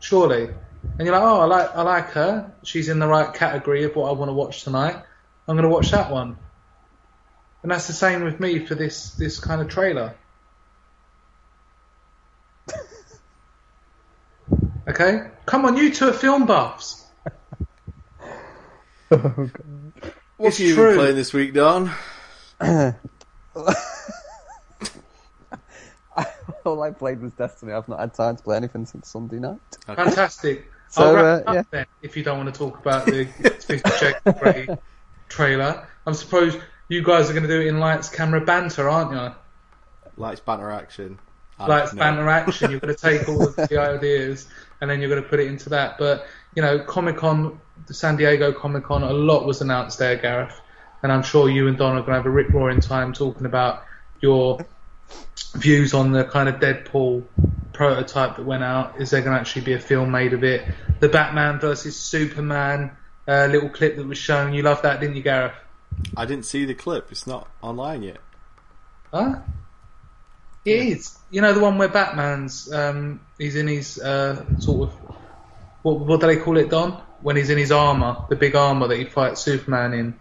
[0.00, 0.50] Surely.
[0.98, 2.52] And you're like, oh, I like, I like her.
[2.62, 4.96] She's in the right category of what I want to watch tonight.
[5.48, 6.36] I'm going to watch that one.
[7.62, 10.14] And that's the same with me for this, this kind of trailer.
[14.88, 15.30] Okay?
[15.46, 17.04] Come on, you two are film buffs.
[19.14, 19.50] Oh,
[20.42, 20.88] What's It's you true.
[20.88, 21.88] been playing this week, Don?
[26.64, 27.72] All I played was Destiny.
[27.72, 29.60] I've not had time to play anything since Sunday night.
[29.86, 30.66] Fantastic.
[30.92, 31.62] So, I'll wrap uh, up yeah.
[31.70, 34.68] then if you don't want to talk about the Fifty Shades of Grey
[35.30, 35.88] trailer.
[36.06, 36.54] I suppose
[36.88, 39.34] you guys are going to do it in lights, camera, banter, aren't you?
[40.18, 41.18] Lights, banter, action.
[41.58, 42.04] Lights, don't know.
[42.04, 42.70] banter, action.
[42.72, 44.48] You're going to take all of the ideas
[44.82, 45.96] and then you're going to put it into that.
[45.96, 50.16] But you know, Comic Con, the San Diego Comic Con, a lot was announced there,
[50.16, 50.58] Gareth.
[51.02, 53.46] And I'm sure you and Don are going to have a rip roaring time talking
[53.46, 53.82] about
[54.20, 54.64] your
[55.54, 57.24] views on the kind of Deadpool
[57.72, 59.00] prototype that went out.
[59.00, 60.64] Is there going to actually be a film made of it?
[61.00, 62.96] The Batman versus Superman
[63.26, 64.52] uh, little clip that was shown.
[64.52, 65.54] You loved that, didn't you, Gareth?
[66.16, 67.08] I didn't see the clip.
[67.10, 68.18] It's not online yet.
[69.12, 69.40] Huh?
[70.64, 71.18] It is.
[71.30, 75.16] You know the one where Batman's um, he's in his uh, sort of
[75.82, 77.00] what what do they call it, Don?
[77.20, 80.20] When he's in his armor, the big armor that he fights Superman in,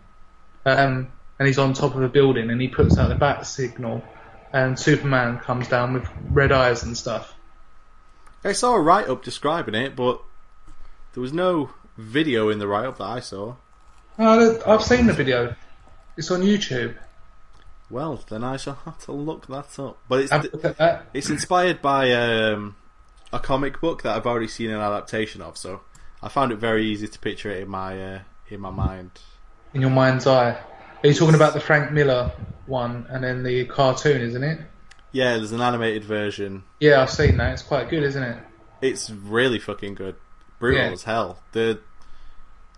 [0.66, 4.04] um, and he's on top of a building and he puts out the bat signal,
[4.54, 7.34] and Superman comes down with red eyes and stuff.
[8.44, 10.22] I saw a write up describing it, but
[11.14, 13.56] there was no video in the write up that I saw.
[14.20, 15.56] Oh, I've seen the video.
[16.18, 16.96] It's on YouTube.
[17.90, 19.98] Well, then I shall have to look that up.
[20.08, 21.06] But it's Have a look at that.
[21.14, 22.76] it's inspired by um,
[23.34, 25.82] a comic book that I've already seen an adaptation of, so
[26.22, 29.12] I found it very easy to picture it in my uh, in my mind.
[29.74, 30.58] In your mind's eye.
[31.04, 32.32] Are you talking about the Frank Miller
[32.68, 34.60] one and then the cartoon, isn't it?
[35.14, 36.64] Yeah, there's an animated version.
[36.80, 37.54] Yeah, I've seen that.
[37.54, 38.38] It's quite good, isn't it?
[38.82, 40.16] It's really fucking good,
[40.60, 40.92] brutal Yeah.
[40.92, 41.40] as hell.
[41.54, 41.80] The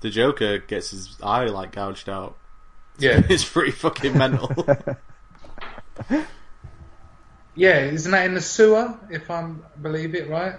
[0.02, 2.38] the Joker gets his eye like gouged out.
[2.98, 3.22] Yeah.
[3.30, 4.52] It's pretty fucking mental.
[7.56, 9.52] Yeah, isn't that in the sewer, if I
[9.82, 10.56] believe it, right?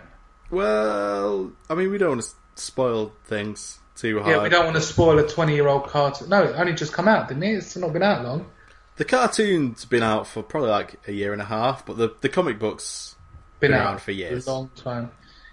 [0.50, 4.30] well, I mean, we don't want to spoil things too hard.
[4.36, 6.28] Yeah, we don't want to spoil a 20 year old cartoon.
[6.28, 7.54] No, it only just come out, didn't it?
[7.54, 8.50] It's not been out long.
[8.96, 12.28] The cartoon's been out for probably like a year and a half, but the the
[12.28, 13.16] comic books
[13.58, 14.46] Been, Been out around for years.
[14.46, 15.10] a long time.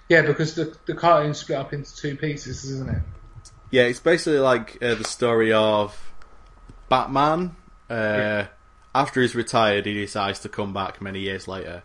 [0.10, 3.02] Yeah, because the the cartoon's split up into two pieces, isn't it?
[3.72, 5.98] Yeah, it's basically like uh, the story of
[6.90, 7.56] Batman.
[7.90, 8.46] Uh,
[8.94, 11.84] After he's retired, he decides to come back many years later,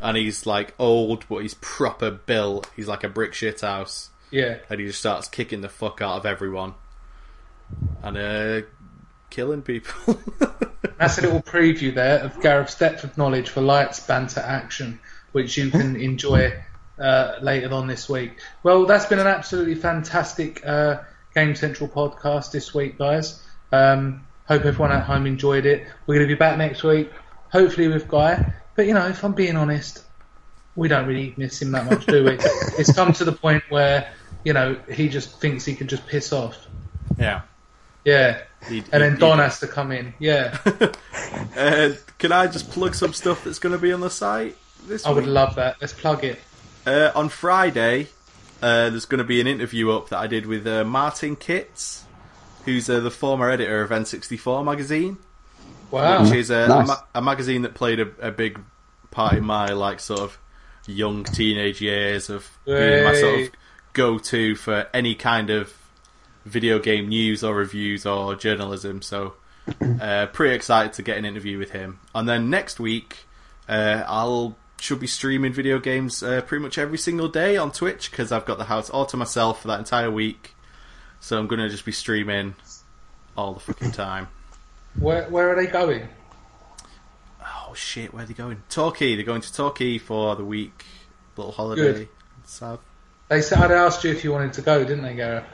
[0.00, 2.70] and he's like old, but he's proper built.
[2.76, 4.58] He's like a brick shit house, Yeah.
[4.70, 6.74] and he just starts kicking the fuck out of everyone
[8.02, 8.66] and uh,
[9.30, 10.18] killing people.
[10.98, 15.00] That's a little preview there of Gareth's depth of knowledge for lights, banter, action,
[15.32, 16.52] which you can enjoy
[17.00, 18.38] uh, later on this week.
[18.62, 21.00] Well, that's been an absolutely fantastic uh,
[21.34, 23.42] Game Central podcast this week, guys.
[23.72, 25.86] Um, hope everyone at home enjoyed it.
[26.06, 27.10] We're going to be back next week,
[27.52, 28.52] hopefully with Guy.
[28.76, 30.04] But, you know, if I'm being honest,
[30.76, 32.30] we don't really miss him that much, do we?
[32.78, 34.12] it's come to the point where,
[34.44, 36.66] you know, he just thinks he can just piss off.
[37.18, 37.42] yeah.
[38.04, 38.42] Yeah.
[38.68, 40.14] He- And he- then Don has to come in.
[40.18, 40.58] Yeah.
[41.56, 44.56] Uh, can I just plug some stuff that's going to be on the site
[44.88, 45.76] this I would love that.
[45.80, 46.40] Let's plug it.
[46.86, 48.08] Uh, on Friday,
[48.60, 52.04] uh, there's going to be an interview up that I did with uh, Martin Kitts,
[52.64, 55.18] who's uh, the former editor of N64 magazine,
[55.90, 56.22] Wow.
[56.24, 56.84] which is uh, Nice.
[56.84, 58.60] a, ma- a magazine that played a, a big
[59.10, 60.38] part in my like sort of
[60.86, 63.48] young teenage years of being my sort of
[63.92, 65.72] go-to for any kind of
[66.44, 69.00] video game news or reviews or journalism.
[69.02, 69.34] So,
[70.00, 72.00] uh, pretty excited to get an interview with him.
[72.14, 73.18] And then next week,
[73.68, 78.10] uh, I'll should be streaming video games uh, pretty much every single day on Twitch
[78.10, 80.53] because I've got the house all to myself for that entire week.
[81.24, 82.54] So I'm gonna just be streaming
[83.34, 84.28] all the fucking time.
[85.00, 86.06] Where where are they going?
[87.40, 88.62] Oh shit, where are they going?
[88.68, 89.14] Torquay.
[89.14, 90.84] They're going to Torquay for the week,
[91.38, 91.82] little holiday.
[91.94, 92.08] Good.
[92.44, 92.78] Sad.
[93.30, 95.44] They said I'd asked you if you wanted to go, didn't they, Gareth?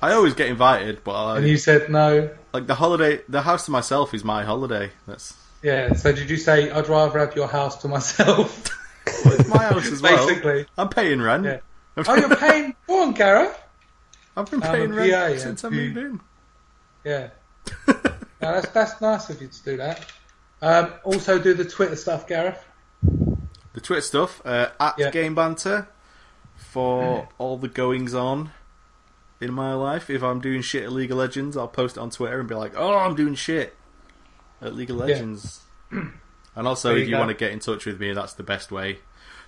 [0.00, 2.30] I always get invited, but I, And you said no.
[2.52, 4.92] like the holiday, the house to myself is my holiday.
[5.08, 5.34] That's
[5.64, 5.94] Yeah.
[5.94, 8.70] So did you say I'd rather have your house to myself?
[9.08, 10.28] it's my house as well.
[10.28, 10.66] Basically.
[10.78, 11.44] I'm paying rent.
[11.44, 11.58] Yeah.
[12.06, 12.76] oh, you're paying.
[12.86, 13.58] Go on, Gareth.
[14.36, 15.36] I've been I'm paying rent PA, yeah.
[15.38, 16.20] since I You- moved in.
[17.04, 17.28] Yeah.
[18.42, 20.04] No, that's that's nice of you to do that.
[20.60, 22.58] Um, also, do the Twitter stuff, Gareth.
[23.72, 25.10] The Twitter stuff uh, at Yeah.
[25.12, 25.86] Game Banter
[26.56, 28.50] for all the goings on
[29.40, 30.10] in my life.
[30.10, 32.56] If I'm doing shit at League of Legends, I'll post it on Twitter and be
[32.56, 33.76] like, "Oh, I'm doing shit
[34.60, 35.60] at League of Legends."
[35.92, 36.12] and
[36.56, 37.20] also, There you if you go.
[37.20, 38.98] want to get in touch with me, that's the best way.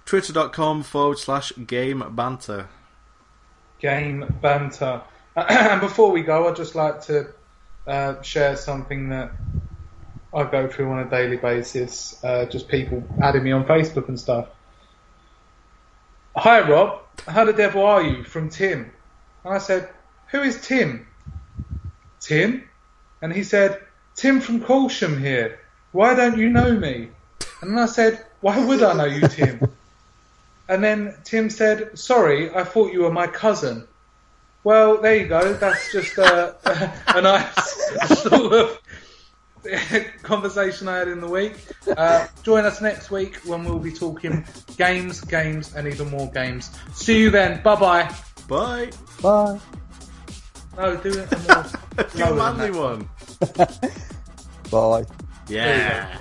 [0.06, 2.68] Twitter.com forward slash Game Banter.
[3.84, 5.02] Game banter.
[5.36, 7.34] and before we go, I'd just like to
[7.86, 9.32] uh, share something that
[10.32, 12.18] I go through on a daily basis.
[12.24, 14.48] Uh, just people adding me on Facebook and stuff.
[16.34, 18.24] Hi Rob, how the devil are you?
[18.24, 18.90] From Tim.
[19.44, 19.90] And I said,
[20.30, 21.06] Who is Tim?
[22.20, 22.66] Tim?
[23.20, 23.82] And he said,
[24.14, 25.60] Tim from Colsham here.
[25.92, 27.10] Why don't you know me?
[27.60, 29.60] And I said, Why would I know you, Tim?
[30.68, 33.86] And then Tim said, Sorry, I thought you were my cousin.
[34.62, 35.52] Well, there you go.
[35.52, 36.52] That's just uh,
[37.08, 38.80] a nice sort of
[40.22, 41.54] conversation I had in the week.
[41.86, 44.44] Uh, join us next week when we'll be talking
[44.76, 46.70] games, games, and even more games.
[46.94, 47.62] See you then.
[47.62, 48.14] Bye bye.
[48.48, 48.90] Bye.
[49.22, 49.60] Bye.
[50.76, 51.30] No, do it.
[52.14, 53.08] Do a manly one.
[54.70, 55.04] Bye.
[55.48, 56.18] Yeah.